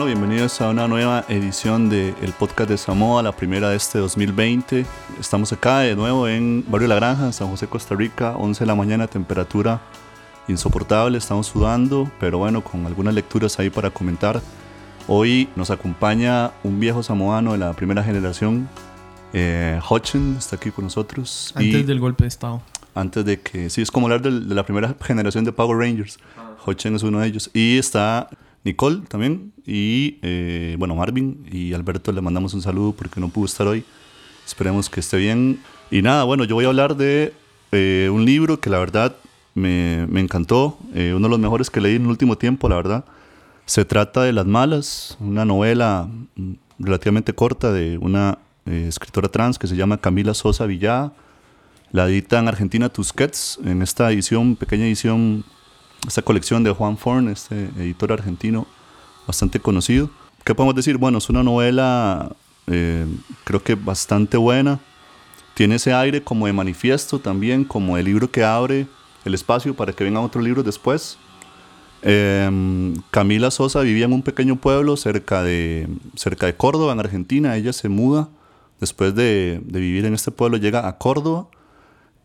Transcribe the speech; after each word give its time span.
Bueno, 0.00 0.18
bienvenidos 0.18 0.62
a 0.62 0.70
una 0.70 0.88
nueva 0.88 1.26
edición 1.28 1.90
del 1.90 2.32
podcast 2.38 2.70
de 2.70 2.78
Samoa, 2.78 3.22
la 3.22 3.36
primera 3.36 3.68
de 3.68 3.76
este 3.76 3.98
2020. 3.98 4.86
Estamos 5.20 5.52
acá 5.52 5.80
de 5.80 5.94
nuevo 5.94 6.26
en 6.26 6.64
Barrio 6.66 6.88
La 6.88 6.94
Granja, 6.94 7.30
San 7.32 7.48
José, 7.48 7.66
Costa 7.66 7.94
Rica, 7.94 8.34
11 8.38 8.60
de 8.60 8.66
la 8.66 8.74
mañana, 8.74 9.08
temperatura 9.08 9.82
insoportable, 10.48 11.18
estamos 11.18 11.48
sudando, 11.48 12.10
pero 12.18 12.38
bueno, 12.38 12.64
con 12.64 12.86
algunas 12.86 13.12
lecturas 13.12 13.58
ahí 13.58 13.68
para 13.68 13.90
comentar. 13.90 14.40
Hoy 15.06 15.50
nos 15.54 15.70
acompaña 15.70 16.52
un 16.64 16.80
viejo 16.80 17.02
samoano 17.02 17.52
de 17.52 17.58
la 17.58 17.74
primera 17.74 18.02
generación, 18.02 18.70
eh, 19.34 19.78
Hutchin, 19.86 20.36
está 20.38 20.56
aquí 20.56 20.70
con 20.70 20.84
nosotros. 20.84 21.52
Antes 21.54 21.86
del 21.86 22.00
golpe 22.00 22.24
de 22.24 22.28
Estado. 22.28 22.62
Antes 22.94 23.22
de 23.26 23.38
que, 23.38 23.68
sí, 23.68 23.82
es 23.82 23.90
como 23.90 24.06
hablar 24.06 24.22
de, 24.22 24.30
la 24.30 24.64
primera 24.64 24.94
generación 25.02 25.44
de 25.44 25.52
Power 25.52 25.76
Rangers. 25.76 26.18
Ah. 26.38 26.56
Hutchin 26.66 26.94
es 26.94 27.02
uno 27.02 27.20
de 27.20 27.26
ellos. 27.26 27.50
Y 27.52 27.76
está 27.76 28.30
Nicole 28.64 29.02
también, 29.08 29.52
y 29.66 30.18
eh, 30.22 30.76
bueno, 30.78 30.94
Marvin 30.94 31.46
y 31.50 31.72
Alberto 31.72 32.12
le 32.12 32.20
mandamos 32.20 32.52
un 32.54 32.62
saludo 32.62 32.92
porque 32.92 33.20
no 33.20 33.28
pudo 33.28 33.46
estar 33.46 33.66
hoy. 33.66 33.84
Esperemos 34.46 34.90
que 34.90 35.00
esté 35.00 35.16
bien. 35.16 35.60
Y 35.90 36.02
nada, 36.02 36.24
bueno, 36.24 36.44
yo 36.44 36.56
voy 36.56 36.64
a 36.66 36.68
hablar 36.68 36.96
de 36.96 37.32
eh, 37.72 38.10
un 38.12 38.24
libro 38.24 38.60
que 38.60 38.68
la 38.68 38.78
verdad 38.78 39.16
me, 39.54 40.06
me 40.08 40.20
encantó, 40.20 40.78
eh, 40.94 41.12
uno 41.16 41.28
de 41.28 41.30
los 41.30 41.38
mejores 41.38 41.70
que 41.70 41.80
leí 41.80 41.96
en 41.96 42.02
el 42.02 42.08
último 42.08 42.36
tiempo, 42.36 42.68
la 42.68 42.76
verdad. 42.76 43.04
Se 43.64 43.84
trata 43.84 44.22
de 44.22 44.32
Las 44.32 44.46
Malas, 44.46 45.16
una 45.20 45.44
novela 45.44 46.08
mm, 46.36 46.52
relativamente 46.78 47.32
corta 47.32 47.72
de 47.72 47.98
una 47.98 48.38
escritora 48.66 49.28
trans 49.28 49.58
que 49.58 49.66
se 49.66 49.74
llama 49.74 49.98
Camila 49.98 50.32
Sosa 50.34 50.66
Villada. 50.66 51.12
La 51.92 52.06
edita 52.06 52.38
en 52.38 52.46
Argentina 52.46 52.88
Tusquets, 52.88 53.58
en 53.64 53.82
esta 53.82 54.12
edición, 54.12 54.54
pequeña 54.54 54.84
edición 54.84 55.44
esta 56.06 56.22
colección 56.22 56.64
de 56.64 56.70
Juan 56.70 56.96
Forn, 56.96 57.28
este 57.28 57.70
editor 57.76 58.12
argentino 58.12 58.66
bastante 59.26 59.60
conocido. 59.60 60.10
¿Qué 60.44 60.54
podemos 60.54 60.74
decir? 60.74 60.96
Bueno, 60.96 61.18
es 61.18 61.28
una 61.28 61.42
novela 61.42 62.34
eh, 62.66 63.06
creo 63.44 63.62
que 63.62 63.74
bastante 63.74 64.36
buena. 64.36 64.80
Tiene 65.54 65.74
ese 65.74 65.92
aire 65.92 66.22
como 66.22 66.46
de 66.46 66.52
manifiesto 66.52 67.18
también, 67.18 67.64
como 67.64 67.98
el 67.98 68.04
libro 68.04 68.30
que 68.30 68.44
abre 68.44 68.86
el 69.24 69.34
espacio 69.34 69.74
para 69.74 69.92
que 69.92 70.04
vengan 70.04 70.24
otros 70.24 70.42
libros 70.42 70.64
después. 70.64 71.18
Em, 72.02 72.94
Camila 73.10 73.50
Sosa 73.50 73.80
vivía 73.80 74.06
en 74.06 74.12
un 74.12 74.22
pequeño 74.22 74.56
pueblo 74.56 74.96
cerca 74.96 75.42
de, 75.42 75.88
cerca 76.14 76.46
de 76.46 76.56
Córdoba, 76.56 76.92
en 76.92 77.00
Argentina. 77.00 77.56
Ella 77.56 77.72
se 77.72 77.88
muda 77.88 78.28
después 78.78 79.14
de, 79.14 79.60
de 79.64 79.80
vivir 79.80 80.06
en 80.06 80.14
este 80.14 80.30
pueblo, 80.30 80.56
llega 80.56 80.88
a 80.88 80.96
Córdoba 80.96 81.48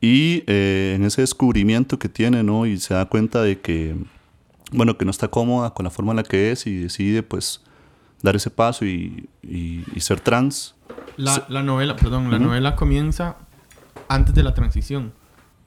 y 0.02 0.44
eh, 0.48 0.94
en 0.96 1.04
ese 1.04 1.22
descubrimiento 1.22 1.98
que 2.00 2.10
tiene, 2.10 2.44
¿no? 2.44 2.66
Y 2.66 2.78
se 2.78 2.94
da 2.94 3.06
cuenta 3.06 3.42
de 3.42 3.60
que, 3.60 3.96
bueno, 4.72 4.98
que 4.98 5.06
no 5.06 5.12
está 5.12 5.30
cómoda 5.30 5.74
con 5.74 5.84
la 5.84 5.90
forma 5.90 6.12
en 6.12 6.18
la 6.18 6.24
que 6.24 6.52
es 6.52 6.68
y 6.68 6.76
decide, 6.76 7.24
pues, 7.24 7.62
dar 8.22 8.36
ese 8.36 8.50
paso 8.50 8.86
y, 8.86 9.30
y, 9.42 9.84
ser 10.00 10.20
trans. 10.20 10.76
La, 11.18 11.46
la, 11.50 11.64
novela, 11.64 11.96
perdón, 11.96 12.30
la 12.30 12.40
novela 12.40 12.76
comienza 12.76 13.38
antes 14.08 14.36
de 14.36 14.44
la 14.44 14.54
transición. 14.54 15.14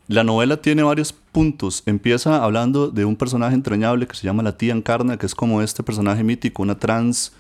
La 0.09 0.25
novela 0.25 0.57
tiene 0.59 0.83
varios 0.83 1.13
puntos. 1.13 1.83
Empieza 1.87 2.43
hablando 2.43 2.91
de 2.91 3.05
un 3.05 3.17
personaje 3.17 3.55
entrañable 3.55 4.07
que 4.07 4.17
se 4.17 4.25
llama 4.25 4.43
la 4.43 4.57
tía 4.57 4.73
Encarna, 4.73 5.19
que 5.19 5.27
es 5.27 5.35
como 5.35 5.61
este 5.63 5.83
personaje 5.83 6.25
mítico, 6.25 6.63
una 6.63 6.79
trans 6.79 7.33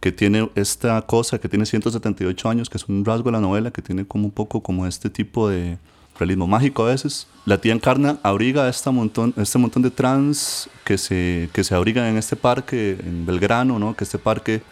que 0.00 0.12
tiene 0.12 0.50
esta 0.54 1.00
cosa, 1.02 1.38
que 1.38 1.48
tiene 1.48 1.64
178 1.64 2.48
años, 2.48 2.68
que 2.68 2.76
es 2.76 2.88
un 2.88 3.04
rasgo 3.04 3.26
de 3.26 3.32
la 3.32 3.40
novela, 3.40 3.70
que 3.70 3.82
tiene 3.82 4.04
como 4.04 4.24
un 4.26 4.30
poco 4.30 4.62
como 4.62 4.86
este 4.86 5.08
tipo 5.10 5.48
de, 5.48 5.78
realismo 6.18 6.46
mágico 6.46 6.84
a 6.84 6.88
veces. 6.88 7.26
La 7.44 7.58
tía 7.58 7.72
Encarna 7.72 8.18
abriga 8.22 8.64
a 8.64 8.68
este 8.68 8.90
montón, 8.90 9.34
este 9.36 9.58
montón 9.58 9.82
de 9.82 9.90
trans 9.90 10.68
que 10.84 10.98
se, 10.98 11.48
que 11.52 11.64
se 11.64 11.74
abrigan 11.74 12.06
en 12.06 12.16
este 12.16 12.36
parque 12.36 12.98
en 13.00 13.26
Belgrano, 13.26 13.78
¿no? 13.78 13.96
que 13.96 14.04
este 14.04 14.18
parque 14.18 14.62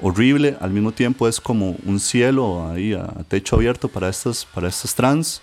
horrible 0.00 0.56
al 0.60 0.70
mismo 0.70 0.92
tiempo 0.92 1.28
es 1.28 1.40
como 1.40 1.76
un 1.84 2.00
cielo 2.00 2.70
ahí 2.70 2.94
a, 2.94 3.06
techo 3.28 3.56
abierto 3.56 3.88
para 3.88 4.08
estas, 4.08 4.44
para 4.44 4.68
estas 4.68 4.94
trans. 4.94 5.42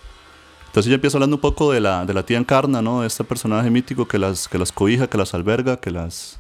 Entonces 0.67 0.89
ya 0.89 0.95
empiezo 0.95 1.17
hablando 1.17 1.37
un 1.37 1.41
poco 1.41 1.71
de 1.71 1.79
la, 1.79 2.05
de 2.05 2.13
la 2.13 2.23
tía 2.23 2.37
Encarna, 2.37 2.81
¿no? 2.81 3.01
de 3.01 3.07
este 3.07 3.23
personaje 3.23 3.69
mítico 3.69 4.07
que 4.07 4.17
las, 4.17 4.47
que 4.47 4.57
las 4.57 4.71
cobija, 4.71 5.07
que 5.07 5.17
las 5.17 5.33
alberga, 5.33 5.77
que 5.77 5.91
las, 5.91 6.39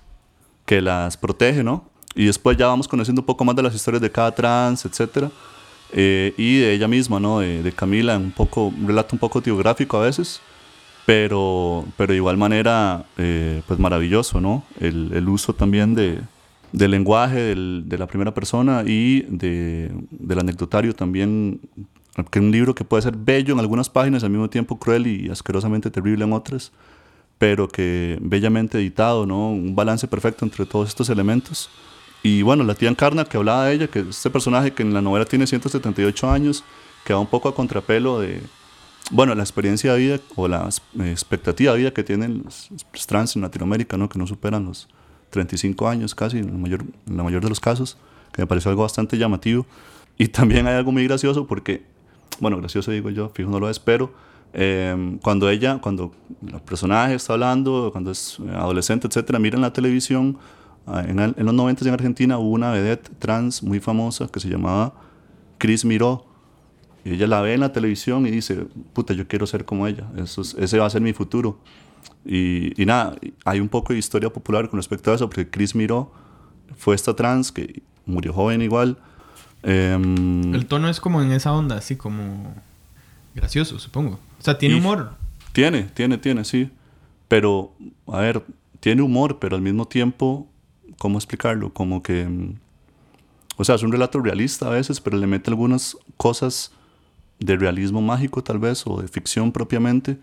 que 0.65 0.81
las 0.81 1.17
protege, 1.17 1.63
¿no? 1.63 1.85
Y 2.15 2.25
después 2.25 2.57
ya 2.57 2.67
vamos 2.67 2.87
conociendo 2.87 3.21
un 3.21 3.25
poco 3.25 3.43
más 3.43 3.55
de 3.55 3.61
las 3.61 3.75
historias 3.75 4.01
de 4.01 4.09
cada 4.09 4.33
trans, 4.33 4.85
etcétera. 4.85 5.29
Eh, 5.93 6.33
y 6.37 6.57
de 6.57 6.73
ella 6.73 6.87
misma, 6.87 7.19
¿no? 7.19 7.39
De, 7.39 7.71
Camila, 7.71 8.17
un, 8.17 8.31
poco, 8.31 8.67
un 8.67 8.87
relato 8.87 9.15
un 9.15 9.19
poco 9.19 9.41
biográfico 9.41 9.97
a 9.97 10.01
veces, 10.01 10.41
pero, 11.05 11.85
pero 11.97 12.11
de 12.11 12.17
igual 12.17 12.37
manera, 12.37 13.05
eh, 13.17 13.61
pues 13.67 13.79
maravilloso, 13.79 14.41
¿no? 14.41 14.63
El, 14.79 15.11
el 15.13 15.29
uso 15.29 15.53
también 15.53 15.93
de, 15.95 16.19
del 16.75 16.91
lenguaje 16.91 17.39
del, 17.39 17.83
de 17.85 17.97
la 17.97 18.07
primera 18.07 18.33
persona 18.33 18.83
y 18.85 19.21
de, 19.29 19.91
del 20.11 20.39
anecdotario 20.39 20.93
también, 20.93 21.61
que 22.29 22.39
es 22.39 22.45
un 22.45 22.51
libro 22.51 22.75
que 22.75 22.83
puede 22.83 23.03
ser 23.03 23.15
bello 23.15 23.53
en 23.53 23.59
algunas 23.59 23.89
páginas, 23.89 24.23
al 24.23 24.31
mismo 24.31 24.49
tiempo 24.49 24.77
cruel 24.77 25.07
y 25.07 25.29
asquerosamente 25.29 25.89
terrible 25.89 26.25
en 26.25 26.33
otras, 26.33 26.71
pero 27.37 27.67
que 27.67 28.17
bellamente 28.21 28.77
editado, 28.77 29.25
¿no? 29.25 29.51
Un 29.51 29.75
balance 29.75 30.07
perfecto 30.07 30.43
entre 30.43 30.65
todos 30.65 30.89
estos 30.89 31.09
elementos. 31.09 31.69
Y 32.23 32.41
bueno, 32.41 32.63
la 32.63 32.73
tía 32.73 32.89
Encarna, 32.89 33.25
que 33.25 33.37
hablaba 33.37 33.65
de 33.65 33.73
ella, 33.73 33.87
que 33.87 33.99
es 33.99 34.07
este 34.07 34.29
personaje 34.29 34.73
que 34.73 34.83
en 34.83 34.93
la 34.93 35.01
novela 35.01 35.25
tiene 35.25 35.45
178 35.45 36.29
años, 36.29 36.63
que 37.03 37.13
va 37.13 37.19
un 37.19 37.27
poco 37.27 37.49
a 37.49 37.55
contrapelo 37.55 38.19
de, 38.19 38.41
bueno, 39.11 39.35
la 39.35 39.43
experiencia 39.43 39.93
de 39.93 39.99
vida 39.99 40.19
o 40.35 40.47
la 40.47 40.67
expectativa 40.99 41.73
de 41.73 41.79
vida 41.79 41.91
que 41.91 42.03
tienen 42.03 42.41
los, 42.43 42.69
trans 43.05 43.35
en 43.35 43.43
Latinoamérica, 43.43 43.97
¿no? 43.97 44.09
que 44.09 44.17
no 44.17 44.25
superan 44.25 44.65
los 44.65 44.87
35 45.29 45.87
años 45.87 46.15
casi, 46.15 46.39
en 46.39 46.47
la, 46.47 46.57
mayor, 46.57 46.83
en 47.07 47.17
la 47.17 47.23
mayor 47.23 47.43
de 47.43 47.49
los 47.49 47.59
casos, 47.59 47.97
que 48.33 48.41
me 48.41 48.47
pareció 48.47 48.69
algo 48.71 48.81
bastante 48.81 49.17
llamativo. 49.17 49.65
Y 50.17 50.29
también 50.29 50.67
hay 50.67 50.75
algo 50.75 50.91
muy 50.91 51.03
gracioso 51.05 51.45
porque, 51.45 51.83
bueno, 52.39 52.57
gracioso 52.57 52.91
digo 52.91 53.09
yo, 53.09 53.29
fijo 53.29 53.49
no 53.49 53.59
lo 53.59 53.69
espero, 53.69 54.13
em, 54.53 55.19
cuando 55.19 55.49
ella, 55.49 55.79
cuando 55.79 56.13
el 56.47 56.61
personaje 56.61 57.15
está 57.15 57.33
hablando, 57.33 57.89
cuando 57.91 58.11
es 58.11 58.39
adolescente, 58.55 59.07
etcétera, 59.07 59.37
miran 59.37 59.61
la 59.61 59.73
televisión 59.73 60.37
Ah, 60.87 61.03
en, 61.07 61.45
los 61.45 61.53
90 61.53 61.85
en 61.85 61.93
Argentina 61.93 62.37
hubo 62.37 62.51
una 62.51 62.71
vedette 62.71 63.09
trans 63.17 63.63
muy 63.63 63.79
famosa 63.79 64.27
que 64.27 64.39
se 64.39 64.49
llamaba 64.49 64.93
Chris 65.57 65.83
Miró. 65.83 66.25
Y 67.03 67.13
ella 67.13 67.27
la 67.27 67.41
ve 67.41 67.53
en 67.53 67.59
la 67.59 67.71
televisión 67.71 68.25
y 68.25 68.31
dice, 68.31 68.65
puta, 68.93 69.13
yo 69.13 69.27
quiero 69.27 69.45
ser 69.45 69.65
como 69.65 69.85
ella, 69.85 70.07
Eso 70.17 70.41
ese 70.41 70.79
va 70.79 70.87
a 70.87 70.89
ser 70.89 71.01
mi 71.01 71.13
futuro. 71.13 71.59
Y, 72.25 72.81
y, 72.81 72.85
nada, 72.85 73.15
hay 73.43 73.59
un 73.59 73.69
poco 73.69 73.93
de 73.93 73.99
historia 73.99 74.31
popular 74.31 74.69
con 74.69 74.77
respecto 74.77 75.11
a 75.11 75.15
eso, 75.15 75.27
porque 75.27 75.49
Chris 75.49 75.75
Miró 75.75 76.11
fue 76.77 76.95
esta 76.95 77.15
trans 77.15 77.51
que 77.51 77.83
murió 78.05 78.33
joven 78.33 78.61
igual. 78.61 78.97
Em, 79.61 80.53
El 80.53 80.65
tono 80.65 80.89
es 80.89 80.99
como 80.99 81.21
en 81.21 81.31
esa 81.31 81.53
onda, 81.53 81.77
así 81.77 81.95
como 81.95 82.53
gracioso, 83.33 83.79
supongo. 83.79 84.19
O 84.39 84.43
sea, 84.43 84.57
tiene 84.57 84.75
humor. 84.75 85.11
Tiene, 85.53 85.83
tiene, 85.83 86.17
tiene, 86.17 86.43
sí. 86.43 86.69
Pero, 87.27 87.71
a 88.07 88.19
ver, 88.19 88.43
tiene 88.79 89.01
humor, 89.01 89.39
pero 89.39 89.55
al 89.55 89.61
mismo 89.61 89.87
tiempo 89.87 90.47
¿cómo 90.97 91.17
explicarlo? 91.17 91.73
Como 91.73 92.01
que, 92.03 92.25
mm, 92.25 92.55
o 93.57 93.63
sea, 93.63 93.75
es 93.75 93.83
un 93.83 93.91
relato 93.91 94.19
realista 94.19 94.67
a 94.67 94.69
veces, 94.69 94.99
pero 95.01 95.17
le 95.17 95.27
mete 95.27 95.49
algunas 95.49 95.97
cosas 96.17 96.71
de 97.39 97.55
realismo 97.57 98.01
mágico 98.01 98.43
tal 98.43 98.59
vez, 98.59 98.85
o 98.87 99.01
de 99.01 99.07
ficción 99.07 99.51
propiamente, 99.51 100.17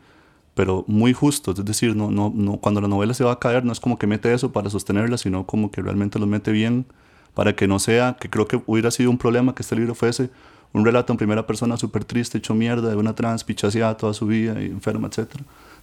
pero 0.54 0.84
muy 0.86 1.12
justo, 1.12 1.52
es 1.52 1.64
decir, 1.64 1.96
no, 1.96 2.10
no, 2.10 2.32
no, 2.34 2.58
cuando 2.58 2.80
la 2.80 2.88
novela 2.88 3.14
se 3.14 3.24
va 3.24 3.32
a 3.32 3.38
caer 3.38 3.64
no 3.64 3.72
es 3.72 3.80
como 3.80 3.98
que 3.98 4.06
mete 4.06 4.32
eso 4.32 4.52
para 4.52 4.68
sostenerla, 4.68 5.16
sino 5.16 5.46
como 5.46 5.70
que 5.70 5.80
realmente 5.80 6.18
lo 6.18 6.26
mete 6.26 6.52
bien 6.52 6.86
para 7.34 7.56
que 7.56 7.66
no 7.66 7.78
sea, 7.78 8.16
que 8.20 8.28
creo 8.28 8.46
que 8.46 8.62
hubiera 8.66 8.90
sido 8.90 9.10
un 9.10 9.18
problema 9.18 9.54
que 9.54 9.62
este 9.62 9.76
libro 9.76 9.94
fuese 9.94 10.30
un 10.72 10.84
relato 10.84 11.12
en 11.12 11.16
primera 11.18 11.46
persona 11.46 11.76
súper 11.76 12.04
triste, 12.04 12.38
hecho 12.38 12.54
mierda, 12.54 12.88
de 12.88 12.96
una 12.96 13.14
trans 13.14 13.44
pichaseada 13.44 13.96
toda 13.96 14.14
su 14.14 14.26
vida 14.26 14.60
y 14.62 14.66
enferma, 14.66 15.08
etc. 15.08 15.28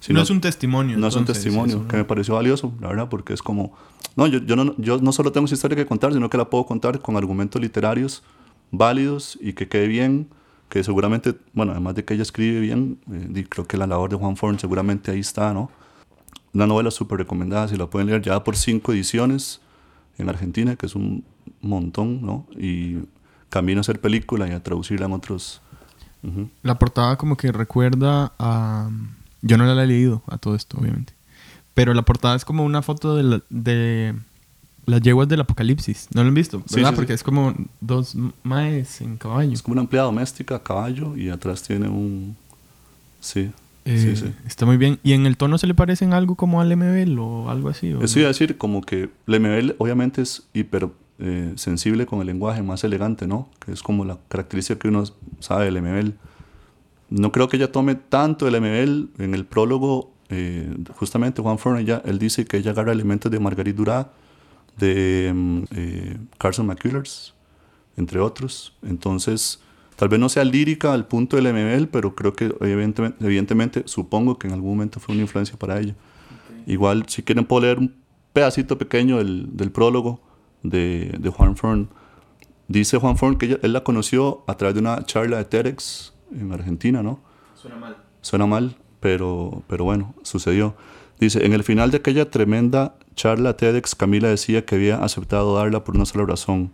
no 0.09 0.21
es 0.21 0.29
un 0.29 0.41
testimonio. 0.41 0.97
No 0.97 1.07
es 1.07 1.15
un 1.15 1.25
testimonio, 1.25 1.87
que 1.87 1.97
me 1.97 2.03
pareció 2.05 2.35
valioso, 2.35 2.73
la 2.81 2.87
verdad, 2.87 3.09
porque 3.09 3.33
es 3.33 3.41
como... 3.41 3.73
No, 4.15 4.25
yo, 4.27 4.39
yo, 4.39 4.55
no, 4.55 4.73
yo 4.77 4.99
no 4.99 5.11
solo 5.11 5.31
tengo 5.31 5.45
esa 5.45 5.55
historia 5.55 5.75
que 5.75 5.85
contar, 5.85 6.13
sino 6.13 6.29
que 6.29 6.37
la 6.37 6.49
puedo 6.49 6.65
contar 6.65 6.99
con 6.99 7.15
argumentos 7.15 7.61
literarios 7.61 8.23
válidos 8.71 9.37
y 9.41 9.53
que 9.53 9.67
quede 9.67 9.87
bien, 9.87 10.27
que 10.69 10.83
seguramente, 10.83 11.35
bueno, 11.53 11.71
además 11.71 11.95
de 11.95 12.05
que 12.05 12.15
ella 12.15 12.23
escribe 12.23 12.59
bien, 12.59 12.99
eh, 13.11 13.45
creo 13.47 13.67
que 13.67 13.77
la 13.77 13.87
labor 13.87 14.09
de 14.09 14.15
Juan 14.15 14.37
Forn 14.37 14.59
seguramente 14.59 15.11
ahí 15.11 15.19
está, 15.19 15.53
¿no? 15.53 15.69
Una 16.53 16.65
novela 16.65 16.89
súper 16.89 17.19
recomendada, 17.19 17.67
si 17.67 17.77
la 17.77 17.87
pueden 17.87 18.07
leer 18.07 18.21
ya 18.21 18.43
por 18.43 18.55
cinco 18.55 18.91
ediciones 18.91 19.61
en 20.17 20.29
Argentina, 20.29 20.75
que 20.75 20.87
es 20.87 20.95
un 20.95 21.23
montón, 21.61 22.21
¿no? 22.23 22.47
Y 22.57 22.97
camino 23.49 23.79
a 23.79 23.81
hacer 23.81 23.99
película 23.99 24.47
y 24.47 24.51
a 24.51 24.63
traducirla 24.63 25.05
en 25.07 25.13
otros. 25.13 25.61
La 26.63 26.77
portada 26.77 27.17
como 27.17 27.37
que 27.37 27.51
recuerda 27.51 28.33
a... 28.39 28.89
Yo 29.41 29.57
no 29.57 29.65
la 29.65 29.83
he 29.83 29.87
leído 29.87 30.21
a 30.27 30.37
todo 30.37 30.55
esto, 30.55 30.77
obviamente. 30.77 31.13
Pero 31.73 31.93
la 31.93 32.01
portada 32.01 32.35
es 32.35 32.43
como 32.43 32.65
una 32.65 32.81
foto 32.81 33.15
de, 33.15 33.41
de 33.49 34.15
las 34.85 35.01
yeguas 35.01 35.29
del 35.29 35.39
apocalipsis. 35.41 36.09
¿No 36.13 36.23
lo 36.23 36.27
han 36.27 36.33
visto? 36.33 36.61
¿Verdad? 36.71 36.93
Porque 36.93 37.13
es 37.13 37.23
como 37.23 37.55
dos 37.79 38.15
maes 38.43 38.99
en 38.99 39.17
caballo. 39.17 39.53
Es 39.53 39.61
como 39.61 39.73
una 39.73 39.81
empleada 39.81 40.07
doméstica 40.07 40.55
a 40.55 40.63
caballo 40.63 41.15
y 41.15 41.29
atrás 41.29 41.63
tiene 41.63 41.87
un... 41.87 42.35
Sí. 43.21 43.51
Eh, 43.85 44.15
sí. 44.15 44.33
Está 44.45 44.65
muy 44.65 44.77
bien. 44.77 44.99
¿Y 45.03 45.13
en 45.13 45.25
el 45.25 45.37
tono 45.37 45.57
se 45.57 45.67
le 45.67 45.73
parecen 45.73 46.13
algo 46.13 46.35
como 46.35 46.59
al 46.59 46.75
MBL 46.75 47.17
o 47.19 47.49
algo 47.49 47.69
así? 47.69 47.93
o 47.93 48.01
Eso 48.03 48.19
iba 48.19 48.27
a 48.27 48.33
decir, 48.33 48.57
como 48.57 48.81
que 48.81 49.09
el 49.27 49.39
MBL 49.39 49.75
obviamente 49.77 50.21
es 50.21 50.43
hiper 50.53 50.89
eh, 51.21 51.51
sensible 51.57 52.05
con 52.05 52.21
el 52.21 52.27
lenguaje, 52.27 52.63
más 52.63 52.85
elegante, 52.85 53.27
¿no? 53.27 53.49
Que 53.59 53.73
es 53.73 53.83
como 53.83 54.05
la 54.05 54.19
característica 54.29 54.79
que 54.79 54.87
uno 54.87 55.03
sabe 55.39 55.65
del 55.65 55.81
MBL. 55.81 56.13
No 57.09 57.33
creo 57.33 57.49
que 57.49 57.57
ella 57.57 57.73
tome 57.73 57.95
tanto 57.95 58.47
el 58.47 58.59
MBL. 58.61 59.21
En 59.21 59.33
el 59.33 59.45
prólogo, 59.45 60.13
eh, 60.29 60.73
justamente 60.95 61.41
Juan 61.41 61.59
Fern, 61.59 61.77
ella, 61.79 62.01
él 62.05 62.19
dice 62.19 62.45
que 62.45 62.55
ella 62.55 62.71
agarra 62.71 62.93
elementos 62.93 63.29
de 63.29 63.37
Marguerite 63.37 63.75
Duras, 63.75 64.07
de 64.77 65.33
mm, 65.35 65.63
eh, 65.75 66.17
Carson 66.37 66.65
McCullers, 66.67 67.33
entre 67.97 68.21
otros. 68.21 68.73
Entonces, 68.81 69.59
tal 69.97 70.07
vez 70.07 70.21
no 70.21 70.29
sea 70.29 70.45
lírica 70.45 70.93
al 70.93 71.05
punto 71.05 71.35
del 71.35 71.53
MBL, 71.53 71.87
pero 71.87 72.15
creo 72.15 72.31
que 72.33 72.45
evidentemente, 72.61 73.25
evidentemente 73.25 73.83
supongo 73.87 74.39
que 74.39 74.47
en 74.47 74.53
algún 74.53 74.69
momento 74.69 75.01
fue 75.01 75.15
una 75.15 75.23
influencia 75.23 75.59
para 75.59 75.81
ella. 75.81 75.95
Igual, 76.65 77.09
si 77.09 77.23
quieren, 77.23 77.43
puedo 77.43 77.63
leer 77.63 77.79
un 77.79 77.93
pedacito 78.31 78.77
pequeño 78.77 79.17
del, 79.17 79.49
del 79.57 79.69
prólogo 79.69 80.21
de, 80.63 81.15
de 81.19 81.29
Juan 81.29 81.55
Fern. 81.55 81.89
Dice 82.67 82.97
Juan 82.97 83.17
Fern 83.17 83.37
que 83.37 83.47
ella- 83.47 83.59
él 83.63 83.73
la 83.73 83.83
conoció 83.83 84.43
a 84.47 84.55
través 84.55 84.75
de 84.75 84.81
una 84.81 85.03
charla 85.05 85.37
de 85.37 85.45
TEDx 85.45 86.13
en 86.31 86.51
Argentina, 86.51 87.01
¿no? 87.01 87.19
Suena 87.55 87.77
mal. 87.77 87.97
Suena 88.21 88.45
mal, 88.45 88.75
pero, 88.99 89.63
pero 89.67 89.83
bueno, 89.85 90.13
sucedió. 90.23 90.75
Dice, 91.19 91.45
en 91.45 91.53
el 91.53 91.63
final 91.63 91.91
de 91.91 91.97
aquella 91.97 92.29
tremenda 92.29 92.95
charla 93.15 93.57
TEDx, 93.57 93.95
Camila 93.95 94.29
decía 94.29 94.65
que 94.65 94.75
había 94.75 95.03
aceptado 95.03 95.55
darla 95.55 95.83
por 95.83 95.95
una 95.95 96.05
sola 96.05 96.25
razón, 96.25 96.71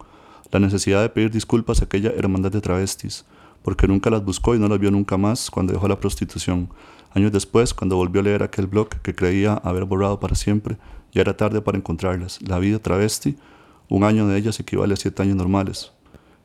la 0.52 0.60
necesidad 0.60 1.02
de 1.02 1.10
pedir 1.10 1.32
disculpas 1.32 1.82
a 1.82 1.86
aquella 1.86 2.12
hermandad 2.12 2.52
de 2.52 2.62
travestis, 2.62 3.26
porque 3.64 3.88
nunca 3.88 4.10
las 4.12 4.24
buscó 4.24 4.54
y 4.54 4.60
no 4.60 4.68
las 4.68 4.80
vio 4.80 4.92
nunca 4.92 5.18
más 5.18 5.50
cuando 5.50 5.74
dejó 5.74 5.88
la 5.88 6.00
prostitución. 6.00 6.70
Años 7.14 7.32
después, 7.32 7.74
cuando 7.74 7.96
volvió 7.96 8.22
a 8.22 8.26
leer 8.26 8.44
aquel 8.44 8.68
blog 8.68 8.90
que 8.90 9.16
creía 9.16 9.54
haber 9.54 9.86
borrado 9.86 10.20
para 10.20 10.36
siempre, 10.36 10.78
ya 11.14 11.22
era 11.22 11.36
tarde 11.38 11.62
para 11.62 11.78
encontrarlas. 11.78 12.40
La 12.42 12.60
vida 12.60 12.78
travesti, 12.78 13.38
un 13.90 14.04
año 14.04 14.28
de 14.28 14.38
ellas 14.38 14.60
equivale 14.60 14.94
a 14.94 14.98
siete 14.98 15.22
años 15.22 15.36
normales. 15.36 15.92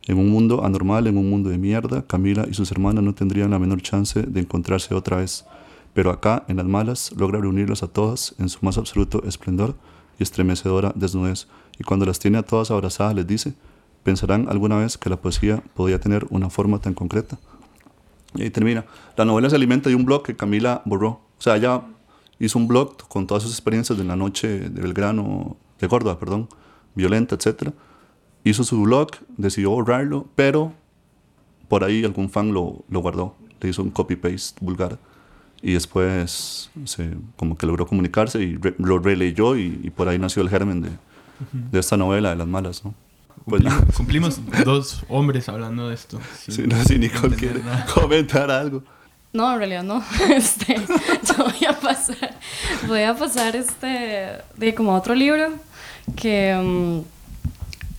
En 0.06 0.18
un 0.18 0.28
mundo 0.28 0.64
anormal, 0.64 1.06
en 1.06 1.16
un 1.16 1.28
mundo 1.28 1.50
de 1.50 1.58
mierda, 1.58 2.06
Camila 2.06 2.46
y 2.50 2.54
sus 2.54 2.70
hermanas 2.70 3.04
no 3.04 3.14
tendrían 3.14 3.50
la 3.50 3.58
menor 3.58 3.82
chance 3.82 4.22
de 4.22 4.40
encontrarse 4.40 4.94
otra 4.94 5.18
vez. 5.18 5.44
Pero 5.94 6.10
acá, 6.10 6.44
en 6.48 6.56
las 6.56 6.66
malas, 6.66 7.12
logra 7.16 7.40
reunirlas 7.40 7.82
a 7.82 7.88
todas 7.88 8.34
en 8.38 8.48
su 8.48 8.58
más 8.62 8.78
absoluto 8.78 9.22
esplendor 9.24 9.74
y 10.18 10.22
estremecedora 10.22 10.92
desnudez. 10.94 11.48
Y 11.78 11.84
cuando 11.84 12.06
las 12.06 12.18
tiene 12.18 12.38
a 12.38 12.42
todas 12.42 12.70
abrazadas, 12.70 13.14
les 13.14 13.26
dice, 13.26 13.54
¿pensarán 14.02 14.48
alguna 14.48 14.78
vez 14.78 14.98
que 14.98 15.10
la 15.10 15.20
poesía 15.20 15.62
podía 15.74 16.00
tener 16.00 16.26
una 16.30 16.50
forma 16.50 16.78
tan 16.78 16.94
concreta? 16.94 17.38
Y 18.34 18.42
ahí 18.42 18.50
termina. 18.50 18.84
La 19.16 19.24
novela 19.24 19.50
se 19.50 19.56
alimenta 19.56 19.88
de 19.90 19.96
un 19.96 20.04
blog 20.04 20.22
que 20.22 20.36
Camila 20.36 20.82
borró. 20.84 21.08
O 21.38 21.42
sea, 21.42 21.56
ella 21.56 21.82
hizo 22.38 22.58
un 22.58 22.68
blog 22.68 22.96
con 23.08 23.26
todas 23.26 23.42
sus 23.42 23.52
experiencias 23.52 23.98
de 23.98 24.04
la 24.04 24.16
noche 24.16 24.70
de 24.70 24.80
Belgrano, 24.80 25.56
de 25.80 25.88
Córdoba, 25.88 26.18
perdón, 26.18 26.48
violenta, 26.94 27.34
etcétera 27.36 27.72
hizo 28.42 28.64
su 28.64 28.80
blog, 28.82 29.08
decidió 29.36 29.70
borrarlo, 29.70 30.26
pero 30.34 30.72
por 31.68 31.84
ahí 31.84 32.04
algún 32.04 32.30
fan 32.30 32.52
lo, 32.54 32.84
lo 32.88 33.00
guardó, 33.00 33.36
le 33.60 33.68
hizo 33.68 33.82
un 33.82 33.90
copy-paste 33.90 34.58
vulgar 34.64 34.98
y 35.62 35.74
después 35.74 36.70
se, 36.86 37.10
como 37.36 37.58
que 37.58 37.66
logró 37.66 37.86
comunicarse 37.86 38.40
y 38.42 38.56
re- 38.56 38.74
lo 38.78 38.98
releyó 38.98 39.56
y, 39.56 39.78
y 39.82 39.90
por 39.90 40.08
ahí 40.08 40.18
nació 40.18 40.40
el 40.42 40.48
germen 40.48 40.80
de, 40.80 40.88
de 41.52 41.78
esta 41.78 41.98
novela 41.98 42.30
de 42.30 42.36
las 42.36 42.46
malas, 42.46 42.82
¿no? 42.82 42.94
Pues 43.44 43.62
Cumplimos, 43.94 44.36
cumplimos 44.36 44.40
dos 44.64 45.02
hombres 45.10 45.48
hablando 45.50 45.88
de 45.90 45.94
esto. 45.94 46.18
sin- 46.38 46.54
sí, 46.54 46.62
no 46.66 46.76
sé 46.78 46.84
si 46.94 46.98
Nicole 46.98 47.36
quiere 47.36 47.62
nada. 47.62 47.84
comentar 47.94 48.50
algo. 48.50 48.82
No, 49.34 49.52
en 49.52 49.58
realidad 49.58 49.82
no. 49.84 50.02
Este, 50.34 50.76
yo 50.76 51.44
voy 51.44 51.66
a 51.68 51.78
pasar, 51.78 52.38
voy 52.88 53.02
a 53.02 53.14
pasar 53.14 53.54
este, 53.54 54.38
de 54.56 54.74
como 54.74 54.92
a 54.92 54.98
otro 54.98 55.14
libro 55.14 55.48
que 56.16 56.54
mm, 56.54 57.00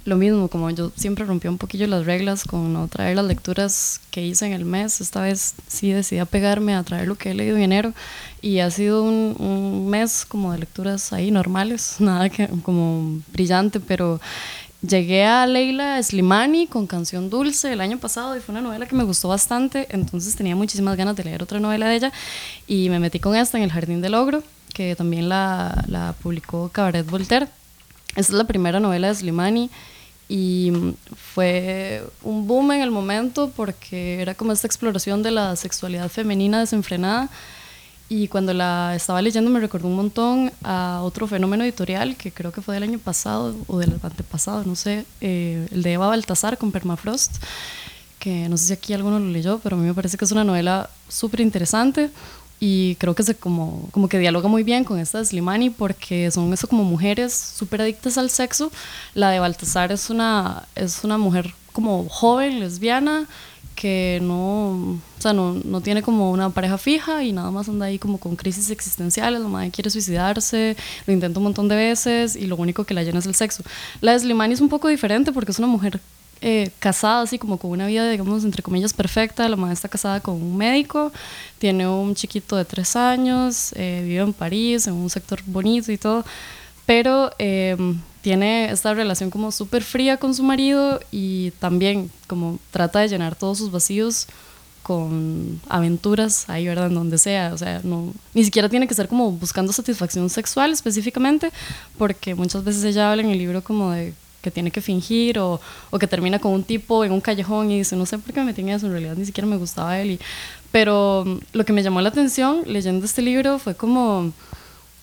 lo 0.10 0.18
mismo, 0.18 0.48
como 0.48 0.70
yo 0.70 0.92
siempre 0.96 1.26
rompí 1.26 1.48
un 1.48 1.58
poquillo 1.58 1.88
las 1.88 2.06
reglas 2.06 2.44
con 2.44 2.74
no 2.74 2.88
traer 2.88 3.16
las 3.16 3.26
lecturas 3.26 4.02
que 4.10 4.26
hice 4.26 4.48
en 4.48 4.54
el 4.54 4.66
mes, 4.66 5.00
esta 5.02 5.22
vez 5.22 5.56
sí 5.68 5.92
decidí 5.92 6.20
apegarme 6.20 6.76
a 6.76 6.84
traer 6.84 7.08
lo 7.08 7.16
que 7.16 7.32
he 7.32 7.34
leído 7.34 7.58
en 7.58 7.64
enero 7.64 7.94
y 8.42 8.60
ha 8.60 8.72
sido 8.72 9.04
un, 9.04 9.36
un 9.38 9.90
mes 9.90 10.26
como 10.26 10.52
de 10.52 10.60
lecturas 10.60 11.14
ahí 11.14 11.32
normales, 11.32 11.96
nada 12.00 12.30
que 12.30 12.48
como 12.64 13.22
brillante, 13.32 13.80
pero 13.80 14.20
Llegué 14.82 15.26
a 15.26 15.46
Leila 15.46 16.02
Slimani 16.02 16.66
con 16.66 16.88
Canción 16.88 17.30
Dulce 17.30 17.72
el 17.72 17.82
año 17.82 18.00
pasado 18.00 18.36
y 18.36 18.40
fue 18.40 18.54
una 18.54 18.62
novela 18.62 18.88
que 18.88 18.96
me 18.96 19.04
gustó 19.04 19.28
bastante, 19.28 19.86
entonces 19.92 20.36
tenía 20.36 20.56
muchísimas 20.56 20.98
ganas 20.98 21.16
de 21.16 21.24
leer 21.24 21.44
otra 21.44 21.60
novela 21.60 21.88
de 21.88 21.98
ella 21.98 22.12
y 22.66 22.90
me 22.90 23.00
metí 23.00 23.20
con 23.20 23.36
esta 23.36 23.60
en 23.60 23.64
El 23.64 23.72
Jardín 23.72 24.02
del 24.02 24.16
Ogro, 24.16 24.42
que 24.74 24.96
también 24.96 25.30
la, 25.30 25.86
la 25.88 26.16
publicó 26.20 26.70
Cabaret 26.70 27.08
Voltaire. 27.08 27.48
Esta 28.16 28.34
es 28.34 28.38
la 28.38 28.44
primera 28.44 28.80
novela 28.80 29.08
de 29.08 29.16
Slimani 29.16 29.70
y 30.28 30.72
fue 31.34 32.04
un 32.24 32.48
boom 32.48 32.72
en 32.72 32.82
el 32.82 32.92
momento 32.92 33.52
porque 33.56 34.22
era 34.22 34.34
como 34.34 34.52
esta 34.52 34.68
exploración 34.68 35.24
de 35.24 35.32
la 35.32 35.56
sexualidad 35.56 36.10
femenina 36.10 36.60
desenfrenada 36.60 37.30
y 38.10 38.28
cuando 38.28 38.54
la 38.54 38.94
estaba 38.96 39.22
leyendo 39.22 39.50
me 39.50 39.62
recordó 39.62 39.88
un 39.88 39.96
montón 39.96 40.52
a 40.64 41.00
otro 41.04 41.28
fenómeno 41.28 41.64
editorial 41.64 42.18
que 42.18 42.32
creo 42.32 42.52
que 42.52 42.62
fue 42.62 42.74
del 42.74 42.84
año 42.84 43.00
pasado 43.00 43.56
o 43.68 43.78
del 43.78 43.94
antepasado, 44.04 44.66
no 44.66 44.76
sé, 44.76 45.06
eh, 45.22 45.68
el 45.72 45.82
de 45.82 45.94
Eva 45.94 46.08
Baltasar 46.08 46.58
con 46.58 46.74
Permafrost, 46.74 47.38
que 48.20 48.50
no 48.50 48.58
sé 48.58 48.68
si 48.68 48.74
aquí 48.74 48.94
alguno 48.94 49.18
lo 49.20 49.28
leyó, 49.28 49.60
pero 49.60 49.78
a 49.78 49.80
mí 49.80 49.86
me 49.86 49.94
parece 49.94 50.18
que 50.18 50.26
es 50.26 50.32
una 50.34 50.44
novela 50.44 50.90
súper 51.08 51.40
interesante 51.40 52.10
y 52.64 52.96
creo 52.98 53.16
que 53.16 53.24
se 53.24 53.34
como, 53.34 53.90
como 53.92 54.08
que 54.08 54.20
dialoga 54.20 54.48
muy 54.48 54.62
bien 54.62 54.84
con 54.84 55.00
esta 55.00 55.18
de 55.18 55.26
Slimani 55.26 55.72
porque 55.72 56.30
son 56.30 56.54
eso 56.54 56.68
como 56.68 56.84
mujeres 56.84 57.34
súper 57.34 57.82
adictas 57.82 58.20
al 58.20 58.30
sexo. 58.30 58.72
La 59.16 59.32
de 59.32 59.40
Baltasar 59.40 59.92
es 59.92 60.12
una, 60.12 60.68
es 60.76 61.04
una 61.04 61.18
mujer 61.18 61.56
como 61.74 62.08
joven, 62.08 62.60
lesbiana, 62.60 63.26
que 63.74 64.20
no, 64.22 64.74
o 64.74 65.00
sea, 65.18 65.34
no, 65.34 65.56
no 65.66 65.82
tiene 65.82 66.04
como 66.04 66.30
una 66.30 66.52
pareja 66.52 66.78
fija 66.78 67.24
y 67.24 67.32
nada 67.32 67.50
más 67.50 67.68
anda 67.68 67.88
ahí 67.88 67.98
como 67.98 68.20
con 68.20 68.36
crisis 68.36 68.70
existenciales, 68.70 69.42
la 69.42 69.48
madre 69.48 69.72
quiere 69.72 69.90
suicidarse, 69.90 70.78
lo 71.08 71.14
intenta 71.14 71.40
un 71.40 71.46
montón 71.46 71.68
de 71.68 71.76
veces 71.76 72.36
y 72.36 72.46
lo 72.46 72.58
único 72.58 72.84
que 72.84 72.94
la 72.94 73.02
llena 73.02 73.18
es 73.18 73.26
el 73.26 73.34
sexo. 73.34 73.64
La 74.02 74.12
de 74.12 74.20
Slimani 74.20 74.54
es 74.54 74.62
un 74.62 74.70
poco 74.70 74.88
diferente 74.88 75.32
porque 75.32 75.52
es 75.52 75.58
una 75.58 75.68
mujer 75.68 76.00
eh, 76.44 76.72
casada, 76.80 77.22
así 77.22 77.38
como 77.38 77.58
con 77.58 77.70
una 77.70 77.86
vida, 77.86 78.10
digamos, 78.10 78.44
entre 78.44 78.64
comillas, 78.64 78.94
perfecta. 78.94 79.48
La 79.48 79.56
madre 79.56 79.76
está 79.76 79.88
casada 79.88 80.20
con 80.22 80.36
un 80.36 80.58
médico, 80.58 81.12
tiene 81.60 81.88
un 81.88 82.16
chiquito 82.16 82.58
de 82.58 82.66
tres 82.66 82.96
años, 82.96 83.74
eh, 83.76 84.02
vive 84.04 84.22
en 84.22 84.34
París, 84.34 84.88
en 84.88 84.94
un 84.96 85.10
sector 85.10 85.42
bonito 85.46 85.92
y 85.92 86.00
todo, 86.00 86.26
pero 86.88 87.32
eh, 87.38 87.78
tiene 88.24 88.72
esta 88.72 88.94
relación 88.96 89.30
como 89.30 89.52
súper 89.52 89.84
fría 89.84 90.18
con 90.18 90.34
su 90.34 90.42
marido 90.42 91.00
y 91.12 91.52
también 91.60 92.10
como 92.26 92.58
trata 92.72 93.02
de 93.02 93.10
llenar 93.10 93.36
todos 93.36 93.60
sus 93.60 93.72
vacíos 93.72 94.28
con 94.82 95.62
aventuras 95.70 96.50
ahí, 96.50 96.66
¿verdad? 96.66 96.88
En 96.88 96.96
donde 96.96 97.20
sea, 97.20 97.54
o 97.54 97.58
sea, 97.58 97.82
no, 97.84 98.14
ni 98.34 98.44
siquiera 98.44 98.68
tiene 98.68 98.88
que 98.88 98.96
ser 98.96 99.08
como 99.08 99.32
buscando 99.32 99.72
satisfacción 99.74 100.28
sexual 100.30 100.72
específicamente, 100.72 101.52
porque 102.00 102.34
muchas 102.34 102.64
veces 102.64 102.84
ella 102.84 103.12
habla 103.12 103.22
en 103.22 103.30
el 103.30 103.38
libro 103.38 103.64
como 103.64 103.92
de 103.92 104.16
que 104.42 104.52
tiene 104.52 104.72
que 104.72 104.82
fingir 104.82 105.40
o, 105.40 105.62
o 105.90 106.00
que 106.00 106.08
termina 106.08 106.40
con 106.40 106.52
un 106.52 106.64
tipo 106.64 107.06
en 107.06 107.12
un 107.12 107.22
callejón 107.22 107.72
y 107.72 107.78
dice, 107.80 107.96
no 107.96 108.06
sé 108.06 108.18
por 108.18 108.34
qué 108.34 108.40
me 108.40 108.48
metí 108.48 108.62
en 108.62 108.70
eso, 108.70 108.88
en 108.88 108.94
realidad 108.94 109.16
ni 109.16 109.26
siquiera 109.26 109.48
me 109.48 109.58
gustaba 109.58 110.00
él. 110.00 110.12
Y, 110.12 110.20
pero 110.72 111.24
mm, 111.26 111.38
lo 111.54 111.66
que 111.66 111.74
me 111.74 111.84
llamó 111.84 112.02
la 112.02 112.10
atención 112.10 112.64
leyendo 112.66 113.06
este 113.06 113.22
libro 113.22 113.60
fue 113.60 113.76
como, 113.76 114.32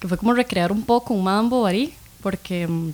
que 0.00 0.09
fue 0.09 0.18
como 0.18 0.35
recrear 0.35 0.73
un 0.73 0.83
poco 0.83 1.14
un 1.14 1.25
Madame 1.25 1.49
Bovary, 1.49 1.95
porque 2.23 2.66
mm, 2.66 2.92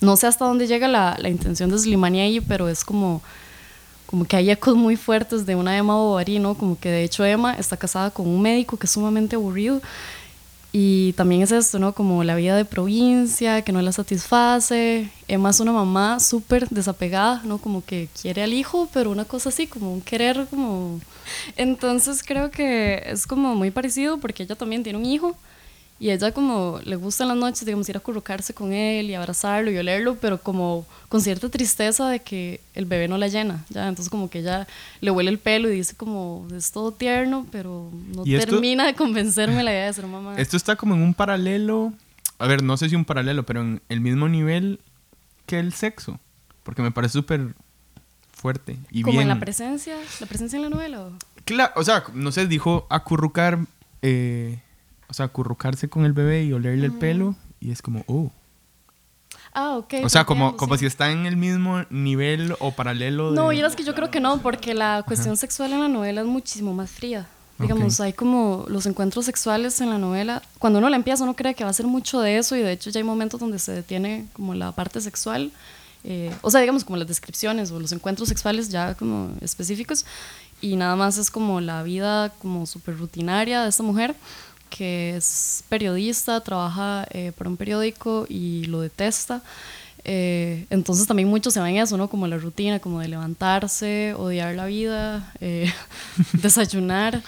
no 0.00 0.16
sé 0.16 0.26
hasta 0.26 0.46
dónde 0.46 0.66
llega 0.66 0.88
la, 0.88 1.16
la 1.18 1.28
intención 1.28 1.70
de 1.70 1.78
Slimani 1.78 2.20
ahí, 2.20 2.40
pero 2.40 2.68
es 2.68 2.84
como 2.84 3.22
como 4.10 4.24
que 4.24 4.34
hay 4.34 4.50
ecos 4.50 4.74
muy 4.74 4.96
fuertes 4.96 5.46
de 5.46 5.54
una 5.54 5.78
Emma 5.78 5.94
Bovary, 5.94 6.40
¿no? 6.40 6.56
Como 6.56 6.76
que 6.76 6.88
de 6.90 7.04
hecho 7.04 7.24
Emma 7.24 7.54
está 7.54 7.76
casada 7.76 8.10
con 8.10 8.26
un 8.26 8.42
médico 8.42 8.76
que 8.76 8.86
es 8.86 8.90
sumamente 8.90 9.36
aburrido 9.36 9.80
y 10.72 11.14
también 11.14 11.42
es 11.42 11.50
esto, 11.50 11.78
¿no? 11.78 11.94
Como 11.94 12.22
la 12.22 12.36
vida 12.36 12.56
de 12.56 12.64
provincia, 12.64 13.62
que 13.62 13.72
no 13.72 13.82
la 13.82 13.92
satisface. 13.92 15.10
Emma 15.26 15.50
es 15.50 15.60
una 15.60 15.72
mamá 15.72 16.20
súper 16.20 16.68
desapegada, 16.68 17.42
¿no? 17.44 17.58
Como 17.58 17.84
que 17.84 18.08
quiere 18.20 18.42
al 18.42 18.52
hijo, 18.52 18.88
pero 18.92 19.10
una 19.10 19.24
cosa 19.24 19.48
así, 19.48 19.66
como 19.66 19.92
un 19.92 20.00
querer, 20.00 20.46
como... 20.48 21.00
Entonces 21.56 22.22
creo 22.22 22.50
que 22.50 23.02
es 23.06 23.26
como 23.26 23.54
muy 23.54 23.70
parecido 23.70 24.18
porque 24.18 24.44
ella 24.44 24.56
también 24.56 24.82
tiene 24.82 24.98
un 24.98 25.06
hijo 25.06 25.36
y 26.00 26.10
ella 26.10 26.32
como 26.32 26.80
le 26.82 26.96
gusta 26.96 27.22
en 27.24 27.28
las 27.28 27.36
noches, 27.36 27.64
digamos, 27.66 27.88
ir 27.88 27.96
a 27.96 28.00
currucarse 28.00 28.54
con 28.54 28.72
él 28.72 29.10
y 29.10 29.14
abrazarlo 29.14 29.70
y 29.70 29.76
olerlo, 29.76 30.16
pero 30.16 30.38
como 30.40 30.86
con 31.08 31.20
cierta 31.20 31.48
tristeza 31.50 32.08
de 32.08 32.20
que 32.20 32.60
el 32.74 32.86
bebé 32.86 33.06
no 33.06 33.18
la 33.18 33.28
llena, 33.28 33.64
¿ya? 33.68 33.86
Entonces 33.86 34.08
como 34.10 34.28
que 34.30 34.38
ella 34.40 34.66
le 35.02 35.10
huele 35.10 35.30
el 35.30 35.38
pelo 35.38 35.70
y 35.70 35.76
dice 35.76 35.94
como, 35.94 36.48
es 36.56 36.72
todo 36.72 36.90
tierno, 36.92 37.46
pero 37.52 37.90
no 38.16 38.24
¿Y 38.26 38.34
esto- 38.34 38.50
termina 38.52 38.86
de 38.86 38.94
convencerme 38.94 39.62
la 39.62 39.70
idea 39.72 39.86
de 39.86 39.92
ser 39.92 40.06
mamá. 40.06 40.34
Esto 40.38 40.56
está 40.56 40.74
como 40.74 40.94
en 40.94 41.02
un 41.02 41.12
paralelo. 41.14 41.92
A 42.38 42.46
ver, 42.46 42.62
no 42.62 42.76
sé 42.78 42.88
si 42.88 42.96
un 42.96 43.04
paralelo, 43.04 43.44
pero 43.44 43.60
en 43.60 43.82
el 43.90 44.00
mismo 44.00 44.26
nivel 44.28 44.80
que 45.46 45.58
el 45.58 45.72
sexo. 45.74 46.18
Porque 46.62 46.80
me 46.82 46.90
parece 46.90 47.12
súper 47.12 47.54
fuerte 48.32 48.78
y 48.90 49.02
como 49.02 49.18
bien. 49.18 49.22
en 49.22 49.28
la 49.28 49.38
presencia, 49.40 49.96
la 50.20 50.26
presencia 50.26 50.56
en 50.56 50.62
la 50.62 50.70
novela. 50.70 51.08
Claro, 51.44 51.72
o 51.76 51.84
sea, 51.84 52.04
no 52.14 52.32
sé, 52.32 52.46
dijo 52.46 52.86
acurrucar 52.88 53.58
eh, 54.02 54.60
o 55.10 55.14
sea, 55.14 55.26
acurrucarse 55.26 55.88
con 55.88 56.04
el 56.04 56.12
bebé 56.12 56.44
y 56.44 56.52
olerle 56.52 56.86
el 56.86 56.92
pelo 56.92 57.34
y 57.58 57.72
es 57.72 57.82
como, 57.82 58.04
oh. 58.06 58.30
Ah, 59.52 59.76
ok. 59.76 59.94
O 60.04 60.08
sea, 60.08 60.24
como, 60.24 60.56
como 60.56 60.74
sí. 60.74 60.80
si 60.80 60.86
está 60.86 61.10
en 61.10 61.26
el 61.26 61.36
mismo 61.36 61.82
nivel 61.90 62.54
o 62.60 62.70
paralelo 62.70 63.30
de... 63.32 63.36
No, 63.36 63.50
y 63.52 63.60
es 63.60 63.74
que 63.74 63.82
yo 63.82 63.94
creo 63.96 64.10
que 64.10 64.20
no, 64.20 64.38
porque 64.40 64.74
la 64.74 65.02
cuestión 65.04 65.36
sexual 65.36 65.72
en 65.72 65.80
la 65.80 65.88
novela 65.88 66.20
es 66.20 66.26
muchísimo 66.28 66.72
más 66.72 66.90
fría. 66.90 67.26
Digamos, 67.58 67.98
Ok. 67.98 68.06
hay 68.06 68.12
como 68.12 68.64
los 68.68 68.86
encuentros 68.86 69.26
sexuales 69.26 69.80
en 69.80 69.90
la 69.90 69.98
novela. 69.98 70.40
Cuando 70.58 70.78
uno 70.78 70.88
la 70.88 70.96
empieza, 70.96 71.24
uno 71.24 71.34
cree 71.34 71.54
que 71.54 71.64
va 71.64 71.70
a 71.70 71.74
ser 71.74 71.86
mucho 71.86 72.20
de 72.20 72.38
eso 72.38 72.54
y 72.56 72.60
de 72.60 72.72
hecho 72.72 72.88
ya 72.90 73.00
hay 73.00 73.04
momentos 73.04 73.38
donde 73.40 73.58
se 73.58 73.72
detiene 73.72 74.26
como 74.32 74.54
la 74.54 74.72
parte 74.72 75.00
sexual. 75.00 75.50
eh, 76.04 76.32
o 76.40 76.50
sea, 76.50 76.60
digamos 76.60 76.84
como 76.84 76.96
las 76.96 77.08
descripciones 77.08 77.70
o 77.72 77.78
los 77.80 77.92
encuentros 77.92 78.28
sexuales 78.28 78.70
ya 78.70 78.94
como 78.94 79.34
específicos 79.42 80.06
y 80.62 80.76
nada 80.76 80.96
más 80.96 81.18
es 81.18 81.30
como 81.30 81.60
la 81.60 81.82
vida 81.82 82.30
como 82.38 82.64
súper 82.66 82.96
rutinaria 82.96 83.62
de 83.64 83.68
esta 83.68 83.82
mujer 83.82 84.14
que 84.70 85.16
es 85.16 85.64
periodista, 85.68 86.40
trabaja 86.40 87.06
eh, 87.10 87.32
para 87.36 87.50
un 87.50 87.56
periódico 87.56 88.24
y 88.28 88.64
lo 88.64 88.80
detesta. 88.80 89.42
Eh, 90.04 90.66
entonces 90.70 91.06
también 91.06 91.28
mucho 91.28 91.50
se 91.50 91.60
va 91.60 91.68
en 91.70 91.76
eso, 91.76 91.96
¿no? 91.96 92.08
Como 92.08 92.26
la 92.26 92.38
rutina, 92.38 92.78
como 92.78 93.00
de 93.00 93.08
levantarse, 93.08 94.14
odiar 94.14 94.54
la 94.54 94.66
vida, 94.66 95.32
eh, 95.40 95.70
desayunar, 96.32 97.22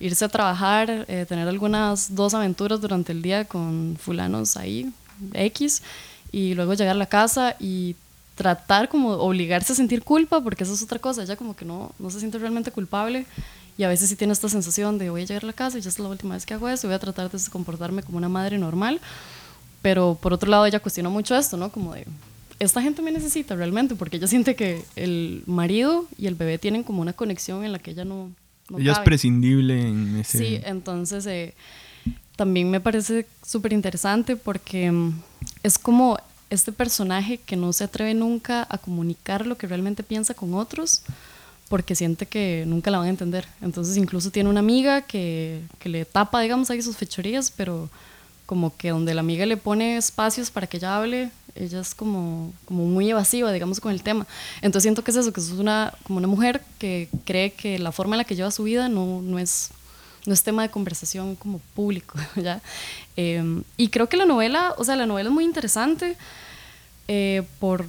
irse 0.00 0.24
a 0.24 0.28
trabajar, 0.28 1.06
eh, 1.08 1.24
tener 1.28 1.48
algunas 1.48 2.14
dos 2.14 2.34
aventuras 2.34 2.80
durante 2.80 3.12
el 3.12 3.22
día 3.22 3.44
con 3.44 3.96
fulanos 3.98 4.56
ahí, 4.56 4.92
X, 5.32 5.82
y 6.30 6.54
luego 6.54 6.74
llegar 6.74 6.94
a 6.94 6.98
la 6.98 7.06
casa 7.06 7.56
y 7.58 7.96
tratar 8.34 8.88
como 8.88 9.10
obligarse 9.12 9.72
a 9.72 9.76
sentir 9.76 10.02
culpa, 10.02 10.40
porque 10.40 10.64
eso 10.64 10.74
es 10.74 10.82
otra 10.82 10.98
cosa, 10.98 11.22
ella 11.22 11.36
como 11.36 11.56
que 11.56 11.64
no, 11.64 11.92
no 11.98 12.10
se 12.10 12.20
siente 12.20 12.38
realmente 12.38 12.70
culpable 12.70 13.26
y 13.78 13.84
a 13.84 13.88
veces 13.88 14.08
sí 14.08 14.16
tiene 14.16 14.32
esta 14.32 14.48
sensación 14.48 14.98
de 14.98 15.08
voy 15.08 15.22
a 15.22 15.24
llegar 15.24 15.44
a 15.44 15.46
la 15.46 15.52
casa 15.52 15.78
y 15.78 15.80
ya 15.80 15.88
es 15.88 16.00
la 16.00 16.08
última 16.08 16.34
vez 16.34 16.44
que 16.44 16.52
hago 16.52 16.68
eso, 16.68 16.88
voy 16.88 16.96
a 16.96 16.98
tratar 16.98 17.30
de 17.30 17.38
comportarme 17.48 18.02
como 18.02 18.18
una 18.18 18.28
madre 18.28 18.58
normal, 18.58 19.00
pero 19.80 20.18
por 20.20 20.32
otro 20.32 20.50
lado 20.50 20.66
ella 20.66 20.80
cuestiona 20.80 21.08
mucho 21.08 21.36
esto, 21.36 21.56
¿no? 21.56 21.70
Como 21.70 21.94
de, 21.94 22.04
esta 22.58 22.82
gente 22.82 23.02
me 23.02 23.12
necesita 23.12 23.54
realmente, 23.54 23.94
porque 23.94 24.16
ella 24.16 24.26
siente 24.26 24.56
que 24.56 24.84
el 24.96 25.44
marido 25.46 26.06
y 26.18 26.26
el 26.26 26.34
bebé 26.34 26.58
tienen 26.58 26.82
como 26.82 27.00
una 27.00 27.12
conexión 27.12 27.64
en 27.64 27.70
la 27.70 27.78
que 27.78 27.92
ella 27.92 28.04
no... 28.04 28.32
no 28.68 28.78
Ella 28.78 28.92
es 28.92 28.98
prescindible 28.98 29.80
en 29.80 30.16
ese... 30.16 30.38
Sí, 30.38 30.60
entonces 30.64 31.24
eh, 31.26 31.54
también 32.34 32.68
me 32.72 32.80
parece 32.80 33.26
súper 33.46 33.72
interesante 33.72 34.34
porque 34.34 34.90
mm, 34.90 35.22
es 35.62 35.78
como 35.78 36.18
este 36.50 36.72
personaje 36.72 37.38
que 37.38 37.54
no 37.54 37.72
se 37.72 37.84
atreve 37.84 38.14
nunca 38.14 38.66
a 38.68 38.78
comunicar 38.78 39.46
lo 39.46 39.56
que 39.56 39.68
realmente 39.68 40.02
piensa 40.02 40.34
con 40.34 40.54
otros 40.54 41.02
porque 41.68 41.94
siente 41.94 42.26
que 42.26 42.64
nunca 42.66 42.90
la 42.90 42.98
van 42.98 43.06
a 43.08 43.10
entender. 43.10 43.46
Entonces 43.60 43.96
incluso 43.96 44.30
tiene 44.30 44.48
una 44.48 44.60
amiga 44.60 45.02
que, 45.02 45.62
que 45.78 45.88
le 45.88 46.04
tapa, 46.04 46.40
digamos, 46.40 46.70
ahí 46.70 46.80
sus 46.82 46.96
fechorías, 46.96 47.52
pero 47.54 47.88
como 48.46 48.76
que 48.76 48.90
donde 48.90 49.14
la 49.14 49.20
amiga 49.20 49.44
le 49.44 49.58
pone 49.58 49.98
espacios 49.98 50.50
para 50.50 50.66
que 50.66 50.78
ella 50.78 50.96
hable, 50.96 51.30
ella 51.54 51.80
es 51.80 51.94
como, 51.94 52.52
como 52.64 52.86
muy 52.86 53.10
evasiva, 53.10 53.52
digamos, 53.52 53.80
con 53.80 53.92
el 53.92 54.02
tema. 54.02 54.26
Entonces 54.62 54.84
siento 54.84 55.04
que 55.04 55.10
es 55.10 55.16
eso, 55.18 55.32
que 55.32 55.40
es 55.40 55.50
una, 55.50 55.92
como 56.04 56.18
una 56.18 56.28
mujer 56.28 56.62
que 56.78 57.08
cree 57.24 57.52
que 57.52 57.78
la 57.78 57.92
forma 57.92 58.14
en 58.14 58.18
la 58.18 58.24
que 58.24 58.36
lleva 58.36 58.50
su 58.50 58.62
vida 58.62 58.88
no, 58.88 59.20
no 59.20 59.38
es 59.38 59.70
no 60.26 60.34
es 60.34 60.42
tema 60.42 60.62
de 60.62 60.68
conversación 60.68 61.36
como 61.36 61.58
público, 61.74 62.18
¿ya? 62.36 62.60
Eh, 63.16 63.62
y 63.76 63.88
creo 63.88 64.08
que 64.08 64.16
la 64.16 64.26
novela, 64.26 64.74
o 64.76 64.84
sea, 64.84 64.94
la 64.94 65.06
novela 65.06 65.30
es 65.30 65.34
muy 65.34 65.44
interesante 65.44 66.16
eh, 67.08 67.42
por 67.58 67.86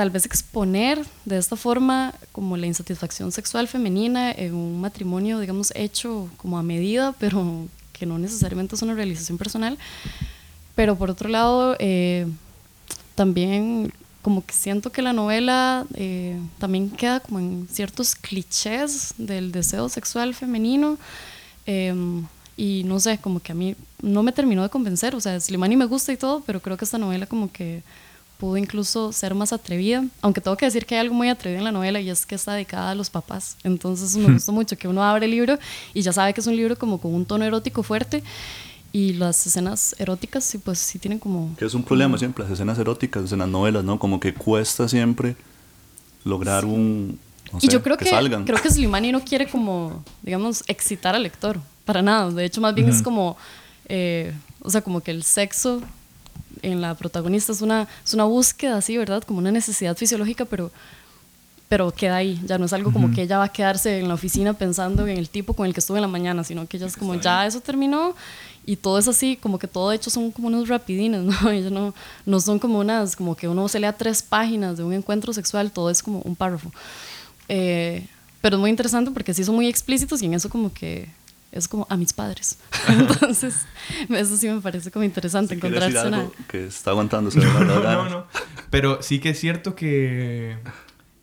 tal 0.00 0.08
vez 0.08 0.24
exponer 0.24 1.04
de 1.26 1.36
esta 1.36 1.56
forma 1.56 2.14
como 2.32 2.56
la 2.56 2.66
insatisfacción 2.66 3.32
sexual 3.32 3.68
femenina 3.68 4.32
en 4.32 4.54
un 4.54 4.80
matrimonio, 4.80 5.38
digamos, 5.40 5.74
hecho 5.76 6.30
como 6.38 6.56
a 6.56 6.62
medida, 6.62 7.14
pero 7.20 7.68
que 7.92 8.06
no 8.06 8.18
necesariamente 8.18 8.76
es 8.76 8.80
una 8.80 8.94
realización 8.94 9.36
personal. 9.36 9.76
Pero 10.74 10.96
por 10.96 11.10
otro 11.10 11.28
lado, 11.28 11.76
eh, 11.78 12.26
también 13.14 13.92
como 14.22 14.42
que 14.42 14.54
siento 14.54 14.90
que 14.90 15.02
la 15.02 15.12
novela 15.12 15.84
eh, 15.92 16.40
también 16.58 16.88
queda 16.88 17.20
como 17.20 17.38
en 17.38 17.68
ciertos 17.70 18.14
clichés 18.14 19.12
del 19.18 19.52
deseo 19.52 19.90
sexual 19.90 20.34
femenino. 20.34 20.96
eh, 21.66 21.92
y 22.56 22.84
no 22.84 23.00
sé, 23.00 23.18
como 23.18 23.40
que 23.40 23.52
a 23.52 23.54
mí 23.54 23.76
no 24.02 24.22
me 24.22 24.32
terminó 24.32 24.62
de 24.62 24.70
convencer. 24.70 25.14
O 25.14 25.20
sea, 25.20 25.38
Slimani 25.38 25.76
me 25.76 25.84
gusta 25.84 26.10
y 26.10 26.16
todo, 26.16 26.42
pero 26.46 26.60
creo 26.60 26.78
que 26.78 26.86
esta 26.86 26.98
novela 26.98 27.26
como 27.26 27.52
que 27.52 27.82
pudo 28.40 28.56
incluso 28.56 29.12
ser 29.12 29.34
más 29.34 29.52
atrevida. 29.52 30.02
Aunque 30.22 30.40
tengo 30.40 30.56
que 30.56 30.64
decir 30.64 30.86
que 30.86 30.94
hay 30.94 31.02
algo 31.02 31.14
muy 31.14 31.28
atrevido 31.28 31.58
en 31.58 31.64
la 31.64 31.72
novela 31.72 32.00
y 32.00 32.08
es 32.08 32.24
que 32.24 32.34
está 32.34 32.54
dedicada 32.54 32.90
a 32.90 32.94
los 32.94 33.10
papás. 33.10 33.58
Entonces 33.62 34.16
me 34.16 34.32
gustó 34.32 34.52
mucho 34.52 34.76
que 34.78 34.88
uno 34.88 35.04
abre 35.04 35.26
el 35.26 35.30
libro 35.32 35.58
y 35.92 36.00
ya 36.00 36.12
sabe 36.12 36.32
que 36.32 36.40
es 36.40 36.46
un 36.46 36.56
libro 36.56 36.76
como 36.76 36.98
con 36.98 37.14
un 37.14 37.26
tono 37.26 37.44
erótico 37.44 37.82
fuerte. 37.82 38.22
Y 38.92 39.12
las 39.12 39.46
escenas 39.46 39.94
eróticas, 39.98 40.42
sí, 40.42 40.58
pues 40.58 40.80
sí 40.80 40.98
tienen 40.98 41.20
como... 41.20 41.54
Que 41.56 41.64
es 41.64 41.74
un 41.74 41.84
problema 41.84 42.18
siempre, 42.18 42.42
las 42.42 42.52
escenas 42.52 42.76
eróticas 42.76 43.30
en 43.30 43.38
las 43.38 43.48
novelas, 43.48 43.84
¿no? 43.84 44.00
Como 44.00 44.18
que 44.18 44.34
cuesta 44.34 44.88
siempre 44.88 45.36
lograr 46.24 46.64
un... 46.64 47.18
no 47.52 47.58
y 47.58 47.66
sé, 47.66 47.72
yo 47.72 47.82
creo 47.84 47.96
que, 47.96 48.06
salgan. 48.06 48.44
creo 48.44 48.60
que 48.60 48.68
Slimani 48.68 49.12
no 49.12 49.20
quiere 49.20 49.46
como, 49.46 50.02
digamos, 50.22 50.64
excitar 50.66 51.14
al 51.14 51.22
lector, 51.22 51.60
para 51.84 52.02
nada. 52.02 52.32
De 52.32 52.44
hecho, 52.44 52.60
más 52.60 52.74
bien 52.74 52.88
es 52.88 53.00
como, 53.00 53.36
eh, 53.86 54.32
o 54.60 54.70
sea, 54.70 54.80
como 54.80 55.02
que 55.02 55.12
el 55.12 55.22
sexo 55.22 55.82
en 56.62 56.80
la 56.80 56.94
protagonista 56.94 57.52
es 57.52 57.62
una, 57.62 57.88
es 58.04 58.14
una 58.14 58.24
búsqueda 58.24 58.76
así, 58.76 58.96
¿verdad? 58.96 59.22
Como 59.22 59.38
una 59.38 59.50
necesidad 59.50 59.96
fisiológica, 59.96 60.44
pero, 60.44 60.70
pero 61.68 61.90
queda 61.90 62.16
ahí. 62.16 62.40
Ya 62.44 62.58
no 62.58 62.66
es 62.66 62.72
algo 62.72 62.92
como 62.92 63.12
que 63.12 63.22
ella 63.22 63.38
va 63.38 63.44
a 63.44 63.48
quedarse 63.52 63.98
en 63.98 64.08
la 64.08 64.14
oficina 64.14 64.54
pensando 64.54 65.06
en 65.06 65.16
el 65.16 65.28
tipo 65.28 65.54
con 65.54 65.66
el 65.66 65.74
que 65.74 65.80
estuve 65.80 65.98
en 65.98 66.02
la 66.02 66.08
mañana, 66.08 66.44
sino 66.44 66.66
que 66.66 66.76
ella 66.76 66.86
es 66.86 66.96
como, 66.96 67.14
ya 67.14 67.46
eso 67.46 67.60
terminó 67.60 68.14
y 68.66 68.76
todo 68.76 68.98
es 68.98 69.08
así, 69.08 69.36
como 69.36 69.58
que 69.58 69.66
todo 69.66 69.90
de 69.90 69.96
hecho 69.96 70.10
son 70.10 70.30
como 70.30 70.48
unos 70.48 70.68
rapidines, 70.68 71.22
¿no? 71.42 71.50
Ellos 71.50 71.72
no, 71.72 71.94
no 72.26 72.40
son 72.40 72.58
como 72.58 72.78
unas, 72.78 73.16
como 73.16 73.36
que 73.36 73.48
uno 73.48 73.68
se 73.68 73.80
lea 73.80 73.92
tres 73.92 74.22
páginas 74.22 74.76
de 74.76 74.84
un 74.84 74.92
encuentro 74.92 75.32
sexual, 75.32 75.72
todo 75.72 75.90
es 75.90 76.02
como 76.02 76.20
un 76.20 76.36
párrafo. 76.36 76.72
Eh, 77.48 78.06
pero 78.40 78.56
es 78.56 78.60
muy 78.60 78.70
interesante 78.70 79.10
porque 79.10 79.34
sí 79.34 79.44
son 79.44 79.54
muy 79.54 79.66
explícitos 79.66 80.22
y 80.22 80.26
en 80.26 80.34
eso 80.34 80.48
como 80.48 80.72
que 80.72 81.08
es 81.52 81.68
como 81.68 81.86
a 81.90 81.96
mis 81.96 82.12
padres. 82.12 82.58
Entonces, 82.88 83.66
eso 84.08 84.36
sí 84.36 84.48
me 84.48 84.60
parece 84.60 84.90
como 84.90 85.04
interesante 85.04 85.54
Si 85.54 85.60
decir 85.60 85.76
encontrarse 85.76 86.08
una... 86.08 86.18
algo 86.18 86.32
que 86.48 86.66
está 86.66 86.90
aguantándose. 86.90 87.40
no, 87.40 87.64
no, 87.64 88.08
no. 88.08 88.26
Pero 88.70 89.02
sí 89.02 89.18
que 89.18 89.30
es 89.30 89.40
cierto 89.40 89.74
que, 89.74 90.56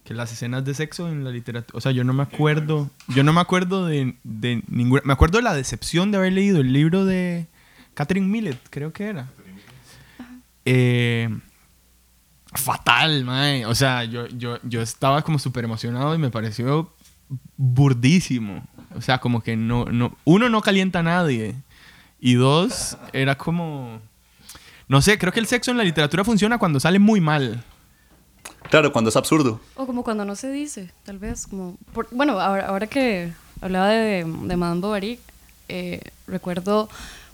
que 0.03 0.13
las 0.13 0.31
escenas 0.31 0.65
de 0.65 0.73
sexo 0.73 1.09
en 1.09 1.23
la 1.23 1.31
literatura. 1.31 1.77
O 1.77 1.81
sea, 1.81 1.91
yo 1.91 2.03
no 2.03 2.13
me 2.13 2.23
acuerdo. 2.23 2.89
Yo 3.07 3.23
no 3.23 3.33
me 3.33 3.41
acuerdo 3.41 3.85
de, 3.85 4.17
de 4.23 4.63
ninguna. 4.67 5.01
Me 5.05 5.13
acuerdo 5.13 5.37
de 5.37 5.43
la 5.43 5.53
decepción 5.53 6.11
de 6.11 6.17
haber 6.17 6.33
leído 6.33 6.59
el 6.59 6.73
libro 6.73 7.05
de 7.05 7.47
Catherine 7.93 8.27
Millet, 8.27 8.59
creo 8.69 8.93
que 8.93 9.05
era. 9.05 9.27
Eh, 10.65 11.29
fatal, 12.53 13.23
mae. 13.23 13.65
O 13.65 13.73
sea, 13.73 14.03
yo, 14.03 14.27
yo, 14.27 14.59
yo 14.63 14.81
estaba 14.81 15.21
como 15.21 15.39
súper 15.39 15.63
emocionado 15.63 16.13
y 16.13 16.17
me 16.17 16.29
pareció 16.29 16.93
burdísimo. 17.55 18.67
O 18.97 19.01
sea, 19.01 19.19
como 19.19 19.41
que 19.41 19.55
no, 19.55 19.85
no. 19.85 20.17
Uno, 20.25 20.49
no 20.49 20.61
calienta 20.61 20.99
a 20.99 21.03
nadie. 21.03 21.55
Y 22.19 22.33
dos, 22.33 22.97
era 23.13 23.37
como. 23.37 23.99
No 24.87 25.01
sé, 25.01 25.17
creo 25.17 25.31
que 25.31 25.39
el 25.39 25.47
sexo 25.47 25.71
en 25.71 25.77
la 25.77 25.83
literatura 25.83 26.23
funciona 26.23 26.57
cuando 26.57 26.79
sale 26.79 26.97
muy 26.99 27.21
mal. 27.21 27.63
Claro, 28.69 28.91
cuando 28.91 29.09
es 29.09 29.15
absurdo. 29.15 29.61
O 29.75 29.85
como 29.85 30.03
cuando 30.03 30.25
no 30.25 30.35
se 30.35 30.49
dice, 30.51 30.91
tal 31.03 31.19
vez. 31.19 31.47
Como 31.47 31.77
por- 31.93 32.07
bueno, 32.11 32.39
ahora, 32.39 32.67
ahora 32.67 32.87
que 32.87 33.31
hablaba 33.61 33.87
de, 33.89 34.23
de 34.25 34.57
Madame 34.57 34.81
Bovary, 34.81 35.19
eh, 35.69 36.01
recuerdo 36.27 36.89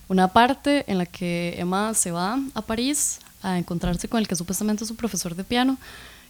una 0.10 0.28
parte 0.30 0.84
en 0.92 0.98
la 0.98 1.06
que 1.06 1.56
Emma 1.58 1.94
se 1.94 2.12
va 2.12 2.40
a 2.54 2.62
París 2.62 3.20
a 3.42 3.58
encontrarse 3.58 4.08
con 4.08 4.20
el 4.20 4.28
que 4.28 4.36
supuestamente 4.36 4.84
es 4.84 4.88
su 4.88 4.96
profesor 4.96 5.36
de 5.36 5.44
piano. 5.44 5.78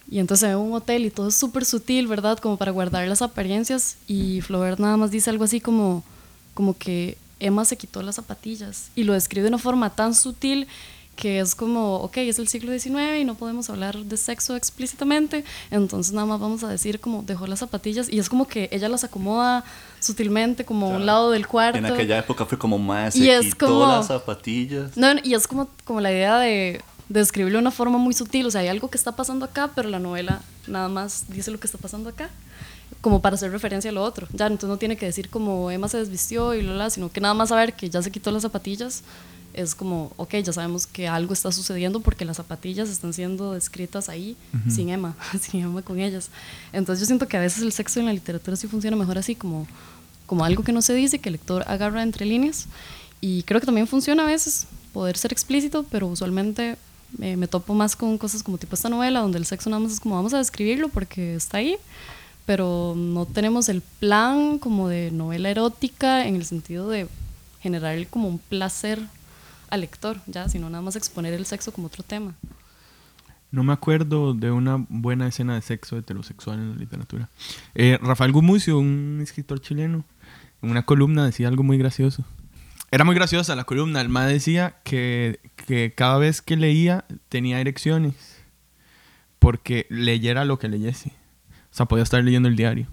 Y 0.10 0.20
entonces 0.20 0.42
se 0.42 0.48
ve 0.48 0.56
un 0.56 0.74
hotel 0.74 1.06
y 1.06 1.10
todo 1.10 1.30
es 1.30 1.36
súper 1.36 1.66
sutil, 1.66 2.08
¿verdad? 2.08 2.38
Como 2.38 2.58
para 2.58 2.72
guardar 2.72 3.08
las 3.08 3.22
apariencias. 3.22 3.98
Y 4.08 4.42
Flaubert 4.42 4.80
nada 4.80 4.98
más 4.98 5.12
dice 5.12 5.30
algo 5.30 5.44
así 5.46 5.60
como, 5.62 6.04
como 6.54 6.78
que 6.78 7.18
Emma 7.40 7.66
se 7.66 7.78
quitó 7.78 8.02
las 8.04 8.16
zapatillas. 8.16 8.90
Y 8.96 9.04
lo 9.04 9.14
describe 9.14 9.44
de 9.44 9.50
una 9.50 9.58
forma 9.58 9.90
tan 9.90 10.14
sutil 10.14 10.68
que 11.16 11.40
es 11.40 11.54
como, 11.54 11.98
ok, 11.98 12.18
es 12.18 12.40
el 12.40 12.48
siglo 12.48 12.72
XIX 12.78 13.20
y 13.20 13.24
no 13.24 13.36
podemos 13.36 13.70
hablar 13.70 13.96
de 13.98 14.18
sexo 14.18 14.56
explícitamente, 14.56 15.46
entonces 15.70 16.12
nada 16.12 16.26
más 16.26 16.40
vamos 16.40 16.64
a 16.64 16.68
decir 16.70 17.00
como 17.00 17.22
dejó 17.22 17.46
las 17.46 17.60
zapatillas 17.60 18.10
y 18.12 18.18
es 18.18 18.30
como 18.30 18.48
que 18.48 18.68
ella 18.72 18.90
las 18.90 19.04
acomoda 19.04 19.64
sutilmente 20.00 20.66
como 20.66 20.88
a 20.88 20.90
un 20.98 21.06
lado 21.06 21.30
del 21.30 21.46
cuarto. 21.48 21.78
En 21.78 21.86
aquella 21.86 22.18
época 22.18 22.48
fue 22.48 22.58
como 22.58 22.80
más, 22.80 23.14
se 23.14 23.20
Y 23.20 23.30
es 23.30 23.54
quitó 23.54 23.68
como- 23.68 23.86
las 23.88 24.08
zapatillas. 24.08 24.98
No, 24.98 25.10
y 25.24 25.36
es 25.36 25.48
como, 25.48 25.70
como 25.86 26.02
la 26.02 26.12
idea 26.12 26.40
de, 26.40 26.82
de 26.93 26.93
describirlo 27.10 27.58
de 27.58 27.64
una 27.64 27.72
forma 27.72 27.98
muy 27.98 28.14
sutil, 28.14 28.46
o 28.46 28.52
sea, 28.52 28.62
hay 28.62 28.68
algo 28.68 28.90
que 28.90 28.98
está 28.98 29.14
pasando 29.14 29.46
acá, 29.46 29.72
pero 29.76 29.90
la 29.90 30.00
novela 30.00 30.42
nada 30.68 30.88
más 30.88 31.26
dice 31.30 31.52
lo 31.52 31.60
que 31.60 31.68
está 31.68 31.78
pasando 31.78 32.10
acá, 32.10 32.30
como 33.02 33.22
para 33.22 33.36
hacer 33.36 33.52
referencia 33.52 33.92
a 33.92 33.94
lo 33.94 34.04
otro. 34.04 34.28
Ya, 34.34 34.48
entonces 34.48 34.70
no 34.70 34.78
tiene 34.78 34.98
que 34.98 35.06
decir 35.06 35.30
como 35.30 35.72
Emma 35.72 35.88
se 35.88 35.98
desvistió 35.98 36.54
y 36.54 36.62
lola, 36.62 36.90
sino 36.90 37.12
que 37.12 37.22
nada 37.22 37.34
más 37.34 37.50
saber 37.50 37.74
que 37.74 37.90
ya 37.90 38.02
se 38.02 38.12
quitó 38.12 38.32
las 38.32 38.42
zapatillas 38.44 39.04
es 39.54 39.76
como, 39.76 40.12
ok, 40.18 40.36
ya 40.38 40.52
sabemos 40.52 40.88
que 40.88 41.08
algo 41.08 41.32
está 41.32 41.52
sucediendo 41.52 42.00
porque 42.00 42.26
las 42.26 42.38
zapatillas 42.38 42.90
están 42.90 43.14
siendo 43.14 43.54
descritas 43.54 44.10
ahí 44.10 44.36
sin 44.68 44.90
Emma, 44.90 45.16
sin 45.40 45.62
Emma 45.62 45.84
con 45.84 46.00
ellas. 46.00 46.30
Entonces 46.72 47.02
yo 47.02 47.06
siento 47.06 47.28
que 47.28 47.38
a 47.38 47.40
veces 47.40 47.62
el 47.62 47.72
sexo 47.72 48.00
en 48.00 48.08
la 48.08 48.14
literatura 48.14 48.58
sí 48.58 48.68
funciona 48.68 48.98
mejor 48.98 49.20
así, 49.20 49.36
como 49.36 49.68
como 50.26 50.46
algo 50.46 50.64
que 50.64 50.72
no 50.72 50.82
se 50.82 50.94
dice, 50.94 51.20
que 51.20 51.30
el 51.30 51.34
lector 51.34 51.64
agarra 51.68 52.02
entre 52.02 52.26
líneas. 52.26 52.66
Y 53.22 53.44
creo 53.44 53.60
que 53.60 53.66
también 53.66 53.88
funciona 53.88 54.24
a 54.24 54.26
veces 54.26 54.68
poder 54.92 55.18
ser 55.18 55.32
explícito, 55.32 55.86
pero 55.90 56.08
usualmente 56.08 56.78
me 57.18 57.48
topo 57.48 57.74
más 57.74 57.96
con 57.96 58.18
cosas 58.18 58.44
como 58.44 58.58
tipo 58.58 58.76
esta 58.76 58.90
novela, 58.90 59.22
donde 59.22 59.38
el 59.38 59.46
sexo 59.46 59.70
nada 59.70 59.82
más 59.82 59.92
es 59.92 60.00
como 60.00 60.16
vamos 60.16 60.34
a 60.34 60.38
describirlo 60.38 60.90
porque 60.90 61.36
está 61.36 61.58
ahí, 61.58 61.78
pero 62.46 62.94
no 62.96 63.26
tenemos 63.26 63.70
el 63.70 63.82
plan 63.82 64.60
como 64.60 64.88
de 64.90 65.12
novela 65.12 65.50
erótica 65.50 66.28
en 66.28 66.36
el 66.36 66.46
sentido 66.46 66.90
de 66.90 67.08
generar 67.62 68.06
como 68.08 68.28
un 68.28 68.40
placer 68.40 69.00
al 69.70 69.82
lector, 69.82 70.20
ya, 70.28 70.50
sino 70.50 70.70
nada 70.70 70.82
más 70.82 70.96
exponer 70.96 71.34
el 71.34 71.46
sexo 71.46 71.72
como 71.72 71.88
otro 71.88 72.04
tema. 72.04 72.36
No 73.52 73.64
me 73.64 73.72
acuerdo 73.72 74.34
de 74.34 74.52
una 74.52 74.86
buena 74.90 75.28
escena 75.28 75.56
de 75.56 75.62
sexo 75.62 75.98
heterosexual 75.98 76.60
en 76.60 76.72
la 76.72 76.76
literatura. 76.76 77.30
Eh, 77.76 78.00
Rafael 78.02 78.32
Gumucio, 78.32 78.80
un 78.80 79.20
escritor 79.22 79.62
chileno, 79.62 80.04
en 80.62 80.72
una 80.72 80.84
columna 80.84 81.26
decía 81.26 81.48
algo 81.48 81.64
muy 81.64 81.78
gracioso. 81.78 82.26
Era 82.94 83.06
muy 83.06 83.16
graciosa 83.16 83.56
la 83.56 83.64
columna. 83.64 84.02
El 84.02 84.10
más 84.10 84.28
decía 84.28 84.76
que, 84.84 85.40
que 85.56 85.96
cada 85.96 86.20
vez 86.20 86.44
que 86.44 86.56
leía 86.56 87.06
tenía 87.28 87.60
erecciones 87.60 88.40
porque 89.40 89.88
leyera 89.90 90.46
lo 90.46 90.60
que 90.60 90.68
leyese. 90.68 91.10
O 91.10 91.76
sea, 91.76 91.88
podía 91.88 92.04
estar 92.04 92.24
leyendo 92.24 92.50
el 92.50 92.56
diario. 92.56 92.86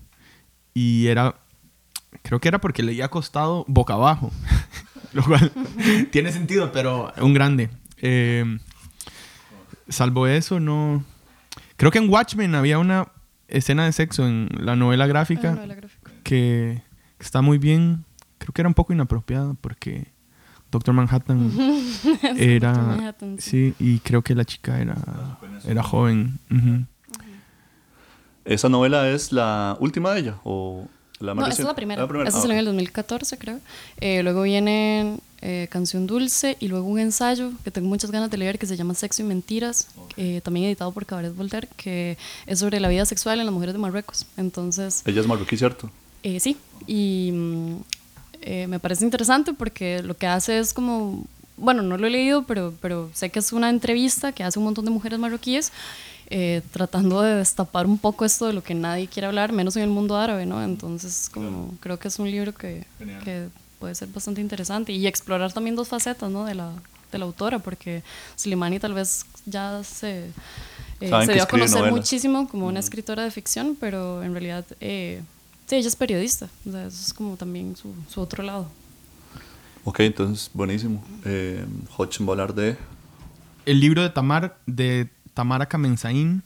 Y 0.72 1.08
era, 1.08 1.40
creo 2.22 2.40
que 2.40 2.48
era 2.48 2.62
porque 2.62 2.82
leía 2.82 3.04
acostado 3.04 3.66
boca 3.68 3.92
abajo. 3.92 4.32
lo 5.12 5.22
cual 5.22 5.52
tiene 6.10 6.32
sentido, 6.32 6.72
pero 6.72 7.12
un 7.18 7.34
grande. 7.34 7.68
Eh, 7.98 8.58
salvo 9.90 10.26
eso, 10.26 10.60
no. 10.60 11.04
Creo 11.76 11.90
que 11.90 11.98
en 11.98 12.08
Watchmen 12.08 12.54
había 12.54 12.78
una 12.78 13.08
escena 13.48 13.84
de 13.84 13.92
sexo 13.92 14.26
en 14.26 14.48
la 14.60 14.76
novela 14.76 15.06
gráfica, 15.06 15.50
La 15.50 15.56
novela 15.56 15.74
gráfica. 15.74 16.10
Que, 16.24 16.82
que 17.18 17.22
está 17.22 17.42
muy 17.42 17.58
bien. 17.58 18.06
Creo 18.50 18.54
que 18.54 18.62
era 18.62 18.68
un 18.68 18.74
poco 18.74 18.92
inapropiada 18.92 19.54
porque 19.60 20.08
Doctor 20.72 20.92
Manhattan 20.92 21.52
era. 22.36 22.72
Dr. 22.72 22.84
Manhattan, 22.84 23.36
sí. 23.38 23.74
sí, 23.78 23.84
y 23.84 23.98
creo 24.00 24.22
que 24.22 24.34
la 24.34 24.44
chica 24.44 24.80
era, 24.80 24.96
era 25.64 25.84
joven. 25.84 26.38
¿Esa 28.44 28.68
novela 28.68 29.08
es 29.10 29.30
la 29.30 29.76
última 29.78 30.12
de 30.14 30.20
ella? 30.20 30.34
¿O 30.42 30.88
la 31.20 31.34
más 31.34 31.46
No, 31.46 31.52
esa 31.52 31.62
es 31.62 31.68
la 31.68 31.74
primera. 31.76 32.02
Ah, 32.02 32.08
la 32.12 32.28
Esa 32.28 32.38
Ah, 32.38 32.40
salió 32.40 32.54
en 32.54 32.58
el 32.58 32.66
ok. 32.66 32.72
2014, 32.74 33.38
creo. 33.38 33.60
Eh, 34.00 34.22
luego 34.24 34.42
viene 34.42 35.18
eh, 35.42 35.68
Canción 35.70 36.08
Dulce 36.08 36.56
y 36.58 36.66
luego 36.66 36.86
un 36.86 36.98
ensayo 36.98 37.52
que 37.62 37.70
tengo 37.70 37.86
muchas 37.88 38.10
ganas 38.10 38.30
de 38.30 38.36
leer 38.38 38.58
que 38.58 38.66
se 38.66 38.76
llama 38.76 38.94
Sexo 38.94 39.22
y 39.22 39.26
Mentiras, 39.26 39.88
eh, 40.16 40.40
también 40.42 40.66
editado 40.66 40.90
por 40.90 41.06
Cabaret 41.06 41.34
Voltaire, 41.36 41.68
que 41.76 42.18
es 42.46 42.58
sobre 42.58 42.80
la 42.80 42.88
vida 42.88 43.04
sexual 43.06 43.38
en 43.38 43.46
las 43.46 43.52
mujeres 43.52 43.74
de 43.74 43.78
Marruecos. 43.78 44.26
Entonces, 44.36 45.02
Ella 45.06 45.20
es 45.20 45.26
marroquí, 45.28 45.56
¿cierto? 45.56 45.88
eh, 46.24 46.40
sí, 46.40 46.56
y 46.86 47.30
mm, 47.32 47.76
eh, 48.42 48.66
me 48.66 48.78
parece 48.78 49.04
interesante 49.04 49.52
porque 49.52 50.02
lo 50.02 50.16
que 50.16 50.26
hace 50.26 50.58
es 50.58 50.72
como, 50.72 51.24
bueno, 51.56 51.82
no 51.82 51.96
lo 51.96 52.06
he 52.06 52.10
leído, 52.10 52.44
pero, 52.44 52.74
pero 52.80 53.10
sé 53.14 53.30
que 53.30 53.38
es 53.38 53.52
una 53.52 53.70
entrevista 53.70 54.32
que 54.32 54.44
hace 54.44 54.58
un 54.58 54.64
montón 54.64 54.84
de 54.84 54.90
mujeres 54.90 55.18
marroquíes 55.18 55.72
eh, 56.32 56.62
tratando 56.70 57.22
de 57.22 57.34
destapar 57.34 57.86
un 57.86 57.98
poco 57.98 58.24
esto 58.24 58.46
de 58.46 58.52
lo 58.52 58.62
que 58.62 58.72
nadie 58.74 59.08
quiere 59.08 59.26
hablar, 59.26 59.52
menos 59.52 59.76
en 59.76 59.82
el 59.82 59.90
mundo 59.90 60.16
árabe, 60.16 60.46
¿no? 60.46 60.62
Entonces, 60.62 61.28
como 61.28 61.74
creo 61.80 61.98
que 61.98 62.06
es 62.06 62.20
un 62.20 62.30
libro 62.30 62.54
que, 62.54 62.84
que 63.24 63.48
puede 63.80 63.96
ser 63.96 64.08
bastante 64.08 64.40
interesante 64.40 64.92
y 64.92 65.08
explorar 65.08 65.52
también 65.52 65.74
dos 65.74 65.88
facetas, 65.88 66.30
¿no? 66.30 66.44
De 66.44 66.54
la, 66.54 66.72
de 67.10 67.18
la 67.18 67.24
autora, 67.24 67.58
porque 67.58 68.04
Slimani 68.36 68.78
tal 68.78 68.94
vez 68.94 69.26
ya 69.44 69.82
se, 69.82 70.26
eh, 71.00 71.10
se 71.26 71.32
dio 71.32 71.42
a 71.42 71.46
conocer 71.46 71.78
novelas. 71.78 71.96
muchísimo 71.96 72.48
como 72.48 72.68
una 72.68 72.78
escritora 72.78 73.24
de 73.24 73.32
ficción, 73.32 73.76
pero 73.80 74.22
en 74.22 74.32
realidad, 74.32 74.64
eh, 74.80 75.22
sí, 75.70 75.76
ella 75.76 75.88
es 75.88 75.96
periodista, 75.96 76.48
o 76.68 76.72
sea, 76.72 76.86
eso 76.86 77.00
es 77.00 77.14
como 77.14 77.36
también 77.36 77.76
su, 77.76 77.94
su 78.08 78.20
otro 78.20 78.42
lado. 78.42 78.68
Ok, 79.84 80.00
entonces, 80.00 80.50
buenísimo. 80.52 81.02
Eh, 81.24 81.64
Hodgson 81.96 82.26
va 82.26 82.30
a 82.30 82.32
hablar 82.32 82.54
de... 82.54 82.76
El 83.66 83.80
libro 83.80 84.02
de 84.02 84.10
Tamar, 84.10 84.58
de 84.66 85.08
Tamara 85.32 85.66
Kamenzain, 85.66 86.42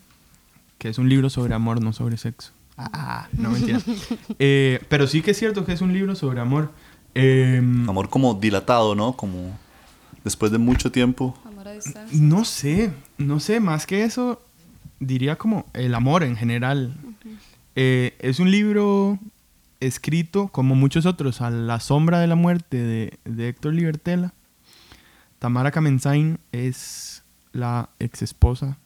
que 0.79 0.89
es 0.91 0.99
un 0.99 1.09
libro 1.09 1.31
sobre 1.31 1.55
amor, 1.55 1.83
no 1.83 1.93
sobre 1.93 2.19
sexo. 2.19 2.53
Ah, 2.77 3.29
no 3.33 3.51
mentira. 3.51 3.81
Eh, 4.39 4.81
pero 4.89 5.07
sí 5.07 5.23
que 5.23 5.31
es 5.31 5.39
cierto 5.39 5.65
que 5.65 5.73
es 5.73 5.81
un 5.81 5.93
libro 5.93 6.15
sobre 6.15 6.41
amor. 6.41 6.71
Eh, 7.15 7.63
Amor 7.89 8.11
como 8.11 8.35
dilatado, 8.35 8.95
¿no? 8.95 9.17
Como 9.17 9.57
después 10.23 10.53
de 10.53 10.59
mucho 10.59 10.93
tiempo. 10.93 11.39
Amor 11.45 11.69
a 11.69 11.73
distancia. 11.73 12.19
no 12.21 12.45
sé, 12.45 12.93
no 13.17 13.41
sé, 13.41 13.61
más 13.61 13.87
que 13.87 14.05
eso, 14.05 14.43
diría 14.99 15.37
como 15.37 15.67
el 15.73 15.95
amor 15.95 16.25
en 16.25 16.37
general. 16.37 16.95
Eh, 17.77 18.15
es 18.21 18.39
un 18.39 18.51
libro 18.51 19.19
escrito, 19.81 20.49
como 20.49 20.75
muchos 20.75 21.07
otros, 21.07 21.41
a 21.41 21.51
la 21.51 21.81
sombra 21.81 22.21
de 22.21 22.27
la 22.27 22.37
muerte 22.37 23.19
de, 23.25 23.49
Héctor 23.49 23.75
Libertela. 23.75 24.33
Tamara 25.39 25.71
Kamenzain 25.71 26.39
es 26.53 27.23
la 27.53 27.91
ex 27.99 28.23
esposa 28.23 28.79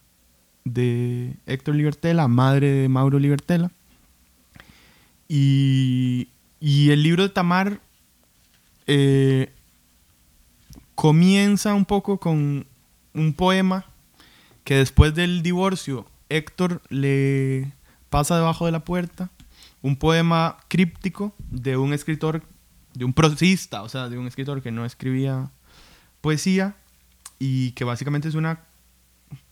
de 0.65 1.35
Héctor 1.47 1.75
Libertela, 1.75 2.29
madre 2.29 2.71
de 2.73 2.89
Mauro 2.89 3.19
Libertela. 3.19 3.71
Y, 5.29 6.29
y 6.59 6.91
el 6.91 7.03
libro 7.03 7.23
de 7.23 7.29
Tamar 7.29 7.81
eh, 8.87 9.53
comienza 10.95 11.75
un 11.75 11.85
poco 11.85 12.19
con 12.19 12.67
un 13.13 13.33
poema 13.35 13.85
que 14.65 14.77
después 14.77 15.15
del 15.15 15.43
divorcio 15.43 16.07
Héctor 16.29 16.83
le 16.89 17.73
pasa 18.11 18.37
debajo 18.37 18.67
de 18.67 18.73
la 18.73 18.85
puerta. 18.85 19.31
Un 19.83 19.97
poema 19.97 20.57
críptico 20.69 21.35
de 21.51 21.77
un 21.77 21.93
escritor, 21.93 22.43
de 22.95 23.05
un 23.05 23.13
prosista, 23.13 23.83
o 23.83 23.89
sea, 23.89 24.09
de 24.09 24.19
un 24.19 24.27
escritor 24.27 24.63
que 24.63 24.73
no 24.73 24.85
escribía 24.85 25.51
poesía 26.21 26.77
y 27.39 27.73
que 27.73 27.85
básicamente 27.85 28.29
es 28.29 28.35
una 28.35 28.65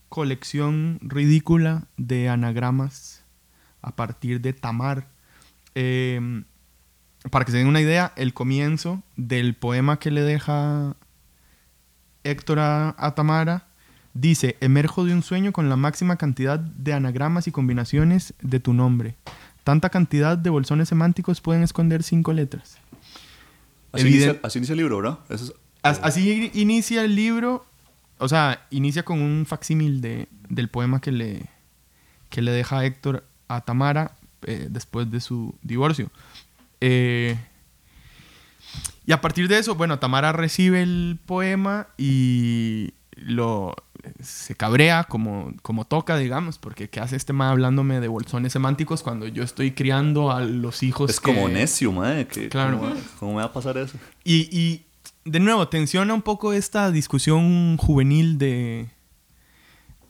colección 0.08 0.98
ridícula 1.02 1.84
de 1.96 2.28
anagramas 2.28 3.24
a 3.82 3.94
partir 3.94 4.40
de 4.40 4.52
Tamar. 4.52 5.08
Eh, 5.74 6.44
para 7.30 7.44
que 7.44 7.52
se 7.52 7.58
den 7.58 7.66
una 7.66 7.80
idea, 7.80 8.12
el 8.16 8.34
comienzo 8.34 9.02
del 9.16 9.54
poema 9.54 9.98
que 9.98 10.10
le 10.10 10.22
deja 10.22 10.96
Héctor 12.24 12.58
a, 12.60 12.94
a 12.98 13.14
Tamara 13.14 13.65
dice, 14.20 14.56
emerjo 14.60 15.04
de 15.04 15.12
un 15.12 15.22
sueño 15.22 15.52
con 15.52 15.68
la 15.68 15.76
máxima 15.76 16.16
cantidad 16.16 16.58
de 16.58 16.92
anagramas 16.92 17.46
y 17.46 17.52
combinaciones 17.52 18.34
de 18.40 18.60
tu 18.60 18.72
nombre. 18.72 19.14
Tanta 19.64 19.88
cantidad 19.90 20.38
de 20.38 20.50
bolsones 20.50 20.88
semánticos 20.88 21.40
pueden 21.40 21.62
esconder 21.62 22.02
cinco 22.02 22.32
letras. 22.32 22.78
Así, 23.92 24.04
Eviden- 24.04 24.14
inicia, 24.14 24.40
así 24.42 24.58
inicia 24.58 24.72
el 24.72 24.78
libro, 24.78 24.96
¿verdad? 24.98 25.18
Eso 25.28 25.44
es- 25.46 25.52
As- 25.82 26.00
Así 26.02 26.50
inicia 26.54 27.04
el 27.04 27.14
libro, 27.14 27.64
o 28.18 28.28
sea, 28.28 28.66
inicia 28.70 29.04
con 29.04 29.20
un 29.20 29.46
facsímil 29.46 30.00
de, 30.00 30.28
del 30.48 30.68
poema 30.68 31.00
que 31.00 31.12
le, 31.12 31.46
que 32.28 32.42
le 32.42 32.50
deja 32.50 32.84
Héctor 32.84 33.24
a 33.48 33.60
Tamara 33.60 34.16
eh, 34.42 34.66
después 34.70 35.10
de 35.10 35.20
su 35.20 35.54
divorcio. 35.62 36.10
Eh, 36.80 37.36
y 39.06 39.12
a 39.12 39.20
partir 39.20 39.46
de 39.48 39.58
eso, 39.58 39.74
bueno, 39.76 39.98
Tamara 40.00 40.32
recibe 40.32 40.82
el 40.82 41.18
poema 41.24 41.86
y 41.96 42.92
lo 43.16 43.74
se 44.22 44.54
cabrea 44.54 45.04
como, 45.04 45.52
como 45.62 45.84
toca, 45.84 46.16
digamos, 46.16 46.58
porque 46.58 46.88
¿qué 46.88 47.00
hace 47.00 47.16
este 47.16 47.32
man 47.32 47.48
hablándome 47.48 48.00
de 48.00 48.08
bolsones 48.08 48.52
semánticos 48.52 49.02
cuando 49.02 49.26
yo 49.28 49.42
estoy 49.42 49.72
criando 49.72 50.30
a 50.30 50.40
los 50.40 50.82
hijos? 50.82 51.10
es 51.10 51.20
como 51.20 51.48
necio, 51.48 51.92
madre. 51.92 52.26
Que, 52.26 52.48
Claro. 52.48 52.78
¿cómo, 52.78 52.94
cómo 53.18 53.32
me 53.32 53.38
va 53.38 53.44
a 53.44 53.52
pasar 53.52 53.76
eso? 53.78 53.98
y, 54.24 54.48
y, 54.56 54.82
de 55.24 55.40
nuevo, 55.40 55.68
tensiona 55.68 56.14
un 56.14 56.22
poco 56.22 56.52
esta 56.52 56.90
discusión 56.90 57.76
juvenil 57.78 58.38
de 58.38 58.88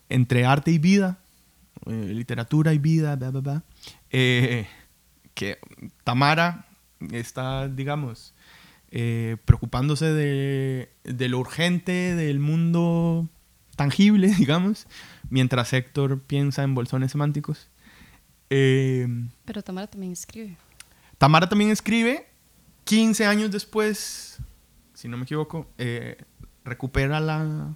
entre 0.08 0.44
arte 0.44 0.70
y 0.70 0.78
vida, 0.78 1.18
eh, 1.86 2.12
literatura 2.14 2.72
y 2.74 2.78
vida, 2.78 3.16
bla, 3.16 3.30
bla, 3.30 3.40
bla. 3.40 3.62
Eh, 4.10 4.66
que 5.34 5.58
Tamara 6.04 6.66
está, 7.12 7.68
digamos, 7.68 8.34
eh, 8.90 9.36
preocupándose 9.44 10.06
de, 10.06 10.90
de 11.04 11.28
lo 11.28 11.38
urgente 11.38 12.14
del 12.14 12.38
mundo 12.38 13.28
tangible, 13.76 14.28
digamos, 14.38 14.86
mientras 15.30 15.72
Héctor 15.72 16.20
piensa 16.22 16.62
en 16.62 16.74
bolsones 16.74 17.12
semánticos. 17.12 17.68
Eh, 18.50 19.06
Pero 19.44 19.62
Tamara 19.62 19.86
también 19.86 20.12
escribe. 20.12 20.56
Tamara 21.18 21.48
también 21.48 21.70
escribe, 21.70 22.26
15 22.84 23.26
años 23.26 23.50
después, 23.50 24.38
si 24.94 25.08
no 25.08 25.16
me 25.16 25.24
equivoco, 25.24 25.68
eh, 25.78 26.16
recupera 26.64 27.18
la, 27.20 27.74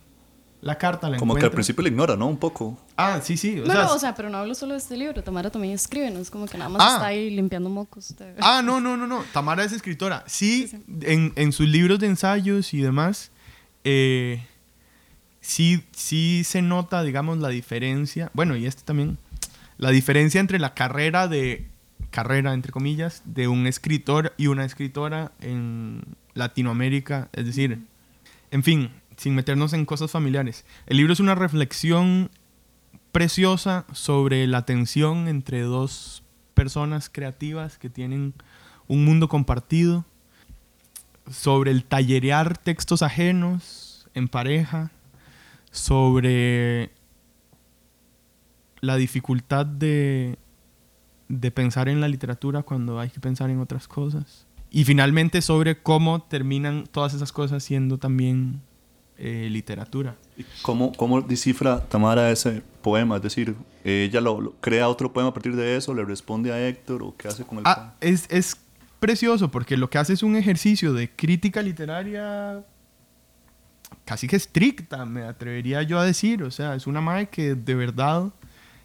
la 0.61 0.79
carta, 0.79 1.09
la 1.09 1.17
Como 1.17 1.35
que 1.35 1.39
al 1.39 1.45
encuentra. 1.47 1.55
principio 1.57 1.83
le 1.83 1.89
ignora, 1.89 2.17
¿no? 2.17 2.27
Un 2.29 2.37
poco. 2.37 2.79
Ah, 2.97 3.21
sí, 3.23 3.37
sí. 3.37 3.59
o 3.61 3.67
No, 3.67 3.73
sea, 3.73 3.83
no, 3.85 3.95
o 3.95 3.99
sea, 3.99 4.15
pero 4.15 4.29
no 4.29 4.37
hablo 4.39 4.55
solo 4.55 4.75
de 4.75 4.79
este 4.79 4.97
libro. 4.97 5.23
Tamara 5.25 5.51
también 5.51 5.75
escribe, 5.75 6.11
no 6.11 6.21
es 6.21 6.31
como 6.31 6.47
que 6.47 6.59
nada 6.59 6.69
más 6.69 6.83
Ah. 6.85 6.95
está 6.97 7.07
ahí 7.07 7.31
limpiando 7.31 7.71
mocos. 7.71 8.15
de- 8.17 8.35
Ah, 8.41 8.61
no, 8.63 8.81
no, 8.81 8.97
no, 8.97 9.07
no. 9.07 9.25
Tamara 9.33 9.65
es 9.65 9.73
escritora. 9.73 10.23
Sí, 10.27 10.69
Sí, 10.69 10.77
sí. 10.77 10.85
En, 11.03 11.33
en 11.37 11.53
sus 11.53 11.67
libros 11.67 11.99
de 11.99 12.07
ensayos 12.09 12.75
y 12.75 12.83
demás, 12.83 13.31
eh, 13.85 14.47
sí, 15.41 15.85
sí 15.93 16.43
se 16.45 16.63
nota, 16.63 17.03
digamos, 17.03 17.39
la 17.39 17.49
diferencia. 17.49 18.31
Bueno, 18.35 18.57
y 18.57 18.67
este 18.67 18.83
también. 18.83 19.19
La 19.79 19.91
diferencia 19.91 20.41
entre 20.41 20.59
la 20.59 20.75
carrera 20.75 21.27
de 21.27 21.67
carrera, 22.11 22.53
entre 22.53 22.73
comillas, 22.73 23.23
de 23.25 23.49
un 23.49 23.67
escritor 23.67 24.35
y 24.37 24.49
una 24.49 24.65
escritora 24.65 25.33
en 25.41 26.03
Latinoamérica. 26.35 27.29
Es 27.33 27.47
decir, 27.47 27.81
en 28.51 28.63
fin, 28.63 28.91
sin 29.17 29.35
meternos 29.35 29.73
en 29.73 29.87
cosas 29.87 30.11
familiares. 30.11 30.65
El 30.87 30.99
libro 30.99 31.13
es 31.13 31.21
una 31.21 31.35
reflexión 31.35 32.31
preciosa 33.13 33.85
sobre 33.93 34.47
la 34.47 34.65
tensión 34.65 35.29
entre 35.29 35.63
dos 35.63 36.23
personas 36.55 37.09
creativas 37.11 37.79
que 37.79 37.91
tienen 37.91 38.35
un 38.87 39.05
mundo 39.05 39.29
compartido, 39.29 40.05
sobre 41.31 41.71
el 41.71 41.85
tallerear 41.85 42.59
textos 42.59 43.03
ajenos 43.03 44.09
en 44.15 44.27
pareja, 44.27 44.91
sobre 45.71 46.91
la 48.81 48.97
dificultad 48.97 49.67
de, 49.67 50.39
de 51.29 51.51
pensar 51.51 51.89
en 51.89 52.01
la 52.01 52.09
literatura 52.09 52.63
cuando 52.63 52.99
hay 52.99 53.11
que 53.11 53.21
pensar 53.21 53.51
en 53.51 53.61
otras 53.61 53.89
cosas. 53.89 54.47
Y 54.71 54.85
finalmente 54.85 55.43
sobre 55.43 55.83
cómo 55.83 56.23
terminan 56.23 56.85
todas 56.91 57.15
esas 57.15 57.33
cosas 57.33 57.63
siendo 57.63 57.99
también 57.99 58.61
eh, 59.19 59.49
literatura. 59.51 60.17
¿Cómo, 60.63 60.93
¿Cómo 60.93 61.21
descifra 61.21 61.81
Tamara 61.89 62.31
ese 62.31 62.63
poema? 62.81 63.17
Es 63.17 63.23
decir, 63.23 63.55
¿ella 63.85 64.21
lo, 64.21 64.55
crea 64.61 64.89
otro 64.89 65.13
poema 65.13 65.29
a 65.29 65.35
partir 65.35 65.57
de 65.57 65.77
eso? 65.77 65.93
¿Le 65.93 66.05
responde 66.05 66.53
a 66.53 66.67
Héctor? 66.67 67.03
¿O 67.03 67.15
qué 67.17 67.29
hace 67.29 67.45
con 67.45 67.59
el 67.59 67.65
ah, 67.67 67.75
poema? 67.75 67.95
Es, 68.01 68.27
es 68.31 68.57
precioso 68.99 69.51
porque 69.51 69.77
lo 69.77 69.91
que 69.91 69.99
hace 69.99 70.13
es 70.13 70.23
un 70.23 70.37
ejercicio 70.37 70.95
de 70.95 71.11
crítica 71.11 71.61
literaria 71.63 72.65
casi 74.11 74.27
que 74.27 74.35
estricta, 74.35 75.07
me 75.07 75.23
atrevería 75.23 75.85
yo 75.85 76.01
a 76.01 76.05
decir. 76.05 76.43
O 76.43 76.51
sea, 76.51 76.75
es 76.75 76.89
una 76.89 77.01
madre 77.01 77.29
que 77.29 77.55
de 77.55 77.77
verdad 77.77 78.25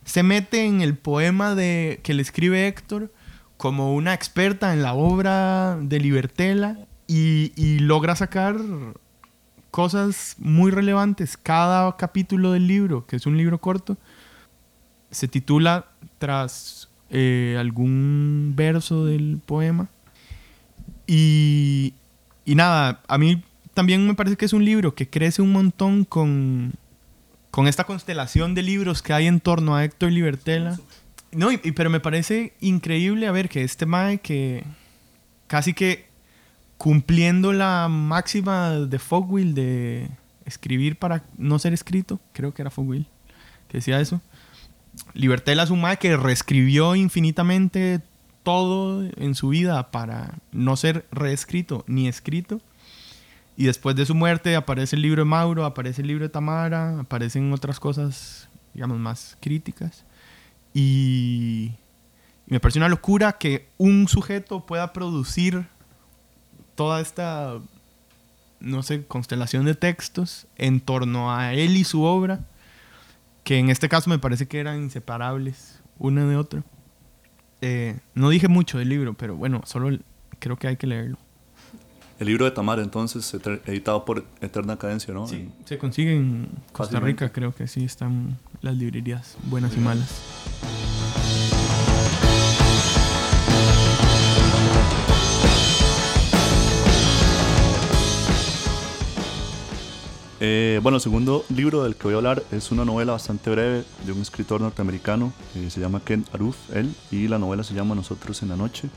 se 0.04 0.22
mete 0.22 0.66
en 0.66 0.82
el 0.82 0.96
poema 0.96 1.56
de, 1.56 2.00
que 2.04 2.14
le 2.14 2.22
escribe 2.22 2.68
Héctor 2.68 3.12
como 3.58 3.96
una 3.96 4.14
experta 4.14 4.72
en 4.72 4.84
la 4.84 4.94
obra 4.94 5.80
de 5.82 6.00
Libertela 6.00 6.78
y, 7.08 7.80
logra 7.80 8.16
sacar 8.16 8.58
cosas 9.72 10.36
muy 10.38 10.70
relevantes. 10.70 11.38
Cada 11.38 11.98
capítulo 11.98 12.52
del 12.52 12.68
libro, 12.68 13.08
que 13.08 13.16
es 13.16 13.26
un 13.26 13.36
libro 13.36 13.58
corto, 13.58 13.98
se 15.10 15.28
titula 15.28 15.88
tras 16.20 16.88
eh, 17.10 17.58
algún 17.60 18.54
verso 18.56 19.06
del 19.06 19.40
poema. 19.44 19.88
Y, 21.08 21.96
y 22.46 22.54
nada, 22.54 23.02
a 23.08 23.18
mí 23.18 23.42
también 23.76 24.08
me 24.08 24.16
parece 24.16 24.38
que 24.38 24.46
es 24.46 24.54
un 24.54 24.66
libro 24.66 24.96
que 24.96 25.08
crece 25.08 25.44
un 25.44 25.52
montón 25.52 26.06
con, 26.06 26.74
con 27.52 27.68
esta 27.68 27.84
constelación 27.84 28.56
de 28.56 28.64
libros 28.64 29.04
que 29.04 29.14
hay 29.14 29.28
en 29.28 29.40
torno 29.40 29.76
a 29.76 29.84
Héctor 29.84 30.12
Libertela. 30.12 30.80
No, 31.32 31.52
y, 31.52 31.58
pero 31.58 31.90
me 31.90 32.00
parece 32.00 32.54
increíble 32.62 33.28
a 33.28 33.32
ver 33.32 33.50
que 33.50 33.64
este 33.64 33.86
Mae 33.86 34.20
que 34.20 34.64
casi 35.48 35.74
que 35.74 36.08
cumpliendo 36.78 37.54
la 37.54 37.88
máxima 37.90 38.72
de 38.72 38.98
Fogwill 38.98 39.54
de 39.54 40.10
escribir 40.46 40.96
para 40.96 41.24
no 41.38 41.60
ser 41.60 41.74
escrito, 41.74 42.20
creo 42.32 42.54
que 42.54 42.62
era 42.62 42.72
Fogwill 42.72 43.06
que 43.68 43.78
decía 43.78 44.00
eso. 44.00 44.22
Libertela 45.14 45.64
es 45.64 45.70
un 45.70 45.82
Mae 45.82 45.98
que 45.98 46.16
reescribió 46.16 46.96
infinitamente 46.96 48.02
todo 48.44 49.04
en 49.18 49.36
su 49.36 49.50
vida 49.50 49.92
para 49.92 50.36
no 50.54 50.78
ser 50.78 51.06
reescrito 51.12 51.84
ni 51.88 52.08
escrito. 52.08 52.62
Y 53.58 53.66
después 53.66 53.96
de 53.96 54.06
su 54.06 54.16
muerte 54.16 54.56
aparece 54.56 54.96
el 54.96 55.02
libro 55.02 55.22
de 55.22 55.26
Mauro, 55.26 55.66
aparece 55.66 56.02
el 56.02 56.10
libro 56.10 56.26
de 56.26 56.30
Tamara, 56.30 57.00
aparecen 57.00 57.54
otras 57.54 57.80
cosas, 57.80 58.50
digamos, 58.74 59.00
más 59.00 59.38
críticas. 59.40 60.06
Y, 60.74 61.72
me 62.48 62.60
parece 62.60 62.80
una 62.80 62.90
locura 62.90 63.34
que 63.34 63.70
un 63.78 64.08
sujeto 64.08 64.66
pueda 64.66 64.94
producir 64.94 65.66
toda 66.76 67.02
esta, 67.02 67.60
no 68.60 68.84
sé, 68.84 69.06
constelación 69.06 69.66
de 69.66 69.74
textos 69.74 70.48
en 70.58 70.80
torno 70.80 71.34
a 71.34 71.54
él 71.54 71.78
y 71.78 71.84
su 71.84 72.04
obra, 72.04 72.46
que 73.44 73.58
en 73.58 73.70
este 73.70 73.90
caso 73.90 74.10
me 74.10 74.20
parece 74.20 74.48
que 74.48 74.60
eran 74.60 74.84
inseparables 74.84 75.82
una 75.98 76.26
de 76.26 76.36
otra. 76.36 76.64
Eh, 77.62 78.00
no 78.14 78.30
dije 78.30 78.48
mucho 78.48 78.78
del 78.78 78.90
libro, 78.90 79.14
pero 79.16 79.36
bueno, 79.36 79.62
solo 79.66 79.98
creo 80.40 80.58
que 80.58 80.68
hay 80.68 80.78
que 80.78 80.88
leerlo. 80.88 81.18
El 82.18 82.28
libro 82.28 82.46
de 82.46 82.52
Tamara, 82.52 82.82
entonces, 82.82 83.34
editado 83.66 84.06
por 84.06 84.24
Eterna 84.40 84.78
Cadencia, 84.78 85.14
¿no? 85.14 85.28
Sí, 85.28 85.50
se 85.66 85.78
consigue 85.78 86.16
en 86.16 86.48
Costa 86.72 87.02
Rica, 87.02 87.34
creo 87.34 87.54
que 87.54 87.68
sí, 87.68 87.84
están 87.84 88.38
las 88.62 88.78
librerías 88.78 89.36
buenas 89.44 89.76
y 89.76 89.80
malas. 89.82 90.22
Eh, 100.40 100.80
bueno, 100.82 100.98
el 100.98 101.02
segundo 101.02 101.44
libro 101.50 101.84
del 101.84 101.98
que 101.98 102.04
voy 102.04 102.14
a 102.14 102.18
hablar 102.18 102.44
es 102.54 102.72
una 102.72 102.86
novela 102.86 103.12
bastante 103.12 103.50
breve 103.50 103.84
de 104.06 104.12
un 104.14 104.22
escritor 104.22 104.62
norteamericano, 104.62 105.34
que 105.54 105.70
se 105.70 105.82
llama 105.82 106.00
Ken 106.06 106.24
Aruf, 106.32 106.56
él, 106.74 106.96
y 107.12 107.28
la 107.28 107.40
novela 107.40 107.64
se 107.64 107.74
llama 107.74 107.94
Nosotros 107.94 108.42
en 108.42 108.50
la 108.50 108.56
Noche. 108.56 108.90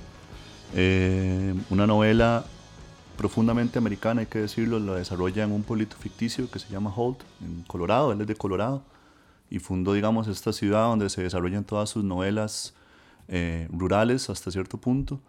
Eh, 0.77 1.55
una 1.71 1.87
novela 1.89 2.45
profundamente 3.19 3.79
americana, 3.79 4.21
hay 4.21 4.29
que 4.29 4.39
decirlo, 4.39 4.79
la 4.79 4.95
desarrolla 4.95 5.45
en 5.45 5.53
un 5.53 5.65
pueblito 5.65 5.97
ficticio 5.97 6.49
que 6.51 6.61
se 6.61 6.71
llama 6.71 6.91
Holt, 6.95 7.21
en 7.43 7.65
Colorado, 7.65 8.13
él 8.13 8.21
es 8.21 8.27
de 8.29 8.37
Colorado, 8.37 8.83
y 9.51 9.59
fundó, 9.59 9.93
digamos, 9.93 10.29
esta 10.29 10.53
ciudad 10.53 10.85
donde 10.85 11.11
se 11.11 11.23
desarrollan 11.23 11.65
todas 11.65 11.91
sus 11.91 12.05
novelas 12.05 12.75
eh, 13.27 13.69
rurales 13.73 14.31
hasta 14.31 14.51
cierto 14.51 14.79
punto. 14.79 15.21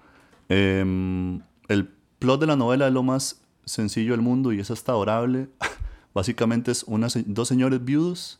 Em, 0.50 1.42
el 1.68 1.90
plot 2.20 2.40
de 2.42 2.48
la 2.48 2.56
novela 2.56 2.88
es 2.88 2.94
lo 2.94 3.02
más 3.02 3.42
sencillo 3.66 4.12
del 4.12 4.22
mundo 4.22 4.54
y 4.54 4.60
es 4.60 4.70
hasta 4.70 4.92
adorable. 4.92 5.50
Básicamente 6.14 6.72
es 6.72 6.84
una, 6.84 7.08
dos 7.26 7.48
señores 7.48 7.84
viudos 7.84 8.40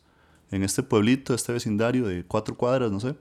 en 0.52 0.62
este 0.62 0.82
pueblito, 0.82 1.34
este 1.34 1.52
vecindario 1.52 2.06
de 2.06 2.24
cuatro 2.24 2.56
cuadras, 2.56 2.92
no 2.92 3.00
sé. 3.00 3.16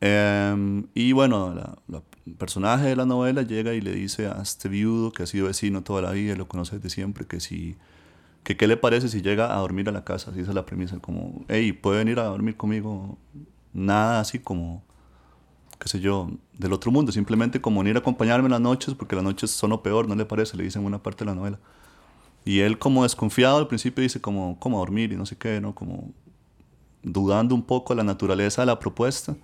Em, 0.00 0.86
y 0.94 1.12
bueno, 1.12 1.54
la, 1.54 2.02
personaje 2.38 2.86
de 2.86 2.96
la 2.96 3.04
novela 3.04 3.42
llega 3.42 3.74
y 3.74 3.80
le 3.80 3.92
dice 3.92 4.26
a 4.26 4.40
este 4.42 4.68
viudo 4.68 5.12
que 5.12 5.24
ha 5.24 5.26
sido 5.26 5.46
vecino 5.46 5.82
toda 5.82 6.02
la 6.02 6.12
vida, 6.12 6.34
lo 6.36 6.48
conoce 6.48 6.76
desde 6.76 6.90
siempre, 6.90 7.26
que 7.26 7.40
si 7.40 7.76
que 8.44 8.58
qué 8.58 8.68
le 8.68 8.76
parece 8.76 9.08
si 9.08 9.22
llega 9.22 9.56
a 9.56 9.60
dormir 9.60 9.88
a 9.88 9.92
la 9.92 10.04
casa, 10.04 10.30
así 10.30 10.40
es 10.40 10.48
la 10.48 10.66
premisa, 10.66 10.98
como, 10.98 11.44
hey, 11.48 11.72
puede 11.72 11.98
venir 11.98 12.18
a 12.18 12.24
dormir 12.24 12.56
conmigo, 12.56 13.18
nada 13.72 14.20
así 14.20 14.38
como, 14.38 14.84
qué 15.78 15.88
sé 15.88 15.98
yo, 15.98 16.30
del 16.58 16.74
otro 16.74 16.92
mundo, 16.92 17.10
simplemente 17.10 17.60
como 17.60 17.80
venir 17.80 17.96
a 17.96 18.00
acompañarme 18.00 18.46
en 18.46 18.52
las 18.52 18.60
noches, 18.60 18.94
porque 18.94 19.16
las 19.16 19.24
noches 19.24 19.50
son 19.50 19.70
lo 19.70 19.82
peor, 19.82 20.06
¿no 20.08 20.14
le 20.14 20.26
parece? 20.26 20.58
Le 20.58 20.64
dicen 20.64 20.82
en 20.82 20.86
una 20.86 21.02
parte 21.02 21.24
de 21.24 21.30
la 21.30 21.34
novela. 21.34 21.58
Y 22.44 22.60
él 22.60 22.78
como 22.78 23.04
desconfiado 23.04 23.56
al 23.56 23.66
principio 23.66 24.02
dice 24.02 24.20
como, 24.20 24.58
¿cómo 24.60 24.78
dormir? 24.78 25.12
Y 25.12 25.16
no 25.16 25.24
sé 25.24 25.36
qué, 25.36 25.62
¿no? 25.62 25.74
Como 25.74 26.12
dudando 27.02 27.54
un 27.54 27.62
poco 27.62 27.94
la 27.94 28.04
naturaleza 28.04 28.62
de 28.62 28.66
la 28.66 28.78
propuesta 28.78 29.36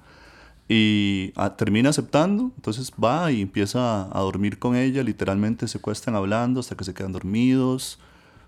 y 0.72 1.32
ah, 1.34 1.56
termina 1.56 1.88
aceptando, 1.88 2.52
entonces 2.54 2.92
va 2.92 3.32
y 3.32 3.42
empieza 3.42 4.04
a, 4.16 4.20
dormir 4.20 4.60
con 4.60 4.76
ella, 4.76 5.02
literalmente 5.02 5.66
se 5.66 5.80
cuestan 5.80 6.14
hablando 6.14 6.60
hasta 6.60 6.76
que 6.76 6.84
se 6.84 6.94
quedan 6.94 7.10
dormidos. 7.10 7.98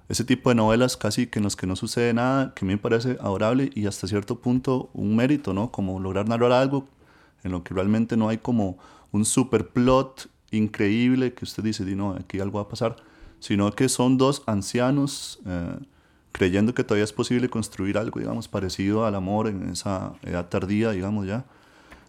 Ese 0.08 0.22
tipo 0.22 0.48
de 0.48 0.54
novelas 0.54 0.96
casi 0.96 1.26
que 1.26 1.40
en 1.40 1.42
los 1.42 1.56
que 1.56 1.66
no 1.66 1.74
sucede 1.74 2.14
nada, 2.14 2.54
que 2.54 2.64
a 2.64 2.66
mí 2.68 2.74
me 2.74 2.78
parece 2.78 3.18
adorable 3.20 3.72
y 3.74 3.86
hasta 3.86 4.06
cierto 4.06 4.38
punto 4.38 4.88
un 4.94 5.16
mérito, 5.16 5.52
¿no? 5.52 5.72
Como 5.72 5.98
lograr 5.98 6.28
narrar 6.28 6.52
algo 6.52 6.86
en 7.42 7.50
lo 7.50 7.64
que 7.64 7.74
realmente 7.74 8.16
no 8.16 8.28
hay 8.28 8.38
como 8.38 8.78
un 9.10 9.24
super 9.24 9.70
plot 9.70 10.28
increíble 10.52 11.34
que 11.34 11.44
usted 11.44 11.64
dice, 11.64 11.84
no, 11.96 12.12
aquí 12.12 12.38
algo 12.38 12.58
va 12.58 12.66
a 12.66 12.68
pasar, 12.68 12.94
sino 13.40 13.72
que 13.72 13.88
son 13.88 14.16
dos 14.16 14.44
ancianos 14.46 15.40
eh, 15.44 15.76
creyendo 16.30 16.72
que 16.72 16.84
todavía 16.84 17.02
es 17.02 17.12
posible 17.12 17.48
construir 17.48 17.98
algo, 17.98 18.20
digamos, 18.20 18.46
parecido 18.46 19.06
al 19.06 19.16
amor 19.16 19.48
en 19.48 19.70
esa 19.70 20.12
edad 20.22 20.48
tardía, 20.48 20.92
digamos 20.92 21.26
ya 21.26 21.44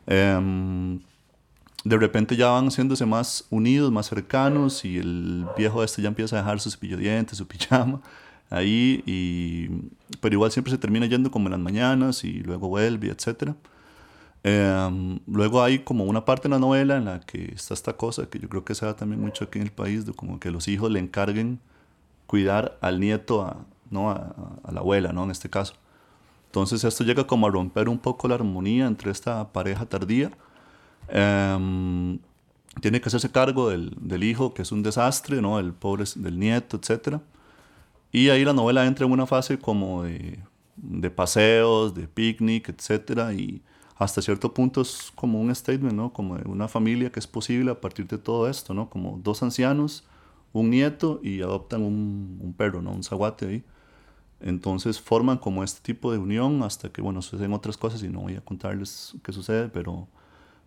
Em, 0.08 1.00
de 1.84 1.98
repente 1.98 2.36
ya 2.36 2.50
van 2.50 2.68
haciéndose 2.68 3.06
más 3.06 3.46
unidos, 3.50 3.92
más 3.92 4.08
cercanos 4.08 4.86
y 4.86 4.98
el 4.98 5.46
viejo 5.58 5.84
este 5.84 6.02
ya 6.02 6.08
empieza 6.10 6.38
a 6.38 6.40
dejar 6.40 6.60
su 6.60 6.72
cepillo 6.72 6.98
de 6.98 7.04
dientes, 7.04 7.38
su 7.38 7.48
pijama 7.48 8.02
ahí, 8.50 9.04
y, 9.06 9.70
pero 10.22 10.36
igual 10.36 10.52
siempre 10.52 10.72
se 10.72 10.78
termina 10.78 11.08
yendo 11.08 11.32
como 11.32 11.48
en 11.48 11.54
las 11.54 11.60
mañanas 11.60 12.24
y 12.24 12.34
luego 12.42 12.68
vuelve, 12.68 13.10
etc. 13.10 13.54
Em, 14.44 15.20
luego 15.28 15.64
hay 15.64 15.80
como 15.80 16.04
una 16.06 16.26
parte 16.26 16.48
en 16.48 16.52
la 16.52 16.60
novela 16.60 16.98
en 16.98 17.06
la 17.06 17.20
que 17.22 17.54
está 17.54 17.74
esta 17.74 17.94
cosa 17.94 18.30
que 18.30 18.40
yo 18.40 18.50
creo 18.50 18.64
que 18.66 18.76
se 18.76 18.86
da 18.86 18.96
también 18.96 19.22
mucho 19.22 19.46
aquí 19.46 19.60
en 19.60 19.66
el 19.66 19.72
país, 19.72 20.06
de 20.06 20.14
como 20.14 20.40
que 20.40 20.52
los 20.52 20.68
hijos 20.68 20.92
le 20.92 21.00
encarguen 21.00 21.60
cuidar 22.28 22.78
al 22.82 23.00
nieto, 23.00 23.42
a, 23.44 23.66
¿no? 23.90 24.12
a, 24.12 24.36
a 24.64 24.72
la 24.72 24.82
abuela, 24.82 25.14
¿no? 25.14 25.24
en 25.24 25.32
este 25.32 25.50
caso. 25.50 25.74
Entonces 26.54 26.84
esto 26.84 27.04
llega 27.04 27.26
como 27.26 27.48
a 27.48 27.50
romper 27.50 27.90
un 27.90 27.98
poco 27.98 28.28
la 28.28 28.36
armonía 28.36 28.86
entre 28.86 29.10
esta 29.10 29.52
pareja 29.52 29.88
tardía. 29.88 30.30
Em, 31.08 32.20
tiene 32.80 33.02
que 33.02 33.10
hacerse 33.10 33.32
cargo 33.32 33.70
del, 33.72 34.24
hijo, 34.24 34.54
que 34.54 34.62
es 34.62 34.72
un 34.72 34.84
desastre, 34.84 35.42
¿no? 35.42 35.58
El 35.58 35.74
pobre 35.74 36.04
del 36.16 36.38
nieto, 36.38 36.78
etc. 36.78 37.22
Y 38.12 38.30
ahí 38.30 38.46
la 38.46 38.54
novela 38.54 38.86
entra 38.86 39.08
en 39.08 39.12
una 39.12 39.26
fase 39.26 39.58
como 39.58 40.04
de, 40.04 41.10
paseos, 41.10 41.96
de 41.96 42.08
picnic, 42.08 42.70
etc. 42.70 43.32
Y 43.36 43.64
hasta 43.96 44.22
cierto 44.22 44.54
punto 44.54 44.82
es 44.82 45.12
como 45.16 45.42
un 45.42 45.54
statement, 45.56 45.96
¿no? 45.96 46.14
Como 46.14 46.36
una 46.46 46.68
familia 46.68 47.12
que 47.12 47.20
es 47.20 47.26
posible 47.26 47.72
a 47.72 47.82
partir 47.82 48.06
de 48.06 48.20
todo 48.20 48.48
esto, 48.48 48.76
¿no? 48.76 48.92
Como 48.92 49.20
dos 49.24 49.42
ancianos, 49.42 50.04
un 50.52 50.70
nieto 50.70 51.20
y 51.24 51.42
adoptan 51.42 51.82
un, 51.82 52.38
un 52.40 52.54
perro, 52.54 52.84
¿no? 52.84 52.92
Un 52.92 53.04
zaguate 53.04 53.48
ahí. 53.48 53.64
Entonces 54.40 55.00
forman 55.00 55.38
como 55.38 55.64
este 55.64 55.82
tipo 55.82 56.12
de 56.12 56.18
unión 56.18 56.64
hasta 56.64 56.90
que, 56.90 57.02
bueno, 57.02 57.22
suceden 57.22 57.54
otras 57.54 57.78
cosas 57.78 58.04
y 58.04 58.10
no 58.10 58.22
voy 58.22 58.36
a 58.36 58.42
contarles 58.42 59.16
qué 59.24 59.32
sucede, 59.32 59.70
pero, 59.70 60.08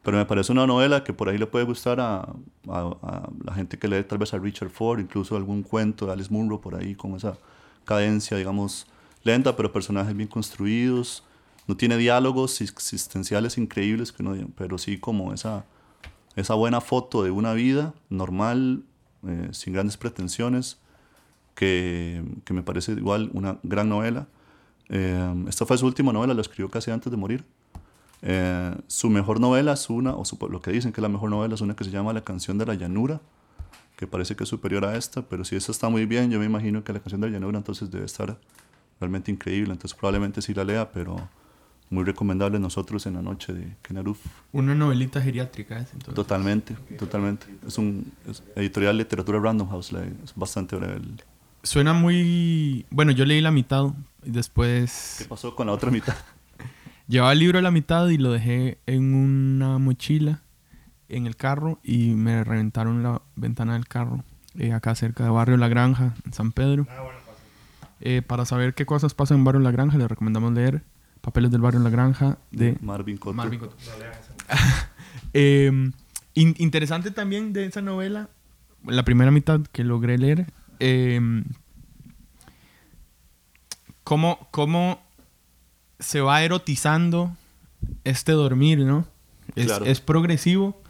pero 0.02 0.16
me 0.16 0.24
parece 0.24 0.52
una 0.52 0.66
novela 0.66 1.04
que 1.04 1.12
por 1.12 1.28
ahí 1.28 1.36
le 1.36 1.46
puede 1.46 1.66
gustar 1.66 2.00
a, 2.00 2.26
la 2.64 3.54
gente 3.54 3.78
que 3.78 3.86
lee 3.86 4.02
tal 4.04 4.18
vez 4.18 4.32
a 4.32 4.38
Richard 4.38 4.70
Ford, 4.70 5.00
incluso 5.00 5.36
algún 5.36 5.62
cuento 5.62 6.06
de 6.06 6.12
Alice 6.12 6.32
Munro 6.32 6.60
por 6.60 6.74
ahí 6.74 6.94
con 6.94 7.14
esa 7.16 7.36
cadencia, 7.84 8.36
digamos, 8.36 8.86
lenta, 9.24 9.56
pero 9.56 9.72
personajes 9.72 10.16
bien 10.16 10.28
construidos. 10.28 11.22
No 11.66 11.76
tiene 11.76 11.96
diálogos 11.96 12.60
existenciales 12.60 13.58
increíbles, 13.58 14.14
pero 14.56 14.78
sí 14.78 14.98
como 14.98 15.34
esa, 15.34 15.66
esa 16.36 16.54
buena 16.54 16.80
foto 16.80 17.24
de 17.24 17.30
una 17.30 17.52
vida 17.52 17.92
normal, 18.08 18.84
eh, 19.26 19.48
sin 19.52 19.72
grandes 19.72 19.96
pretensiones 19.96 20.78
que, 21.56 22.22
que, 22.44 22.52
me 22.52 22.62
parece 22.62 22.92
igual 22.92 23.30
una 23.32 23.58
gran 23.64 23.88
novela. 23.88 24.28
Eh, 24.90 25.44
esta 25.48 25.66
fue 25.66 25.76
su 25.78 25.86
última 25.86 26.12
novela, 26.12 26.34
la 26.34 26.42
escribió 26.42 26.70
casi 26.70 26.92
antes 26.92 27.10
de 27.10 27.16
morir. 27.16 27.44
Eh, 28.22 28.74
su 28.86 29.10
mejor 29.10 29.40
novela 29.40 29.72
es 29.72 29.90
una, 29.90 30.14
o 30.14 30.24
su, 30.24 30.38
lo 30.48 30.60
que 30.60 30.70
dicen 30.70 30.92
que 30.92 31.00
es 31.00 31.02
la 31.02 31.08
mejor 31.08 31.30
novela 31.30 31.54
es 31.54 31.60
una 31.62 31.74
que 31.74 31.84
se 31.84 31.90
llama 31.90 32.12
La 32.12 32.22
canción 32.22 32.58
de 32.58 32.66
la 32.66 32.74
llanura, 32.74 33.20
que 33.96 34.06
parece 34.06 34.36
que 34.36 34.44
es 34.44 34.50
superior 34.50 34.84
a 34.84 34.96
esta, 34.96 35.22
pero 35.22 35.44
si 35.44 35.56
esta 35.56 35.72
está 35.72 35.88
muy 35.88 36.04
bien, 36.06 36.30
yo 36.30 36.38
me 36.38 36.44
imagino 36.44 36.84
que 36.84 36.92
La 36.92 37.00
canción 37.00 37.20
de 37.22 37.28
la 37.28 37.32
llanura 37.32 37.58
entonces 37.58 37.90
debe 37.90 38.04
estar 38.04 38.38
realmente 39.00 39.32
increíble, 39.32 39.72
entonces 39.72 39.98
probablemente 39.98 40.42
sí 40.42 40.52
la 40.54 40.64
lea, 40.64 40.92
pero 40.92 41.16
muy 41.88 42.04
recomendable 42.04 42.58
nosotros 42.58 43.06
en 43.06 43.14
la 43.14 43.22
noche 43.22 43.54
de 43.54 43.76
Kenaruf. 43.80 44.18
Una 44.52 44.74
novelita 44.74 45.22
geriátrica 45.22 45.78
es 45.78 45.92
entonces. 45.92 46.14
Totalmente, 46.14 46.74
totalmente. 46.98 47.46
Es 47.66 47.78
un 47.78 48.12
es 48.28 48.42
editorial 48.56 48.98
literatura 48.98 49.38
Random 49.40 49.68
House, 49.70 49.92
es 49.92 50.34
bastante 50.34 50.76
breve. 50.76 50.96
El, 50.96 51.22
Suena 51.66 51.92
muy... 51.92 52.86
Bueno, 52.90 53.10
yo 53.10 53.24
leí 53.24 53.40
la 53.40 53.50
mitad 53.50 53.86
y 54.24 54.30
después... 54.30 55.16
¿Qué 55.18 55.24
pasó 55.24 55.56
con 55.56 55.66
la 55.66 55.72
otra 55.72 55.90
mitad? 55.90 56.14
Llevaba 57.08 57.32
el 57.32 57.40
libro 57.40 57.58
a 57.58 57.62
la 57.62 57.72
mitad 57.72 58.06
y 58.08 58.18
lo 58.18 58.30
dejé 58.30 58.78
en 58.86 59.12
una 59.12 59.78
mochila 59.78 60.42
en 61.08 61.26
el 61.26 61.34
carro 61.34 61.80
y 61.82 62.14
me 62.14 62.44
reventaron 62.44 63.02
la 63.02 63.20
ventana 63.34 63.72
del 63.72 63.88
carro. 63.88 64.22
Eh, 64.56 64.72
acá 64.72 64.94
cerca 64.94 65.24
de 65.24 65.30
Barrio 65.30 65.56
La 65.56 65.66
Granja, 65.66 66.14
en 66.24 66.32
San 66.32 66.52
Pedro. 66.52 66.86
Eh, 68.00 68.22
para 68.22 68.44
saber 68.44 68.74
qué 68.74 68.86
cosas 68.86 69.14
pasan 69.14 69.38
en 69.38 69.44
Barrio 69.44 69.60
La 69.60 69.72
Granja, 69.72 69.98
le 69.98 70.06
recomendamos 70.06 70.52
leer 70.52 70.84
Papeles 71.20 71.50
del 71.50 71.62
Barrio 71.62 71.80
La 71.80 71.90
Granja 71.90 72.38
de 72.52 72.78
Marvin 72.80 73.16
Cotto. 73.16 73.34
Marvin 73.34 73.58
Cotto. 73.58 73.76
eh, 75.32 75.90
in 76.34 76.54
interesante 76.58 77.10
también 77.10 77.52
de 77.52 77.66
esa 77.66 77.82
novela, 77.82 78.28
la 78.84 79.04
primera 79.04 79.32
mitad 79.32 79.60
que 79.72 79.82
logré 79.82 80.16
leer, 80.16 80.46
eh, 80.80 81.20
cómo, 84.04 84.48
cómo 84.50 85.00
se 85.98 86.20
va 86.20 86.42
erotizando 86.42 87.36
este 88.04 88.32
dormir, 88.32 88.78
¿no? 88.80 89.06
Es, 89.54 89.66
Claro. 89.66 89.84
es 89.84 90.00
progresivo 90.00 90.80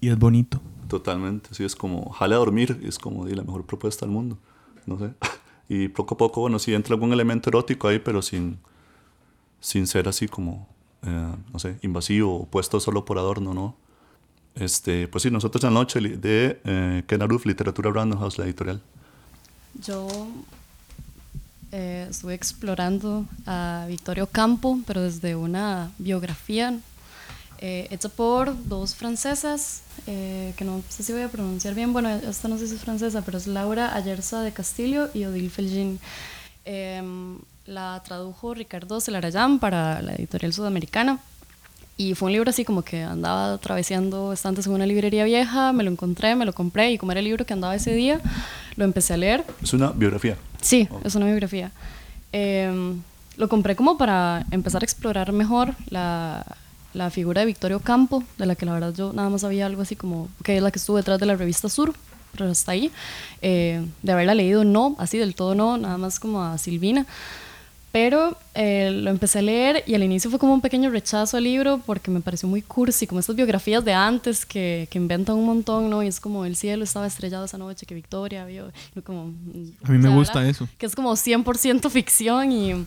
y 0.00 0.08
es 0.08 0.18
bonito. 0.18 0.60
Totalmente, 0.88 1.50
sí, 1.52 1.64
es 1.64 1.76
como 1.76 2.10
jale 2.10 2.34
a 2.34 2.38
dormir, 2.38 2.80
es 2.82 2.98
como 2.98 3.26
la 3.26 3.42
mejor 3.42 3.66
propuesta 3.66 4.06
del 4.06 4.12
mundo, 4.14 4.38
no 4.86 4.98
sé. 4.98 5.12
Y 5.70 5.88
poco 5.88 6.14
a 6.14 6.16
poco, 6.16 6.40
bueno, 6.40 6.58
sí 6.58 6.72
entra 6.72 6.94
algún 6.94 7.12
elemento 7.12 7.50
erótico 7.50 7.88
ahí, 7.88 7.98
pero 7.98 8.22
sin, 8.22 8.58
sin 9.60 9.86
ser 9.86 10.08
así 10.08 10.26
como, 10.26 10.66
eh, 11.02 11.34
no 11.52 11.58
sé, 11.58 11.78
invasivo 11.82 12.34
o 12.34 12.46
puesto 12.46 12.80
solo 12.80 13.04
por 13.04 13.18
adorno, 13.18 13.52
¿no? 13.52 13.76
Este, 14.54 15.08
pues 15.08 15.24
sí, 15.24 15.30
nosotros 15.30 15.62
en 15.64 15.74
la 15.74 15.80
noche 15.80 16.00
de 16.00 16.58
eh, 16.64 17.02
Ken 17.06 17.20
Aruf, 17.20 17.44
Literatura 17.44 17.92
Random 17.92 18.18
House, 18.18 18.38
la 18.38 18.46
editorial. 18.46 18.82
Yo 19.74 20.28
eh, 21.72 22.06
estuve 22.10 22.34
explorando 22.34 23.26
a 23.46 23.84
Victorio 23.88 24.26
Campo, 24.26 24.78
pero 24.86 25.02
desde 25.02 25.36
una 25.36 25.90
biografía 25.98 26.78
eh, 27.60 27.88
hecha 27.90 28.08
por 28.08 28.54
dos 28.68 28.94
francesas, 28.94 29.82
eh, 30.06 30.54
que 30.56 30.64
no 30.64 30.80
sé 30.88 31.02
si 31.02 31.12
voy 31.12 31.22
a 31.22 31.28
pronunciar 31.28 31.74
bien, 31.74 31.92
bueno, 31.92 32.08
esta 32.08 32.46
no 32.48 32.56
sé 32.56 32.68
si 32.68 32.76
es 32.76 32.80
francesa, 32.80 33.22
pero 33.22 33.36
es 33.36 33.46
Laura 33.46 33.94
Ayerza 33.94 34.42
de 34.42 34.52
Castillo 34.52 35.10
y 35.12 35.24
Odile 35.24 35.50
Felgin. 35.50 35.98
Em, 36.64 37.38
la 37.66 38.02
tradujo 38.04 38.54
Ricardo 38.54 39.00
Celarayán 39.00 39.58
para 39.58 40.00
la 40.02 40.14
editorial 40.14 40.52
sudamericana. 40.52 41.18
Y 41.96 42.14
fue 42.14 42.26
un 42.26 42.32
libro 42.32 42.48
así 42.48 42.64
como 42.64 42.82
que 42.82 43.02
andaba 43.02 43.54
atravesando 43.54 44.32
estantes 44.32 44.66
en 44.66 44.72
una 44.72 44.86
librería 44.86 45.24
vieja, 45.24 45.72
me 45.72 45.82
lo 45.82 45.90
encontré, 45.90 46.36
me 46.36 46.44
lo 46.44 46.52
compré 46.52 46.92
y 46.92 46.98
como 46.98 47.10
era 47.10 47.18
el 47.18 47.24
libro 47.24 47.44
que 47.44 47.52
andaba 47.52 47.74
ese 47.74 47.92
día, 47.92 48.20
lo 48.78 48.84
empecé 48.84 49.12
a 49.12 49.16
leer. 49.18 49.44
Es 49.62 49.74
una 49.74 49.90
biografía. 49.90 50.36
Sí, 50.62 50.88
Oh. 50.90 51.00
es 51.04 51.14
una 51.14 51.26
biografía. 51.26 51.70
Em, 52.32 53.02
lo 53.36 53.48
compré 53.48 53.76
como 53.76 53.98
para 53.98 54.46
empezar 54.50 54.82
a 54.82 54.84
explorar 54.86 55.32
mejor 55.32 55.74
la, 55.90 56.44
la 56.94 57.10
figura 57.10 57.40
de 57.40 57.46
Victorio 57.46 57.80
Campo, 57.80 58.22
de 58.38 58.46
la 58.46 58.54
que 58.54 58.64
la 58.66 58.72
verdad 58.72 58.94
yo 58.94 59.12
nada 59.12 59.28
más 59.28 59.42
sabía 59.42 59.66
algo 59.66 59.82
así 59.82 59.96
como 59.96 60.28
que 60.44 60.56
es 60.56 60.62
la 60.62 60.70
que 60.70 60.78
estuvo 60.78 60.96
detrás 60.96 61.18
de 61.20 61.26
la 61.26 61.36
revista 61.36 61.68
Sur, 61.68 61.92
pero 62.32 62.50
hasta 62.50 62.72
ahí. 62.72 62.90
Eh, 63.42 63.84
de 64.02 64.12
haberla 64.12 64.34
leído, 64.34 64.64
no, 64.64 64.94
así 64.98 65.18
del 65.18 65.34
todo 65.34 65.54
no, 65.54 65.76
nada 65.76 65.98
más 65.98 66.18
como 66.20 66.42
a 66.42 66.56
Silvina. 66.58 67.06
Pero 67.90 68.36
eh, 68.54 68.90
lo 68.92 69.10
empecé 69.10 69.38
a 69.38 69.42
leer 69.42 69.82
y 69.86 69.94
al 69.94 70.02
inicio 70.02 70.28
fue 70.28 70.38
como 70.38 70.52
un 70.52 70.60
pequeño 70.60 70.90
rechazo 70.90 71.38
al 71.38 71.44
libro 71.44 71.80
porque 71.86 72.10
me 72.10 72.20
pareció 72.20 72.46
muy 72.46 72.60
cursi, 72.60 73.06
como 73.06 73.20
estas 73.20 73.34
biografías 73.34 73.82
de 73.84 73.94
antes 73.94 74.44
que, 74.44 74.88
que 74.90 74.98
inventan 74.98 75.36
un 75.36 75.46
montón, 75.46 75.88
¿no? 75.88 76.02
Y 76.02 76.06
es 76.06 76.20
como 76.20 76.44
el 76.44 76.54
cielo 76.54 76.84
estaba 76.84 77.06
estrellado 77.06 77.46
esa 77.46 77.56
noche 77.56 77.86
que 77.86 77.94
Victoria 77.94 78.44
vio. 78.44 78.70
como, 79.04 79.32
A 79.84 79.90
mí 79.90 79.98
me 79.98 80.14
gusta 80.14 80.46
eso. 80.46 80.68
Que 80.76 80.84
es 80.84 80.94
como 80.94 81.12
100% 81.12 81.88
ficción 81.88 82.52
y 82.52 82.86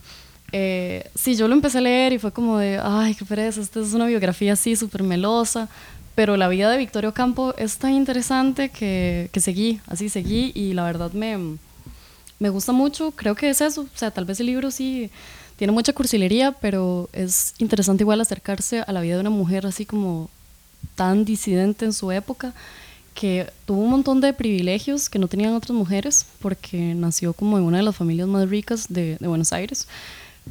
eh, 0.51 1.09
sí, 1.15 1.35
yo 1.35 1.47
lo 1.47 1.55
empecé 1.55 1.79
a 1.79 1.81
leer 1.81 2.13
y 2.13 2.19
fue 2.19 2.31
como 2.31 2.57
de, 2.57 2.79
ay, 2.81 3.15
qué 3.15 3.25
pereza, 3.25 3.61
esta 3.61 3.79
es 3.79 3.93
una 3.93 4.05
biografía 4.05 4.53
así 4.53 4.75
súper 4.75 5.03
melosa. 5.03 5.67
Pero 6.13 6.35
la 6.35 6.49
vida 6.49 6.69
de 6.69 6.77
Victorio 6.77 7.13
Campo 7.13 7.55
es 7.57 7.77
tan 7.77 7.93
interesante 7.93 8.69
que, 8.69 9.29
que 9.31 9.39
seguí, 9.39 9.79
así 9.87 10.09
seguí 10.09 10.51
y 10.53 10.73
la 10.73 10.83
verdad 10.83 11.13
me, 11.13 11.57
me 12.41 12.49
gusta 12.49 12.71
mucho, 12.71 13.11
creo 13.11 13.35
que 13.35 13.51
es 13.51 13.61
eso, 13.61 13.81
o 13.81 13.97
sea, 13.97 14.09
tal 14.09 14.25
vez 14.25 14.39
el 14.39 14.47
libro 14.47 14.71
sí 14.71 15.11
tiene 15.57 15.71
mucha 15.71 15.93
cursilería, 15.93 16.53
pero 16.53 17.07
es 17.13 17.53
interesante 17.59 18.01
igual 18.01 18.19
acercarse 18.19 18.79
a 18.79 18.91
la 18.91 18.99
vida 18.99 19.13
de 19.13 19.21
una 19.21 19.29
mujer 19.29 19.67
así 19.67 19.85
como 19.85 20.27
tan 20.95 21.23
disidente 21.23 21.85
en 21.85 21.93
su 21.93 22.11
época, 22.11 22.55
que 23.13 23.47
tuvo 23.67 23.81
un 23.81 23.91
montón 23.91 24.21
de 24.21 24.33
privilegios 24.33 25.07
que 25.07 25.19
no 25.19 25.27
tenían 25.27 25.53
otras 25.53 25.77
mujeres, 25.77 26.25
porque 26.41 26.95
nació 26.95 27.33
como 27.33 27.59
en 27.59 27.63
una 27.63 27.77
de 27.77 27.83
las 27.83 27.95
familias 27.95 28.27
más 28.27 28.49
ricas 28.49 28.87
de, 28.89 29.17
Buenos 29.19 29.53
Aires, 29.53 29.87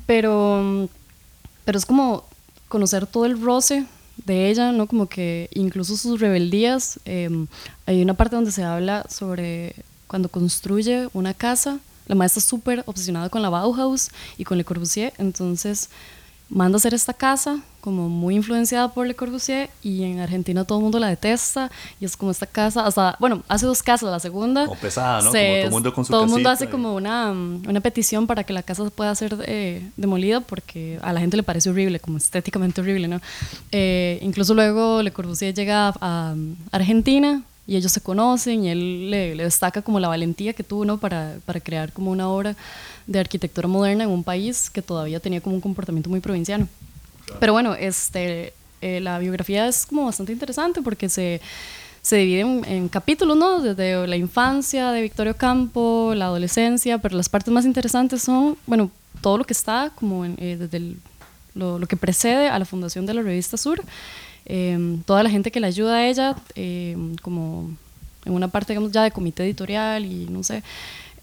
pero, 0.06 0.88
pero 1.64 1.76
es 1.76 1.84
como 1.84 2.24
conocer 2.68 3.04
todo 3.08 3.26
el 3.26 3.42
roce 3.42 3.84
de 4.26 4.48
ella, 4.48 4.70
¿no? 4.70 4.86
Como 4.86 5.08
que 5.08 5.50
incluso 5.54 5.96
sus 5.96 6.20
rebeldías, 6.20 7.00
eh, 7.04 7.46
hay 7.84 8.00
una 8.00 8.14
parte 8.14 8.36
donde 8.36 8.52
se 8.52 8.62
habla 8.62 9.06
sobre 9.08 9.74
cuando 10.10 10.28
construye 10.28 11.08
una 11.12 11.34
casa, 11.34 11.78
la 12.08 12.16
maestra 12.16 12.40
está 12.40 12.50
súper 12.50 12.82
obsesionada 12.86 13.28
con 13.28 13.42
la 13.42 13.48
Bauhaus 13.50 14.08
y 14.36 14.42
con 14.42 14.58
Le 14.58 14.64
Corbusier, 14.64 15.12
entonces 15.18 15.88
manda 16.48 16.74
a 16.74 16.78
hacer 16.78 16.94
esta 16.94 17.14
casa 17.14 17.60
como 17.80 18.08
muy 18.08 18.34
influenciada 18.34 18.92
por 18.92 19.06
Le 19.06 19.14
Corbusier 19.14 19.70
y 19.84 20.02
en 20.02 20.18
Argentina 20.18 20.64
todo 20.64 20.78
el 20.78 20.82
mundo 20.82 20.98
la 20.98 21.06
detesta 21.06 21.70
y 22.00 22.04
es 22.06 22.16
como 22.16 22.32
esta 22.32 22.44
casa, 22.46 22.84
hasta, 22.84 23.16
bueno, 23.20 23.44
hace 23.46 23.66
dos 23.66 23.84
casas, 23.84 24.10
la 24.10 24.18
segunda 24.18 24.66
Como 24.66 24.80
pesada, 24.80 25.22
¿no? 25.22 25.30
se- 25.30 25.38
Como 25.46 25.54
todo 25.54 25.64
el 25.66 25.70
mundo 25.70 25.94
con 25.94 26.04
su 26.04 26.10
todo 26.12 26.24
el 26.24 26.30
mundo 26.30 26.50
hace 26.50 26.64
y- 26.64 26.68
como 26.68 26.96
una, 26.96 27.30
una 27.30 27.80
petición 27.80 28.26
para 28.26 28.42
que 28.42 28.52
la 28.52 28.64
casa 28.64 28.90
pueda 28.90 29.14
ser 29.14 29.36
eh, 29.46 29.88
demolida 29.96 30.40
porque 30.40 30.98
a 31.02 31.12
la 31.12 31.20
gente 31.20 31.36
le 31.36 31.44
parece 31.44 31.70
horrible, 31.70 32.00
como 32.00 32.18
estéticamente 32.18 32.80
horrible, 32.80 33.06
¿no? 33.06 33.20
Eh, 33.70 34.18
incluso 34.20 34.52
luego 34.54 35.04
Le 35.04 35.12
Corbusier 35.12 35.54
llega 35.54 35.88
a, 35.88 35.94
a 36.00 36.34
Argentina 36.72 37.44
y 37.70 37.76
ellos 37.76 37.92
se 37.92 38.00
conocen 38.00 38.64
y 38.64 38.68
él 38.70 39.10
le, 39.12 39.36
le 39.36 39.44
destaca 39.44 39.80
como 39.80 40.00
la 40.00 40.08
valentía 40.08 40.52
que 40.54 40.64
tuvo, 40.64 40.84
¿no? 40.84 40.98
Para, 40.98 41.36
para 41.46 41.60
crear 41.60 41.92
como 41.92 42.10
una 42.10 42.28
obra 42.28 42.56
de 43.06 43.18
arquitectura 43.20 43.68
moderna 43.68 44.02
en 44.04 44.10
un 44.10 44.24
país 44.24 44.68
que 44.70 44.82
todavía 44.82 45.20
tenía 45.20 45.40
como 45.40 45.54
un 45.54 45.60
comportamiento 45.60 46.10
muy 46.10 46.18
provinciano. 46.20 46.66
Pero 47.38 47.52
bueno, 47.52 47.74
este, 47.76 48.52
eh, 48.80 48.98
la 49.00 49.20
biografía 49.20 49.68
es 49.68 49.86
como 49.86 50.04
bastante 50.06 50.32
interesante 50.32 50.82
porque 50.82 51.08
se, 51.08 51.40
se 52.02 52.16
divide 52.16 52.40
en, 52.40 52.64
en 52.64 52.88
capítulos, 52.88 53.36
¿no? 53.36 53.60
Desde 53.60 54.04
la 54.08 54.16
infancia 54.16 54.90
de 54.90 55.02
Victorio 55.02 55.36
Campo, 55.36 56.12
la 56.16 56.24
adolescencia, 56.24 56.98
pero 56.98 57.16
las 57.16 57.28
partes 57.28 57.54
más 57.54 57.64
interesantes 57.66 58.20
son, 58.22 58.56
bueno, 58.66 58.90
todo 59.20 59.38
lo 59.38 59.44
que 59.44 59.52
está 59.52 59.92
como 59.94 60.24
en, 60.24 60.34
eh, 60.40 60.56
desde 60.58 60.76
el- 60.78 60.96
lo, 61.54 61.78
lo 61.78 61.86
que 61.86 61.96
precede 61.96 62.48
a 62.48 62.58
la 62.58 62.64
fundación 62.64 63.06
de 63.06 63.14
la 63.14 63.22
revista 63.22 63.56
Sur, 63.56 63.80
eh, 64.52 64.98
toda 65.06 65.22
la 65.22 65.30
gente 65.30 65.52
que 65.52 65.60
le 65.60 65.68
ayuda 65.68 65.94
a 65.96 66.08
ella, 66.08 66.36
eh, 66.56 66.96
como 67.22 67.70
en 68.24 68.32
una 68.32 68.48
parte, 68.48 68.72
digamos, 68.72 68.90
ya 68.90 69.04
de 69.04 69.12
comité 69.12 69.44
editorial 69.44 70.04
y 70.04 70.26
no 70.28 70.42
sé, 70.42 70.64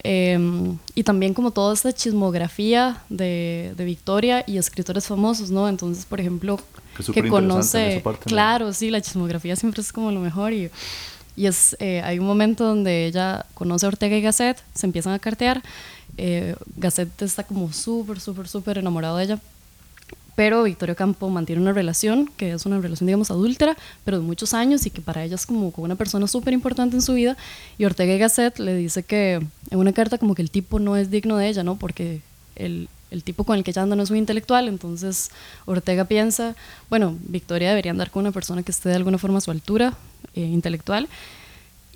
eh, 0.04 0.40
y 0.96 1.04
también 1.04 1.34
como 1.34 1.52
toda 1.52 1.74
esta 1.74 1.92
chismografía 1.92 3.02
de, 3.10 3.74
de 3.76 3.84
Victoria 3.84 4.46
y 4.48 4.58
escritores 4.58 5.06
famosos, 5.06 5.52
¿no? 5.52 5.68
Entonces, 5.68 6.06
por 6.06 6.22
ejemplo, 6.22 6.58
Que 6.96 7.12
que 7.12 7.28
conoce, 7.28 8.00
parte, 8.02 8.22
¿no? 8.28 8.30
claro, 8.30 8.72
sí, 8.72 8.90
la 8.90 9.02
chismografía 9.02 9.58
siempre 9.58 9.82
es 9.82 9.92
como 9.92 10.12
lo 10.12 10.22
mejor 10.22 10.54
y, 10.54 10.70
y 11.36 11.48
es, 11.48 11.76
eh, 11.80 12.02
hay 12.06 12.20
un 12.20 12.26
momento 12.26 12.64
donde 12.64 13.08
ella 13.08 13.46
conoce 13.54 13.86
a 13.86 13.90
Ortega 13.90 14.16
y 14.16 14.22
Gasset, 14.22 14.64
se 14.74 14.86
empiezan 14.86 15.14
a 15.14 15.20
cartear, 15.20 15.62
eh, 16.18 16.56
Gasset 16.78 17.22
está 17.22 17.44
como 17.44 17.74
súper, 17.74 18.22
súper, 18.22 18.48
súper 18.48 18.78
enamorado 18.78 19.18
de 19.18 19.26
ella, 19.26 19.40
pero 20.38 20.62
Victoria 20.62 20.94
Campo 20.94 21.32
mantiene 21.32 21.64
una 21.64 21.74
relación, 21.74 22.30
que 22.38 22.52
es 22.52 22.68
una 22.68 22.80
relación, 22.80 23.08
digamos, 23.08 23.32
adúltera, 23.32 23.76
pero 24.06 24.20
de 24.20 24.24
muchos 24.24 24.54
años 24.54 24.86
y 24.86 24.92
que 24.92 25.02
para 25.02 25.24
ella 25.24 25.34
es 25.34 25.48
como, 25.48 25.74
una 25.78 25.96
persona 25.96 26.28
súper 26.28 26.54
importante 26.54 26.96
en 26.96 27.02
su 27.02 27.16
vida. 27.16 27.36
Y 27.80 27.86
Ortega 27.86 28.14
y 28.14 28.20
Gasset 28.20 28.60
le 28.60 28.76
dice 28.76 29.02
que 29.02 29.42
en 29.72 29.80
una 29.80 29.94
carta 29.94 30.20
como 30.20 30.36
que 30.36 30.44
el 30.44 30.52
tipo 30.52 30.78
no 30.78 30.96
es 30.96 31.10
digno 31.10 31.38
de 31.38 31.48
ella, 31.48 31.64
¿no? 31.64 31.78
Porque 31.78 32.22
el, 32.56 32.88
el 33.10 33.24
tipo 33.24 33.46
con 33.46 33.58
el 33.58 33.64
que 33.64 33.72
ella 33.72 33.82
anda 33.82 33.96
no 33.96 34.04
es 34.04 34.12
muy 34.12 34.20
intelectual, 34.20 34.68
entonces 34.68 35.32
Ortega 35.66 36.06
piensa, 36.06 36.56
bueno, 36.88 37.18
Victoria 37.24 37.70
debería 37.70 37.90
andar 37.90 38.12
con 38.12 38.22
una 38.22 38.32
persona 38.32 38.62
que 38.62 38.70
esté 38.70 38.90
de 38.90 38.96
alguna 38.96 39.18
forma 39.18 39.40
a 39.40 39.42
su 39.42 39.50
altura 39.50 39.96
eh, 40.36 40.42
intelectual. 40.42 41.10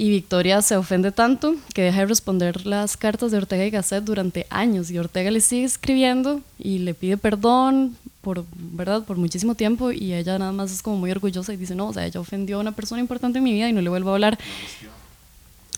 Y 0.02 0.10
Victoria 0.10 0.64
se 0.64 0.76
ofende 0.78 1.12
tanto 1.12 1.56
que 1.76 1.84
deja 1.84 2.00
de 2.00 2.06
responder 2.08 2.66
las 2.66 2.98
cartas 2.98 3.30
de 3.30 3.38
Ortega 3.38 3.68
y 3.68 3.70
Gasset 3.70 4.04
durante 4.04 4.48
años. 4.50 4.90
Y 4.90 4.98
Ortega 4.98 5.30
le 5.30 5.42
sigue 5.42 5.64
escribiendo 5.64 6.42
y 6.58 6.80
le 6.80 6.96
pide 6.96 7.18
perdón 7.18 7.96
por, 8.22 8.44
¿verdad? 8.56 9.04
por 9.04 9.18
muchísimo 9.18 9.54
tiempo. 9.54 9.92
Y 9.92 10.16
ella 10.16 10.40
nada 10.40 10.54
más 10.54 10.72
es 10.72 10.82
como 10.82 10.98
muy 10.98 11.12
orgullosa 11.12 11.54
y 11.54 11.58
dice, 11.58 11.76
no, 11.76 11.90
o 11.90 11.94
sea, 11.94 12.04
ella 12.04 12.20
ofendió 12.20 12.58
a 12.58 12.62
una 12.62 12.72
persona 12.72 13.00
importante 13.00 13.38
en 13.38 13.44
mi 13.44 13.54
vida 13.54 13.70
y 13.70 13.74
no 13.74 13.82
le 13.82 13.92
vuelvo 13.92 14.10
a 14.10 14.14
hablar. 14.14 14.40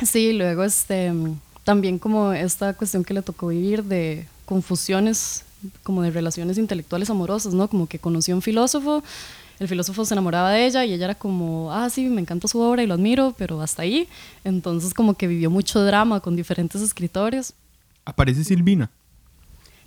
Sí, 0.01 0.31
luego 0.31 0.63
este, 0.63 1.11
también 1.65 1.99
como 1.99 2.31
esta 2.31 2.75
cuestión 2.75 3.03
que 3.03 3.13
le 3.13 3.23
tocó 3.23 3.47
vivir 3.47 3.83
de 3.83 4.25
confusiones 4.45 5.43
como 5.83 6.01
de 6.01 6.11
relaciones 6.11 6.57
intelectuales 6.57 7.09
amorosas, 7.09 7.53
¿no? 7.53 7.67
Como 7.67 7.87
que 7.87 7.99
conoció 7.99 8.35
a 8.35 8.37
un 8.37 8.41
filósofo, 8.41 9.03
el 9.59 9.67
filósofo 9.67 10.03
se 10.05 10.13
enamoraba 10.13 10.51
de 10.51 10.65
ella 10.65 10.83
y 10.85 10.93
ella 10.93 11.05
era 11.05 11.15
como, 11.15 11.71
ah, 11.71 11.89
sí, 11.89 12.05
me 12.09 12.21
encanta 12.21 12.47
su 12.47 12.59
obra 12.59 12.83
y 12.83 12.87
lo 12.87 12.93
admiro, 12.95 13.33
pero 13.37 13.61
hasta 13.61 13.81
ahí. 13.83 14.07
Entonces 14.43 14.93
como 14.93 15.13
que 15.15 15.27
vivió 15.27 15.49
mucho 15.49 15.83
drama 15.83 16.19
con 16.19 16.35
diferentes 16.35 16.81
escritores. 16.81 17.53
Aparece 18.05 18.43
Silvina. 18.43 18.89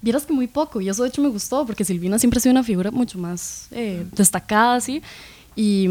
Vieras 0.02 0.24
que 0.26 0.32
muy 0.32 0.46
poco, 0.46 0.80
y 0.80 0.88
eso 0.88 1.02
de 1.02 1.08
hecho 1.08 1.22
me 1.22 1.28
gustó, 1.28 1.66
porque 1.66 1.84
Silvina 1.84 2.18
siempre 2.18 2.38
ha 2.38 2.40
sido 2.40 2.52
una 2.52 2.62
figura 2.62 2.90
mucho 2.90 3.18
más 3.18 3.66
eh, 3.72 4.06
destacada, 4.12 4.76
así, 4.76 5.02
y, 5.56 5.88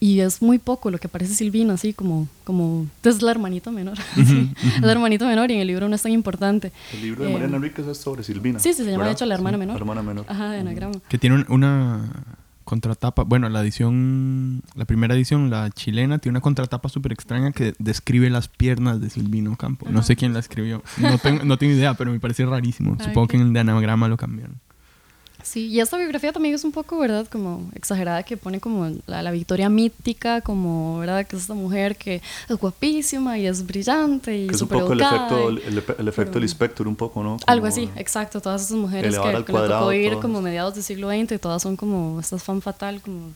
y 0.00 0.20
es 0.20 0.40
muy 0.40 0.58
poco 0.58 0.90
lo 0.92 0.98
que 0.98 1.08
aparece 1.08 1.34
Silvina, 1.34 1.74
así 1.74 1.92
como, 1.92 2.28
como 2.44 2.86
es 3.02 3.20
la 3.22 3.32
hermanita 3.32 3.70
menor, 3.72 3.96
sí, 4.14 4.52
es 4.76 4.80
la 4.80 4.92
hermanita 4.92 5.26
menor, 5.26 5.50
y 5.50 5.54
en 5.54 5.60
el 5.60 5.66
libro 5.66 5.88
no 5.88 5.96
es 5.96 6.02
tan 6.02 6.12
importante. 6.12 6.72
El 6.94 7.02
libro 7.02 7.24
de 7.24 7.30
Eh, 7.30 7.32
Mariana 7.34 7.56
Enríquez 7.56 7.86
es 7.88 7.98
sobre 7.98 8.22
Silvina. 8.22 8.60
Sí, 8.60 8.72
sí, 8.72 8.84
se 8.84 8.84
llama 8.84 8.92
de 8.92 8.98
¿verdad? 8.98 9.12
hecho 9.12 9.26
La 9.26 9.34
hermana 9.34 9.58
menor. 9.58 9.74
La 9.74 9.80
hermana 9.80 10.02
menor. 10.02 10.24
Ajá, 10.28 10.50
de 10.52 10.60
anagrama. 10.60 10.94
Que 11.08 11.18
tiene 11.18 11.36
un- 11.36 11.46
una 11.48 12.08
contratapa. 12.66 13.22
Bueno, 13.22 13.48
la 13.48 13.62
edición. 13.62 14.62
La 14.74 14.84
primera 14.84 15.14
edición, 15.14 15.48
la 15.48 15.70
chilena, 15.70 16.18
tiene 16.18 16.34
una 16.34 16.42
contratapa 16.42 16.90
súper 16.90 17.12
extraña 17.12 17.52
que 17.52 17.72
describe 17.78 18.28
las 18.28 18.48
piernas 18.48 19.00
de 19.00 19.08
Silvino 19.08 19.56
Campo. 19.56 19.86
No 19.88 20.02
sé 20.02 20.16
quién 20.16 20.34
la 20.34 20.40
escribió. 20.40 20.82
No 20.98 21.16
tengo, 21.16 21.44
no 21.44 21.56
tengo 21.56 21.72
idea, 21.72 21.94
pero 21.94 22.10
me 22.12 22.20
parece 22.20 22.44
rarísimo. 22.44 22.98
Supongo 23.02 23.28
que 23.28 23.36
en 23.36 23.42
el 23.44 23.52
de 23.54 23.60
anagrama 23.60 24.08
lo 24.08 24.18
cambiaron. 24.18 24.60
Sí, 25.46 25.68
y 25.68 25.78
esta 25.78 25.96
biografía 25.96 26.32
también 26.32 26.56
es 26.56 26.64
un 26.64 26.72
poco, 26.72 26.98
¿verdad? 26.98 27.28
Como 27.30 27.70
exagerada, 27.72 28.24
que 28.24 28.36
pone 28.36 28.58
como 28.58 28.90
la, 29.06 29.22
la 29.22 29.30
Victoria 29.30 29.68
mítica, 29.68 30.40
como, 30.40 30.98
¿verdad? 30.98 31.24
Que 31.24 31.36
es 31.36 31.42
esta 31.42 31.54
mujer 31.54 31.94
que 31.94 32.20
es 32.48 32.56
guapísima 32.56 33.38
y 33.38 33.46
es 33.46 33.64
brillante 33.64 34.36
y 34.36 34.48
Que 34.48 34.54
es 34.56 34.62
un 34.62 34.66
poco 34.66 34.92
el 34.92 35.00
efecto, 35.00 35.52
y- 35.52 35.62
el, 35.98 36.08
efecto 36.08 36.82
un 36.82 36.96
poco, 36.96 37.22
¿no? 37.22 37.36
Algo 37.46 37.66
así, 37.66 37.88
exacto. 37.94 38.40
Todas 38.40 38.64
esas 38.64 38.76
mujeres 38.76 39.16
que, 39.16 39.22
que 39.22 39.28
le 39.28 39.44
tocó 39.44 39.92
todas. 39.92 40.16
como 40.20 40.42
mediados 40.42 40.74
del 40.74 40.82
siglo 40.82 41.10
XX 41.10 41.30
y 41.32 41.38
todas 41.38 41.62
son 41.62 41.76
como 41.76 42.18
estas 42.18 42.42
fan 42.42 42.60
fatal, 42.60 43.00
como... 43.00 43.28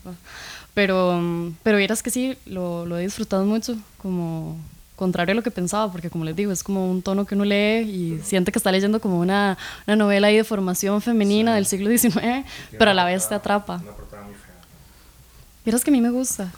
Pero, 0.73 1.17
pero 1.63 1.77
vieras 1.77 2.03
que 2.03 2.09
sí, 2.09 2.35
lo, 2.45 2.85
lo 2.85 2.97
he 2.97 3.03
disfrutado 3.03 3.45
mucho, 3.45 3.77
como 3.97 4.57
contrario 5.01 5.31
a 5.31 5.35
lo 5.35 5.41
que 5.41 5.49
pensaba, 5.49 5.91
porque 5.91 6.11
como 6.11 6.25
les 6.25 6.35
digo, 6.35 6.51
es 6.51 6.61
como 6.61 6.87
un 6.91 7.01
tono 7.01 7.25
que 7.25 7.33
uno 7.33 7.43
lee 7.43 7.79
y 7.89 8.21
siente 8.23 8.51
que 8.51 8.59
está 8.59 8.71
leyendo 8.71 9.01
como 9.01 9.19
una, 9.19 9.57
una 9.87 9.95
novela 9.95 10.27
ahí 10.27 10.37
de 10.37 10.43
formación 10.43 11.01
femenina 11.01 11.55
del 11.55 11.65
siglo 11.65 11.89
XIX, 11.89 12.45
pero 12.77 12.91
a 12.91 12.93
la 12.93 13.03
vez 13.03 13.27
te 13.27 13.33
atrapa. 13.33 13.81
Vieras 15.65 15.83
que 15.83 15.89
a 15.89 15.93
mí 15.93 16.01
me 16.01 16.11
gusta. 16.11 16.51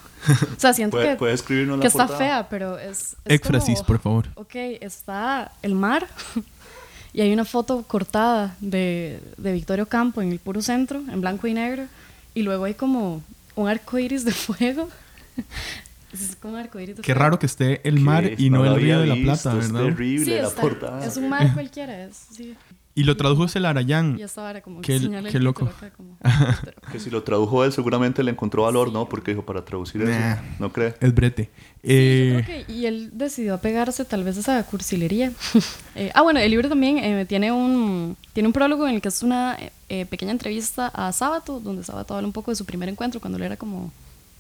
O 0.58 0.60
sea, 0.60 0.74
siento 0.74 0.98
¿Puede, 0.98 1.12
que, 1.12 1.16
puede 1.16 1.34
escribirnos 1.36 1.80
la 1.80 1.88
está 1.88 2.00
portada? 2.08 2.20
fea, 2.20 2.50
pero 2.50 2.78
es... 2.78 3.16
es 3.24 3.40
como- 3.40 3.86
por 3.86 4.00
favor. 4.00 4.28
Ok, 4.36 4.56
está 4.82 5.54
el 5.62 5.76
mar 5.76 6.06
y 7.14 7.22
hay 7.22 7.32
una 7.32 7.46
foto 7.46 7.84
cortada 7.88 8.58
de, 8.60 9.22
de 9.38 9.54
Victorio 9.54 9.86
Campo 9.86 10.22
en 10.22 10.34
el 10.34 10.40
puro 10.40 10.62
centro, 10.62 11.00
en 11.00 11.22
blanco 11.22 11.48
y 11.48 11.54
negro, 11.54 11.86
y 12.34 12.42
luego 12.42 12.66
hay 12.66 12.74
como 12.74 13.22
un 13.56 13.70
arco 13.70 13.98
iris 14.00 14.26
de 14.26 14.34
fuego. 14.34 14.90
Es 16.14 16.36
como 16.36 16.58
Qué 17.02 17.14
raro 17.14 17.40
que 17.40 17.46
esté 17.46 17.82
el 17.88 18.00
mar 18.00 18.24
Que 18.36 18.42
y 18.44 18.50
no, 18.50 18.60
lo 18.60 18.66
el 18.66 18.72
había 18.74 18.86
río 18.86 19.00
de 19.02 19.08
la 19.08 19.14
visto, 19.16 19.32
Plata, 19.50 19.60
Es 19.60 19.72
¿verdad? 19.72 19.86
terrible 19.88 20.26
Sí, 20.26 20.32
la 20.42 20.48
está- 20.48 20.62
portada. 20.62 21.06
es 21.06 21.18
un 21.18 21.30
mar 21.30 21.52
cualquiera, 21.54 22.04
es, 22.06 22.16
sí. 22.32 22.56
Y 22.96 23.06
lo 23.06 23.18
tradujo 23.18 23.48
Celarayán. 23.48 24.18
Y 24.20 24.22
esta 24.22 24.44
vara 24.44 24.62
como 24.62 24.82
Qué- 24.82 25.00
qué 25.32 25.40
loco. 25.40 25.68
Que 26.92 27.00
si 27.00 27.10
lo 27.10 27.24
tradujo 27.24 27.64
él, 27.66 27.72
seguramente 27.72 28.24
le 28.24 28.30
encontró 28.30 28.64
valor, 28.64 28.92
¿no? 28.94 29.10
Porque 29.10 29.32
dijo, 29.32 29.44
para 29.44 29.66
traducir 29.66 30.02
Nah. 30.04 30.34
eso, 30.34 30.42
¿no 30.60 30.72
cree? 30.72 30.94
Es 31.00 31.14
brete. 31.16 31.50
Yo 31.82 31.90
Eh, 31.90 32.44
creo 32.46 32.66
que- 32.68 32.72
y 32.72 32.86
él 32.86 33.10
decidió 33.14 33.56
apegarse 33.56 34.06
tal 34.06 34.24
vez 34.24 34.38
a 34.38 34.40
esa 34.42 34.64
cursilería. 34.66 35.32
Eh, 35.96 36.12
ah, 36.16 36.22
bueno, 36.24 36.40
el 36.40 36.50
libro 36.50 36.70
también 36.70 36.98
eh, 36.98 37.24
tiene, 37.28 37.52
un, 37.52 38.18
tiene 38.34 38.48
un 38.48 38.54
prólogo 38.54 38.88
en 38.88 38.96
el 38.96 39.02
que 39.02 39.10
es 39.10 39.22
una 39.22 39.56
eh, 39.60 39.72
eh, 39.90 40.06
pequeña 40.08 40.32
entrevista 40.32 40.88
a 40.88 41.12
Sábato, 41.12 41.60
donde 41.60 41.84
Sábato 41.84 42.16
habla 42.16 42.26
un 42.28 42.34
poco 42.34 42.50
de 42.52 42.56
su 42.56 42.66
primer 42.66 42.90
encuentro 42.90 43.20
cuando 43.20 43.38
él 43.38 43.44
era 43.44 43.58
como 43.58 43.92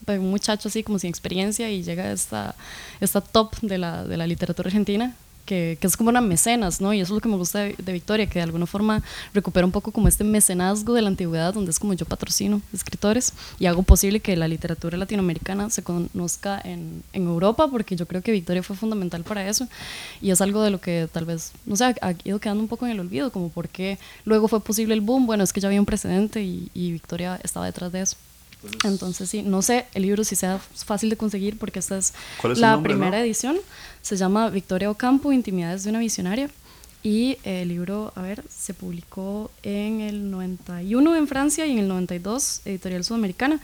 pues, 0.06 0.20
un 0.20 0.30
muchacho 0.30 0.70
así 0.70 0.84
como 0.84 1.00
sin 1.00 1.10
experiencia 1.10 1.70
y 1.70 1.84
llega 1.84 2.12
esta, 2.12 2.56
esta 3.00 3.22
top 3.22 3.56
de 3.62 3.78
la, 3.78 4.04
de 4.04 4.18
la 4.18 4.28
literatura 4.28 4.68
argentina. 4.68 5.16
Que, 5.46 5.78
que 5.82 5.88
es 5.88 5.98
como 5.98 6.10
una 6.10 6.22
mecenas, 6.22 6.80
¿no? 6.80 6.94
Y 6.94 7.02
eso 7.02 7.12
es 7.12 7.16
lo 7.16 7.20
que 7.20 7.28
me 7.28 7.36
gusta 7.36 7.60
de, 7.60 7.76
de 7.78 7.92
Victoria, 7.92 8.28
que 8.28 8.40
de 8.40 8.44
alguna 8.44 8.66
forma 8.66 9.04
recupera 9.34 9.66
un 9.66 9.74
poco 9.74 9.92
como 9.92 10.08
este 10.08 10.24
mecenazgo 10.24 10.94
de 10.94 11.02
la 11.02 11.10
antigüedad, 11.10 11.54
donde 11.54 11.70
es 11.70 11.80
como 11.80 11.94
yo 11.94 12.06
patrocino 12.06 12.62
escritores 12.74 13.34
y 13.60 13.66
hago 13.66 13.84
posible 13.84 14.22
que 14.22 14.38
la 14.38 14.48
literatura 14.48 14.98
latinoamericana 14.98 15.70
se 15.70 15.84
conozca 15.84 16.62
en, 16.64 17.04
en 17.12 17.28
Europa, 17.28 17.68
porque 17.68 17.98
yo 17.98 18.06
creo 18.06 18.22
que 18.22 18.32
Victoria 18.32 18.64
fue 18.64 18.78
fundamental 18.78 19.26
para 19.26 19.46
eso. 19.46 19.68
Y 20.22 20.32
es 20.32 20.40
algo 20.40 20.62
de 20.62 20.70
lo 20.70 20.80
que 20.80 21.10
tal 21.12 21.26
vez, 21.26 21.52
no 21.66 21.76
sé, 21.76 21.94
ha, 22.00 22.14
ido 22.24 22.40
quedando 22.40 22.64
un 22.64 22.70
poco 22.70 22.86
en 22.86 22.94
el 22.94 23.02
olvido, 23.02 23.30
como 23.30 23.50
por 23.50 23.68
qué 23.68 24.00
luego 24.24 24.48
fue 24.48 24.62
posible 24.62 24.94
el 24.94 25.02
boom. 25.02 25.26
Bueno, 25.26 25.44
es 25.44 25.52
que 25.52 25.60
ya 25.60 25.68
había 25.68 25.82
un 25.82 25.86
precedente 25.86 26.42
y 26.42 26.70
Victoria 26.74 27.38
estaba 27.44 27.66
detrás 27.66 27.92
de 27.92 28.00
eso. 28.00 28.16
Entonces, 28.84 29.30
sí, 29.30 29.42
no 29.42 29.62
sé 29.62 29.86
el 29.94 30.04
libro 30.04 30.24
si 30.24 30.36
sea 30.36 30.60
fácil 30.60 31.10
de 31.10 31.18
conseguir 31.18 31.58
porque 31.58 31.80
esta 31.80 31.98
es, 31.98 32.14
¿Cuál 32.40 32.54
es 32.54 32.60
la 32.60 32.72
nombre, 32.72 32.94
primera 32.94 33.18
no? 33.18 33.24
edición. 33.24 33.58
Se 34.02 34.16
llama 34.18 34.50
Victoria 34.50 34.90
Ocampo, 34.90 35.32
Intimidades 35.32 35.84
de 35.84 35.90
una 35.90 36.00
visionaria. 36.00 36.50
Y 37.04 37.38
el 37.44 37.68
libro, 37.68 38.14
a 38.16 38.22
ver, 38.22 38.44
se 38.50 38.74
publicó 38.74 39.52
en 39.62 40.00
el 40.00 40.32
91 40.32 41.18
en 41.18 41.28
Francia 41.28 41.66
y 41.66 41.72
en 41.72 41.80
el 41.80 41.88
92 41.90 42.62
Editorial 42.64 43.04
Sudamericana. 43.04 43.60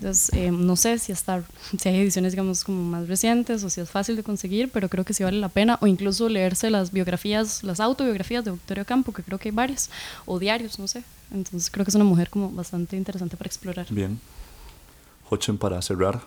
Entonces, 0.00 0.30
eh, 0.32 0.50
no 0.50 0.76
sé 0.76 0.98
si, 0.98 1.12
está, 1.12 1.42
si 1.78 1.88
hay 1.88 1.96
ediciones, 2.00 2.32
digamos, 2.32 2.64
como 2.64 2.82
más 2.82 3.08
recientes 3.08 3.64
o 3.64 3.68
si 3.68 3.80
es 3.80 3.90
fácil 3.90 4.16
de 4.16 4.22
conseguir, 4.22 4.70
pero 4.70 4.88
creo 4.88 5.04
que 5.04 5.12
sí 5.12 5.24
vale 5.24 5.38
la 5.38 5.48
pena. 5.48 5.76
O 5.82 5.86
incluso 5.86 6.28
leerse 6.28 6.70
las 6.70 6.92
biografías, 6.92 7.62
las 7.62 7.80
autobiografías 7.80 8.44
de 8.44 8.52
Victoria 8.52 8.84
Ocampo, 8.84 9.12
que 9.12 9.22
creo 9.22 9.38
que 9.38 9.48
hay 9.48 9.54
varias, 9.54 9.90
o 10.24 10.38
diarios, 10.38 10.78
no 10.78 10.86
sé. 10.86 11.02
Entonces, 11.30 11.68
creo 11.70 11.84
que 11.84 11.90
es 11.90 11.94
una 11.94 12.04
mujer 12.04 12.30
como 12.30 12.50
bastante 12.50 12.96
interesante 12.96 13.36
para 13.36 13.48
explorar. 13.48 13.86
Bien. 13.90 14.18
Hochen 15.30 15.58
para 15.58 15.80
cerrar. 15.82 16.20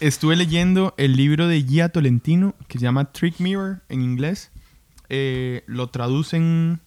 estuve 0.00 0.36
leyendo 0.36 0.94
el 0.96 1.16
libro 1.16 1.46
de 1.48 1.62
Gia 1.62 1.88
Tolentino 1.90 2.54
que 2.68 2.78
se 2.78 2.84
llama 2.84 3.12
Trick 3.12 3.40
Mirror 3.40 3.82
en 3.88 4.02
inglés. 4.02 4.50
Eh, 5.08 5.62
lo 5.66 5.88
traducen 5.88 6.80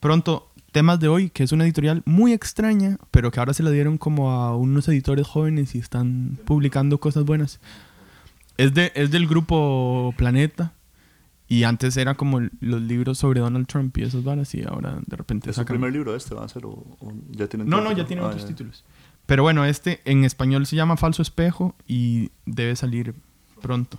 pronto 0.00 0.48
Temas 0.72 1.00
de 1.00 1.08
Hoy, 1.08 1.30
que 1.30 1.42
es 1.44 1.52
una 1.52 1.64
editorial 1.64 2.02
muy 2.04 2.32
extraña, 2.32 2.98
pero 3.10 3.30
que 3.30 3.40
ahora 3.40 3.54
se 3.54 3.62
la 3.62 3.70
dieron 3.70 3.98
como 3.98 4.30
a 4.32 4.54
unos 4.56 4.86
editores 4.88 5.26
jóvenes 5.26 5.74
y 5.74 5.78
están 5.78 6.38
publicando 6.44 6.98
cosas 6.98 7.24
buenas. 7.24 7.58
Es, 8.56 8.74
de, 8.74 8.92
es 8.94 9.10
del 9.10 9.26
grupo 9.26 10.14
Planeta. 10.16 10.72
Y 11.50 11.64
antes 11.64 11.96
era 11.96 12.14
como 12.14 12.38
el- 12.40 12.50
los 12.60 12.82
libros 12.82 13.16
sobre 13.18 13.40
Donald 13.40 13.66
Trump 13.66 13.96
y 13.96 14.02
esas 14.02 14.22
varas 14.22 14.54
y 14.54 14.62
ahora 14.64 14.98
de 15.06 15.16
repente 15.16 15.48
¿Es 15.48 15.56
sacan... 15.56 15.76
primer 15.76 15.90
libro 15.94 16.14
este? 16.14 16.34
¿Va 16.34 16.44
a 16.44 16.48
ser? 16.48 16.66
¿O, 16.66 16.70
o 17.00 17.12
ya 17.30 17.46
tienen 17.46 17.70
No, 17.70 17.80
no, 17.80 17.90
ya 17.92 18.04
tiene 18.04 18.20
Ah, 18.20 18.26
otros 18.26 18.44
títulos. 18.46 18.84
Pero 19.28 19.42
bueno, 19.42 19.66
este 19.66 20.00
en 20.06 20.24
español 20.24 20.64
se 20.64 20.74
llama 20.74 20.96
Falso 20.96 21.20
Espejo 21.20 21.74
y 21.86 22.30
debe 22.46 22.74
salir 22.76 23.14
pronto. 23.60 23.98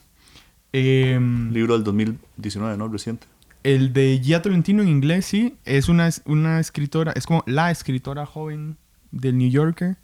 Em, 0.73 1.51
Libro 1.51 1.75
del 1.75 1.84
2019, 1.84 2.75
¿no? 2.77 2.88
Reciente. 2.88 3.27
el 3.63 3.93
de 3.93 4.19
Gia 4.23 4.41
Tolentino 4.41 4.82
en 4.82 4.88
inglés, 4.88 5.27
sí, 5.27 5.55
es 5.65 5.88
una, 5.88 6.09
una 6.25 6.59
escritora, 6.59 7.11
es 7.11 7.27
como 7.27 7.43
la 7.45 7.69
escritora 7.69 8.25
joven 8.25 8.77
del 9.11 9.38
New 9.38 9.51
Yorker. 9.51 9.97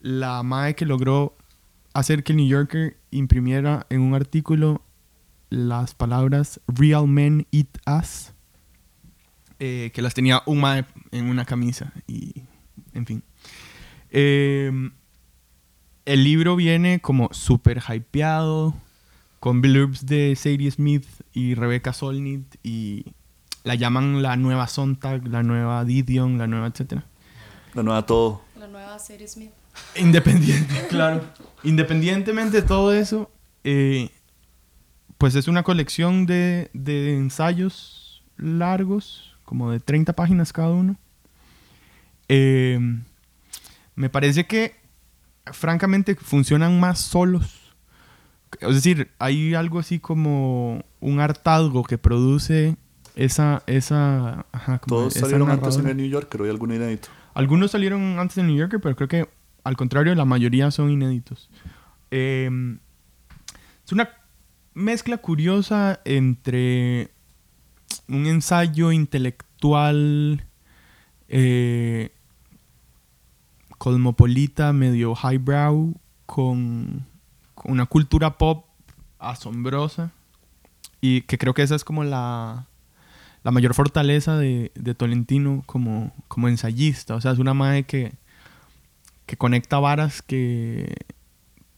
La 0.00 0.44
madre 0.44 0.76
que 0.76 0.86
logró 0.86 1.36
hacer 1.92 2.22
que 2.22 2.32
el 2.32 2.36
New 2.36 2.46
Yorker 2.46 2.96
imprimiera 3.10 3.88
en 3.90 4.02
un 4.02 4.14
artículo 4.14 4.82
las 5.50 5.96
palabras 5.96 6.60
Real 6.68 7.08
Men 7.08 7.44
Eat 7.50 7.76
Us, 7.88 8.34
eh, 9.58 9.90
que 9.92 10.00
las 10.00 10.14
tenía 10.14 10.44
un 10.46 10.60
mae 10.60 10.84
en 11.10 11.26
una 11.26 11.44
camisa 11.44 11.92
y, 12.06 12.44
en 12.94 13.04
fin. 13.04 13.24
Eh, 14.10 14.70
el 16.04 16.24
libro 16.24 16.56
viene 16.56 17.00
como 17.00 17.28
súper 17.32 17.82
hypeado, 17.86 18.74
con 19.40 19.60
blurbs 19.60 20.06
de 20.06 20.34
Sadie 20.36 20.70
Smith 20.70 21.06
y 21.32 21.54
Rebecca 21.54 21.92
Solnit 21.92 22.56
y 22.62 23.04
la 23.64 23.74
llaman 23.74 24.22
la 24.22 24.36
nueva 24.36 24.66
Sontag, 24.66 25.26
la 25.28 25.42
nueva 25.42 25.84
Didion, 25.84 26.38
la 26.38 26.46
nueva 26.46 26.68
etcétera. 26.68 27.04
La 27.74 27.82
nueva 27.82 28.06
todo. 28.06 28.42
La 28.58 28.66
nueva 28.66 28.98
serie 28.98 29.28
Smith. 29.28 29.50
Independiente, 29.96 30.74
claro. 30.88 31.22
Independientemente 31.62 32.62
de 32.62 32.66
todo 32.66 32.92
eso, 32.92 33.30
eh, 33.64 34.10
pues 35.18 35.34
es 35.34 35.46
una 35.46 35.62
colección 35.62 36.26
de, 36.26 36.70
de 36.72 37.16
ensayos 37.16 38.22
largos, 38.36 39.36
como 39.44 39.70
de 39.70 39.80
30 39.80 40.14
páginas 40.14 40.52
cada 40.52 40.70
uno. 40.70 40.96
Eh, 42.28 42.80
me 43.98 44.08
parece 44.08 44.46
que, 44.46 44.76
francamente, 45.46 46.14
funcionan 46.14 46.78
más 46.78 47.00
solos. 47.00 47.74
Es 48.60 48.76
decir, 48.76 49.10
hay 49.18 49.54
algo 49.54 49.80
así 49.80 49.98
como 49.98 50.84
un 51.00 51.18
hartazgo 51.18 51.82
que 51.82 51.98
produce 51.98 52.76
esa... 53.16 53.64
esa 53.66 54.46
ajá, 54.52 54.78
como 54.78 54.96
Todos 54.96 55.16
esa 55.16 55.26
salieron 55.26 55.50
antes 55.50 55.76
en 55.78 55.88
el 55.88 55.96
New 55.96 56.08
Yorker, 56.08 56.42
hoy 56.42 56.48
algún 56.48 56.72
inédito. 56.72 57.08
Algunos 57.34 57.72
salieron 57.72 58.20
antes 58.20 58.36
de 58.36 58.44
New 58.44 58.56
Yorker, 58.56 58.80
pero 58.80 58.94
creo 58.94 59.08
que 59.08 59.28
al 59.64 59.76
contrario, 59.76 60.14
la 60.14 60.24
mayoría 60.24 60.70
son 60.70 60.90
inéditos. 60.90 61.50
Eh, 62.12 62.48
es 63.84 63.92
una 63.92 64.10
mezcla 64.74 65.18
curiosa 65.18 66.00
entre 66.04 67.10
un 68.06 68.26
ensayo 68.26 68.92
intelectual 68.92 70.44
eh, 71.26 72.12
cosmopolita, 73.78 74.72
medio 74.72 75.14
highbrow, 75.14 75.94
con, 76.26 77.06
con 77.54 77.72
una 77.72 77.86
cultura 77.86 78.36
pop 78.36 78.66
asombrosa. 79.18 80.12
Y 81.00 81.22
que 81.22 81.38
creo 81.38 81.54
que 81.54 81.62
esa 81.62 81.76
es 81.76 81.84
como 81.84 82.04
la, 82.04 82.66
la 83.44 83.50
mayor 83.50 83.74
fortaleza 83.74 84.36
de, 84.36 84.72
de 84.74 84.94
Tolentino 84.94 85.62
como, 85.66 86.12
como 86.26 86.48
ensayista. 86.48 87.14
O 87.14 87.20
sea, 87.20 87.32
es 87.32 87.38
una 87.38 87.54
madre 87.54 87.84
que, 87.84 88.12
que 89.26 89.36
conecta 89.36 89.78
varas 89.78 90.22
que, 90.22 90.96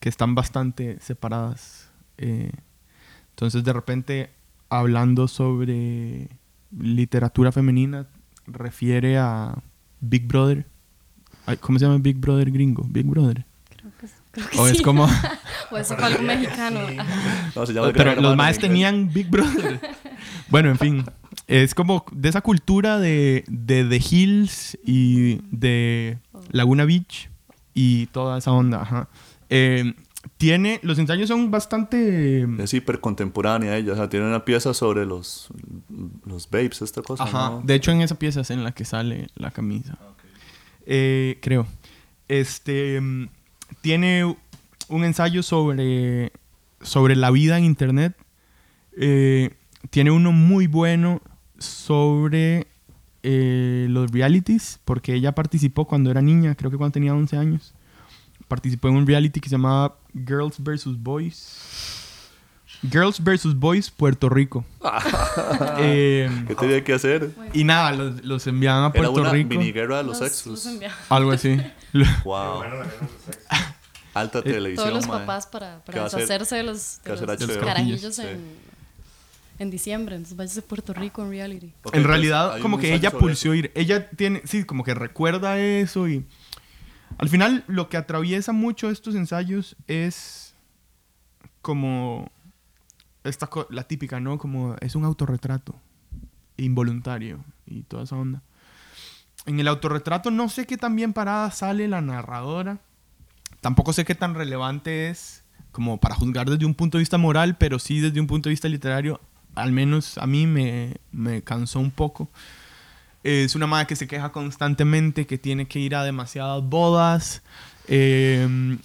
que 0.00 0.08
están 0.08 0.34
bastante 0.34 0.98
separadas. 1.00 1.90
Eh, 2.16 2.50
entonces, 3.30 3.62
de 3.62 3.72
repente, 3.72 4.30
hablando 4.68 5.28
sobre 5.28 6.28
literatura 6.76 7.52
femenina, 7.52 8.06
refiere 8.46 9.18
a 9.18 9.62
Big 10.00 10.26
Brother. 10.26 10.66
¿Cómo 11.56 11.78
se 11.78 11.84
llama 11.86 11.98
Big 11.98 12.16
Brother 12.18 12.50
gringo? 12.50 12.86
Big 12.88 13.06
Brother. 13.06 13.44
Creo 13.76 13.92
que, 14.00 14.06
creo 14.32 14.48
que 14.50 14.58
O 14.58 14.66
es 14.66 14.82
como... 14.82 15.08
O 15.72 15.76
eso 15.78 15.94
fue 15.96 16.04
algo 16.04 16.22
mexicano. 16.22 16.80
No, 17.54 17.64
se 17.66 17.72
llama 17.72 17.88
el 17.88 17.92
Pero 17.94 18.16
los 18.20 18.32
inglés. 18.32 18.58
tenían 18.58 19.12
Big 19.12 19.28
Brother. 19.30 19.80
bueno, 20.48 20.70
en 20.70 20.78
fin. 20.78 21.04
Es 21.46 21.74
como 21.74 22.04
de 22.12 22.28
esa 22.28 22.40
cultura 22.40 22.98
de, 22.98 23.44
de 23.46 23.84
The 23.84 23.96
Hills 24.10 24.78
y 24.84 25.40
de 25.56 26.18
Laguna 26.50 26.84
Beach 26.84 27.30
y 27.72 28.06
toda 28.06 28.38
esa 28.38 28.50
onda. 28.52 28.82
ajá. 28.82 29.08
Eh, 29.48 29.94
tiene... 30.36 30.80
Los 30.82 30.98
ensayos 30.98 31.28
son 31.28 31.50
bastante... 31.50 32.46
Es 32.58 32.74
hiper 32.74 33.00
contemporánea 33.00 33.76
ella, 33.76 33.92
o 33.92 33.96
sea, 33.96 34.08
tiene 34.08 34.26
una 34.26 34.44
pieza 34.44 34.74
sobre 34.74 35.06
los, 35.06 35.48
los 36.26 36.48
babes, 36.50 36.82
esta 36.82 37.02
cosa. 37.02 37.24
Ajá. 37.24 37.50
¿no? 37.50 37.62
De 37.64 37.74
hecho, 37.74 37.90
en 37.92 38.00
esa 38.02 38.16
pieza 38.16 38.40
es 38.40 38.50
en 38.50 38.64
la 38.64 38.72
que 38.72 38.84
sale 38.84 39.28
la 39.36 39.50
camisa. 39.50 39.96
Eh, 40.86 41.38
creo. 41.42 41.66
Este... 42.28 43.00
mm, 43.00 43.28
Tiene 43.80 44.36
un 44.88 45.04
ensayo 45.04 45.42
sobre, 45.42 46.32
sobre 46.80 47.16
la 47.16 47.30
vida 47.30 47.56
en 47.58 47.64
Internet. 47.64 48.16
Eh, 48.96 49.54
tiene 49.90 50.10
uno 50.10 50.32
muy 50.32 50.66
bueno 50.66 51.22
sobre 51.58 52.66
eh, 53.22 53.86
los 53.88 54.10
realities, 54.10 54.80
porque 54.84 55.14
ella 55.14 55.32
participó 55.32 55.86
cuando 55.86 56.10
era 56.10 56.20
niña, 56.22 56.54
creo 56.54 56.70
que 56.70 56.76
cuando 56.76 56.92
tenía 56.94 57.14
11 57.14 57.36
años. 57.36 57.74
Participó 58.48 58.88
en 58.88 58.96
un 58.96 59.06
reality 59.06 59.40
que 59.40 59.48
se 59.48 59.54
llamaba 59.54 59.96
Girls 60.12 60.58
vs. 60.58 61.00
Boys. 61.00 61.99
Girls 62.82 63.22
vs. 63.22 63.54
Boys 63.58 63.90
Puerto 63.90 64.28
Rico. 64.30 64.64
Eh, 65.78 66.30
¿Qué 66.48 66.54
tenía 66.54 66.82
que 66.84 66.94
hacer? 66.94 67.30
y 67.52 67.64
nada, 67.64 67.92
los, 67.92 68.24
los 68.24 68.46
enviaban 68.46 68.84
a 68.84 68.86
Era 68.86 68.92
Puerto 68.94 69.20
una 69.20 69.30
Rico. 69.32 69.48
mini 69.50 69.72
guerra 69.72 69.98
de 69.98 70.04
los 70.04 70.18
Los- 70.20 70.28
sexos. 70.32 70.64
los. 70.64 70.92
Algo 71.10 71.32
así. 71.32 71.60
Wow. 72.24 72.62
Alta 74.14 74.38
Eh, 74.40 74.42
televisión. 74.42 74.88
Todos 74.88 74.92
los 75.02 75.08
mae. 75.08 75.20
papás 75.20 75.46
para, 75.46 75.82
¿Qué 75.84 75.98
va 75.98 76.06
para 76.08 76.16
deshacerse 76.18 76.56
de 76.56 76.62
los, 76.62 77.00
¿Qué 77.04 77.10
de 77.12 77.26
los, 77.26 77.38
HBO? 77.56 77.60
carajillos 77.66 78.14
Sí. 78.16 78.22
en, 78.22 78.56
en 79.58 79.70
diciembre. 79.70 80.16
Entonces 80.16 80.36
vayas 80.36 80.56
a 80.58 80.62
Puerto 80.62 80.92
Rico 80.94 81.22
en 81.22 81.30
reality. 81.30 81.66
Ok, 81.82 81.94
en 81.94 82.02
pues, 82.02 82.04
realidad, 82.04 82.60
como 82.60 82.78
que 82.78 82.94
ella 82.94 83.10
pulsó 83.10 83.54
ir. 83.54 83.70
Ella 83.74 84.08
tiene, 84.10 84.40
sí, 84.44 84.64
como 84.64 84.84
que 84.84 84.94
recuerda 84.94 85.58
eso 85.58 86.08
y. 86.08 86.24
Al 87.18 87.28
final, 87.28 87.64
lo 87.66 87.88
que 87.88 87.96
atraviesa 87.98 88.52
mucho 88.52 88.88
estos 88.90 89.14
ensayos 89.14 89.76
es 89.86 90.54
como. 91.62 92.30
Esta 93.24 93.48
la 93.70 93.84
típica, 93.84 94.20
¿no? 94.20 94.38
Como 94.38 94.76
es 94.80 94.94
un 94.94 95.04
autorretrato 95.04 95.74
involuntario 96.56 97.44
y 97.66 97.82
toda 97.82 98.04
esa 98.04 98.16
onda. 98.16 98.42
En 99.46 99.58
el 99.58 99.68
autorretrato 99.68 100.30
no 100.30 100.48
sé 100.48 100.66
qué 100.66 100.76
tan 100.76 100.96
bien 100.96 101.12
parada 101.12 101.50
sale 101.50 101.88
la 101.88 102.00
narradora. 102.00 102.78
Tampoco 103.60 103.92
sé 103.92 104.04
qué 104.04 104.14
tan 104.14 104.34
relevante 104.34 105.10
es 105.10 105.44
como 105.72 105.98
para 105.98 106.14
juzgar 106.14 106.48
desde 106.48 106.64
un 106.66 106.74
punto 106.74 106.98
de 106.98 107.02
vista 107.02 107.18
moral, 107.18 107.56
pero 107.56 107.78
sí 107.78 108.00
desde 108.00 108.20
un 108.20 108.26
punto 108.26 108.48
de 108.48 108.52
vista 108.52 108.68
literario, 108.68 109.20
al 109.54 109.72
menos 109.72 110.18
a 110.18 110.26
mí 110.26 110.46
me, 110.46 110.96
me 111.12 111.42
cansó 111.42 111.80
un 111.80 111.90
poco. 111.90 112.28
Es 113.22 113.54
una 113.54 113.66
madre 113.66 113.86
que 113.86 113.96
se 113.96 114.08
queja 114.08 114.32
constantemente, 114.32 115.26
que 115.26 115.36
tiene 115.36 115.66
que 115.68 115.78
ir 115.78 115.94
a 115.94 116.04
demasiadas 116.04 116.62
bodas, 116.64 117.42
eh, 117.86 118.78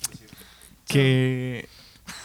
que, 0.85 1.69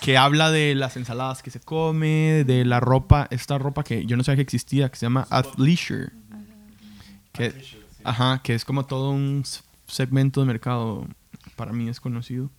que 0.01 0.16
habla 0.16 0.51
de 0.51 0.74
las 0.74 0.97
ensaladas 0.97 1.43
que 1.43 1.51
se 1.51 1.61
come, 1.61 2.45
de 2.45 2.64
la 2.64 2.81
ropa, 2.81 3.28
esta 3.31 3.59
ropa 3.59 3.85
que 3.85 4.07
yo 4.07 4.16
no 4.16 4.24
sabía 4.24 4.37
que 4.37 4.43
existía, 4.43 4.89
que 4.91 4.97
se 4.97 5.07
llama 5.07 5.26
athleisure. 5.31 6.11
Que, 7.33 7.55
ajá, 8.05 8.41
que 8.43 8.55
es 8.55 8.64
como 8.64 8.87
todo 8.87 9.11
un 9.11 9.45
segmento 9.87 10.41
de 10.41 10.47
mercado, 10.47 11.07
para 11.57 11.72
mí 11.72 11.89
es 11.89 12.01
conocido. 12.01 12.51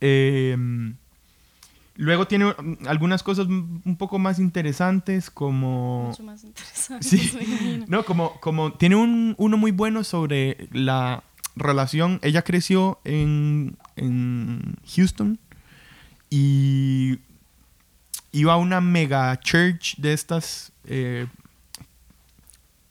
Eh, 0.00 0.56
luego 1.96 2.26
tiene 2.26 2.46
mm, 2.46 2.86
algunas 2.86 3.22
cosas 3.22 3.46
un 3.46 3.96
poco 3.98 4.18
más 4.18 4.38
interesantes 4.38 5.30
como... 5.30 6.08
Mucho 6.08 6.22
más 6.22 6.44
interesante. 6.44 7.06
Sí. 7.06 7.84
No, 7.88 8.04
como, 8.04 8.40
como 8.40 8.72
tiene 8.72 8.96
un, 8.96 9.34
uno 9.38 9.56
muy 9.56 9.70
bueno 9.70 10.04
sobre 10.04 10.68
la 10.72 11.24
relación. 11.56 12.18
Ella 12.22 12.42
creció 12.42 13.00
en, 13.04 13.76
en 13.96 14.76
Houston 14.94 15.38
y 16.30 17.18
iba 18.32 18.52
a 18.52 18.56
una 18.56 18.80
mega 18.80 19.38
church 19.40 19.96
de 19.96 20.12
estas. 20.12 20.72
eh, 20.84 21.26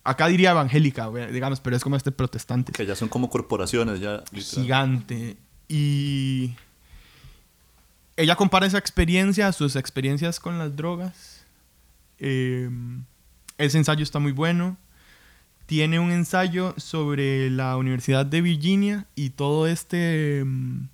acá 0.03 0.27
diría 0.27 0.51
evangélica, 0.51 1.09
digamos, 1.31 1.59
pero 1.59 1.75
es 1.75 1.83
como 1.83 1.95
este 1.95 2.11
protestante 2.11 2.71
Que 2.71 2.85
ya 2.85 2.95
son 2.95 3.09
como 3.09 3.29
corporaciones, 3.29 3.99
ya. 3.99 4.23
literal. 4.31 4.63
gigante. 4.63 5.37
Y 5.67 6.55
ella 8.17 8.35
compara 8.35 8.65
esa 8.65 8.77
experiencia 8.79 9.47
a 9.47 9.51
sus 9.53 9.75
experiencias 9.75 10.39
con 10.39 10.57
las 10.57 10.75
drogas. 10.75 11.45
Eh, 12.17 12.69
ese 13.57 13.77
ensayo 13.77 14.03
está 14.03 14.19
muy 14.19 14.31
bueno. 14.31 14.77
Tiene 15.67 15.99
un 15.99 16.11
ensayo 16.11 16.73
sobre 16.77 17.49
la 17.51 17.77
Universidad 17.77 18.25
de 18.25 18.41
Virginia 18.41 19.05
y 19.15 19.29
todo 19.29 19.67
este 19.67 20.43
mm, 20.43 20.87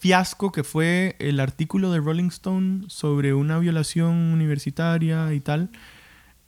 fiasco 0.00 0.52
que 0.52 0.64
fue 0.64 1.16
el 1.18 1.40
artículo 1.40 1.90
de 1.90 1.98
Rolling 1.98 2.28
Stone 2.28 2.84
sobre 2.88 3.34
una 3.34 3.58
violación 3.58 4.14
universitaria 4.32 5.32
y 5.34 5.40
tal. 5.40 5.70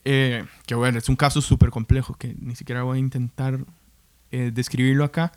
Eh, 0.05 0.45
que 0.67 0.75
bueno, 0.75 0.99
es 0.99 1.09
un 1.09 1.17
caso 1.17 1.41
súper 1.43 1.71
complejo 1.71 2.15
que 2.15 2.35
ni 2.41 2.57
siquiera 2.57 2.83
voy 2.85 2.97
a 2.99 3.01
intentar 3.01 3.59
eh, 4.33 4.51
describirlo 4.55 5.05
acá. 5.05 5.33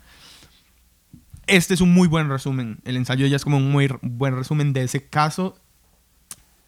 Este 1.46 1.74
es 1.74 1.80
un 1.82 1.92
muy 1.92 2.08
buen 2.08 2.28
resumen. 2.30 2.78
El 2.84 2.96
ensayo 2.96 3.26
ya 3.26 3.36
es 3.36 3.44
como 3.44 3.58
un 3.58 3.70
muy 3.70 3.88
buen 4.00 4.34
resumen 4.34 4.72
de 4.72 4.84
ese 4.84 5.06
caso. 5.06 5.58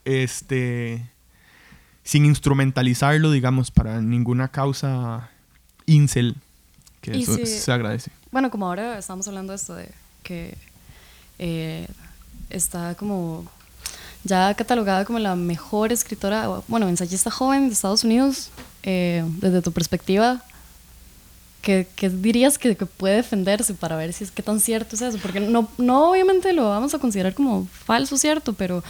Este. 0.05 1.09
Sin 2.05 2.24
instrumentalizarlo, 2.24 3.30
digamos, 3.32 3.70
para 3.70 4.01
ninguna 4.01 4.49
causa 4.49 5.30
incel. 5.86 6.36
Que 7.01 7.12
eso 7.18 7.34
si- 7.36 7.47
se 7.47 7.72
agradece. 7.72 8.11
Bueno, 8.30 8.51
como 8.51 8.66
ahora 8.66 8.99
estamos 8.99 9.26
hablando 9.28 9.53
de 9.53 9.57
esto 9.57 9.74
de 9.74 9.90
que 10.22 10.57
eh, 11.39 11.87
está 12.51 12.95
como 12.95 13.45
ya 14.24 14.55
catalogada 14.55 15.05
como 15.05 15.18
la 15.18 15.37
mejor 15.37 15.93
escritora, 15.93 16.62
bueno, 16.68 16.89
ensayista 16.89 17.30
joven 17.30 17.68
de 17.68 17.74
Estados 17.74 18.05
Unidos, 18.05 18.51
eh, 18.82 19.24
desde 19.39 19.62
tu 19.62 19.72
perspectiva, 19.72 20.43
¿qué, 21.62 21.87
qué 21.97 22.11
dirías 22.11 22.59
que, 22.59 22.76
que, 22.76 22.87
puede 22.87 23.16
defenderse 23.16 23.74
para 23.74 23.97
ver 23.97 24.12
si 24.12 24.24
es 24.24 24.30
qué 24.30 24.43
tan 24.43 24.61
cierto 24.61 24.97
es 24.97 25.03
eso? 25.03 25.18
Porque 25.18 25.41
no, 25.41 25.68
no 25.78 26.11
obviamente 26.11 26.53
lo 26.53 26.68
vamos 26.68 26.95
a 26.95 26.99
considerar 26.99 27.34
como 27.34 27.66
falso, 27.66 28.18
cierto, 28.18 28.53
pero 28.53 28.82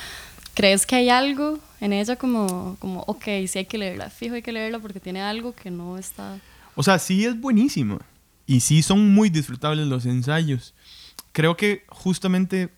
¿crees 0.55 0.87
que 0.87 0.97
hay 0.97 1.11
algo 1.11 1.59
en 1.81 1.93
ella 1.93 2.17
como, 2.17 2.77
como 2.79 3.01
ok, 3.07 3.25
sí 3.47 3.59
hay 3.59 3.67
que 3.67 3.79
leerla, 3.79 4.11
fijo 4.11 4.35
hay 4.35 4.43
que 4.43 4.53
leerla 4.53 4.79
porque 4.79 5.01
tiene 5.01 5.21
algo 5.23 5.55
que 5.55 5.71
no 5.71 5.99
está... 5.99 6.39
O 6.75 6.83
sea, 6.83 6.99
sí 6.99 7.25
es 7.25 7.39
buenísimo 7.39 7.99
y 8.47 8.61
sí 8.61 8.83
son 8.83 9.13
muy 9.15 9.29
disfrutables 9.29 9.87
los 9.87 10.07
ensayos. 10.07 10.75
Creo 11.37 11.55
que 11.55 11.85
justamente 11.91 12.71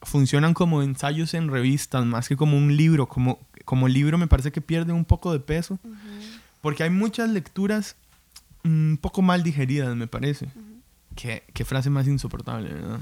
funcionan 0.00 0.54
como 0.54 0.82
ensayos 0.82 1.34
en 1.34 1.48
revistas 1.48 2.06
más 2.06 2.28
que 2.28 2.34
como 2.34 2.56
un 2.56 2.74
libro. 2.74 3.08
Como, 3.08 3.38
como 3.66 3.88
libro 3.88 4.16
me 4.16 4.26
parece 4.26 4.50
que 4.52 4.62
pierde 4.62 4.94
un 4.94 5.04
poco 5.04 5.34
de 5.34 5.40
peso. 5.40 5.78
Porque 6.62 6.82
hay 6.82 6.88
muchas 6.88 7.28
lecturas 7.28 7.94
un 8.64 8.98
poco 8.98 9.20
mal 9.20 9.42
digeridas, 9.42 9.94
me 9.96 10.06
parece. 10.06 10.48
qué, 11.14 11.44
qué, 11.52 11.66
frase 11.66 11.90
más 11.90 12.06
insoportable, 12.06 12.72
¿verdad? 12.72 13.00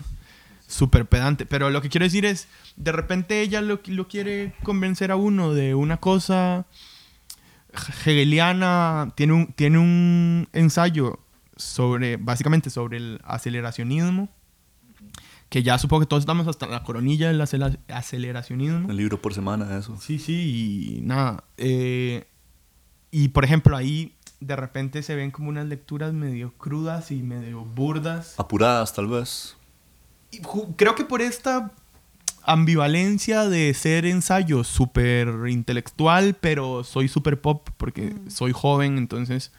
Súper 0.66 1.06
pedante. 1.06 1.46
Pero 1.46 1.70
lo 1.70 1.80
que 1.80 1.90
quiero 1.90 2.06
decir 2.06 2.24
es, 2.24 2.48
de 2.74 2.90
repente 2.90 3.40
ella 3.40 3.60
lo, 3.60 3.78
lo 3.86 4.08
quiere 4.08 4.52
convencer 4.64 5.12
a 5.12 5.16
uno 5.16 5.54
de 5.54 5.76
una 5.76 5.98
cosa 5.98 6.66
hegeliana. 8.04 9.12
Tiene 9.14 9.32
un, 9.34 9.52
tiene 9.52 9.78
un 9.78 10.48
ensayo 10.52 11.20
sobre, 11.54 12.16
básicamente 12.16 12.68
sobre 12.68 12.96
el 12.96 13.20
aceleracionismo 13.22 14.28
que 15.54 15.62
ya 15.62 15.78
supongo 15.78 16.00
que 16.00 16.06
todos 16.08 16.22
estamos 16.22 16.48
hasta 16.48 16.66
la 16.66 16.82
coronilla 16.82 17.28
del 17.28 17.40
aceleracionismo. 17.40 18.90
El 18.90 18.96
libro 18.96 19.22
por 19.22 19.34
semana, 19.34 19.78
eso. 19.78 19.96
Sí, 20.00 20.18
sí, 20.18 20.96
y 20.98 21.00
nada. 21.02 21.44
Eh, 21.58 22.26
y 23.12 23.28
por 23.28 23.44
ejemplo, 23.44 23.76
ahí 23.76 24.16
de 24.40 24.56
repente 24.56 25.04
se 25.04 25.14
ven 25.14 25.30
como 25.30 25.50
unas 25.50 25.66
lecturas 25.66 26.12
medio 26.12 26.52
crudas 26.54 27.12
y 27.12 27.22
medio 27.22 27.64
burdas. 27.64 28.34
Apuradas, 28.36 28.94
tal 28.94 29.06
vez. 29.06 29.56
creo 30.74 30.96
que 30.96 31.04
por 31.04 31.22
esta 31.22 31.70
ambivalencia 32.42 33.48
de 33.48 33.72
ser 33.74 34.06
ensayo 34.06 34.64
súper 34.64 35.28
intelectual, 35.46 36.34
pero 36.34 36.82
soy 36.82 37.06
súper 37.06 37.40
pop 37.40 37.68
porque 37.76 38.10
mm. 38.10 38.28
soy 38.28 38.50
joven, 38.50 38.98
entonces 38.98 39.52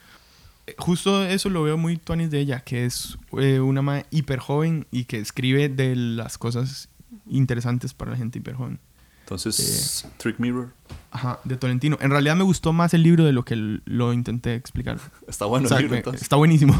justo 0.78 1.22
eso 1.24 1.48
lo 1.48 1.62
veo 1.62 1.76
muy 1.76 1.96
tuanis 1.96 2.30
de 2.30 2.40
ella, 2.40 2.60
que 2.60 2.84
es 2.84 3.18
eh, 3.38 3.60
una 3.60 3.82
madre 3.82 4.06
hiper 4.10 4.38
joven 4.38 4.86
y 4.90 5.04
que 5.04 5.18
escribe 5.18 5.68
de 5.68 5.94
las 5.94 6.38
cosas 6.38 6.88
interesantes 7.26 7.94
para 7.94 8.10
la 8.12 8.16
gente 8.16 8.38
hiper 8.38 8.54
joven. 8.54 8.80
Entonces, 9.20 10.04
eh, 10.04 10.08
Trick 10.18 10.38
Mirror. 10.38 10.72
Ajá, 11.10 11.40
de 11.44 11.56
Tolentino. 11.56 11.98
En 12.00 12.10
realidad 12.10 12.36
me 12.36 12.44
gustó 12.44 12.72
más 12.72 12.94
el 12.94 13.02
libro 13.02 13.24
de 13.24 13.32
lo 13.32 13.44
que 13.44 13.56
lo 13.56 14.12
intenté 14.12 14.54
explicar. 14.54 14.98
Está 15.28 15.46
bueno 15.46 15.68
el 15.68 15.78
libro, 15.78 15.96
entonces. 15.96 16.22
Está 16.22 16.36
buenísimo. 16.36 16.74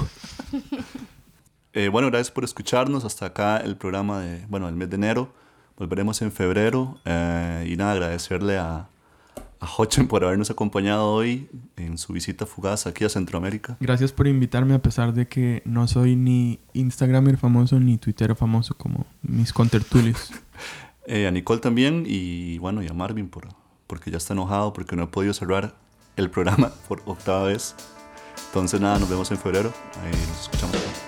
Eh, 1.79 1.89
bueno, 1.89 2.09
gracias 2.09 2.31
por 2.31 2.43
escucharnos. 2.43 3.05
Hasta 3.05 3.27
acá 3.27 3.59
el 3.59 3.77
programa 3.77 4.21
de, 4.23 4.47
bueno, 4.47 4.67
el 4.67 4.75
mes 4.75 4.89
de 4.89 4.97
enero. 4.97 5.35
Volveremos 5.77 6.23
en 6.23 6.33
febrero. 6.33 6.99
y 7.05 7.77
nada, 7.77 7.93
agradecerle 7.93 8.57
a, 8.57 8.89
a 9.61 9.67
Hochen 9.67 10.09
por 10.09 10.25
habernos 10.25 10.51
acompañado 10.51 11.07
hoy 11.07 11.49
en 11.77 11.99
su 11.99 12.13
visita 12.13 12.47
fugaz 12.47 12.87
aquí 12.87 13.05
a 13.05 13.09
Centroamérica. 13.09 13.77
Gracias 13.81 14.13
por 14.13 14.27
invitarme 14.27 14.75
a 14.75 14.83
pesar 14.83 15.13
de 15.13 15.27
que 15.29 15.63
no 15.65 15.89
soy 15.89 16.17
ni 16.17 16.61
Instagramer 16.73 17.37
famoso 17.37 17.81
ni 17.81 17.99
Twitter 17.99 18.35
famoso 18.35 18.77
como 18.77 19.07
mis 19.23 19.53
contertulios. 19.53 20.31
eh, 21.07 21.27
a 21.27 21.31
Nicole 21.31 21.61
también 21.61 22.05
y 22.07 22.59
bueno, 22.59 22.83
y 22.83 22.89
a 22.89 22.93
Marvin 22.93 23.29
por, 23.29 23.49
porque 23.87 24.11
ya 24.11 24.19
está 24.19 24.35
enojado 24.35 24.73
porque 24.73 24.97
no 24.97 25.05
he 25.05 25.09
podido 25.09 25.33
cerrar 25.33 25.75
el 26.17 26.31
programa 26.31 26.73
por 26.89 27.03
octava 27.07 27.45
vez. 27.45 27.75
Entonces 28.49 28.81
nada, 28.81 28.99
nos 28.99 29.09
vemos 29.09 29.31
en 29.31 29.39
febrero. 29.39 29.73
Ahí 30.03 30.13
nos 30.29 30.43
escuchamos. 30.43 31.06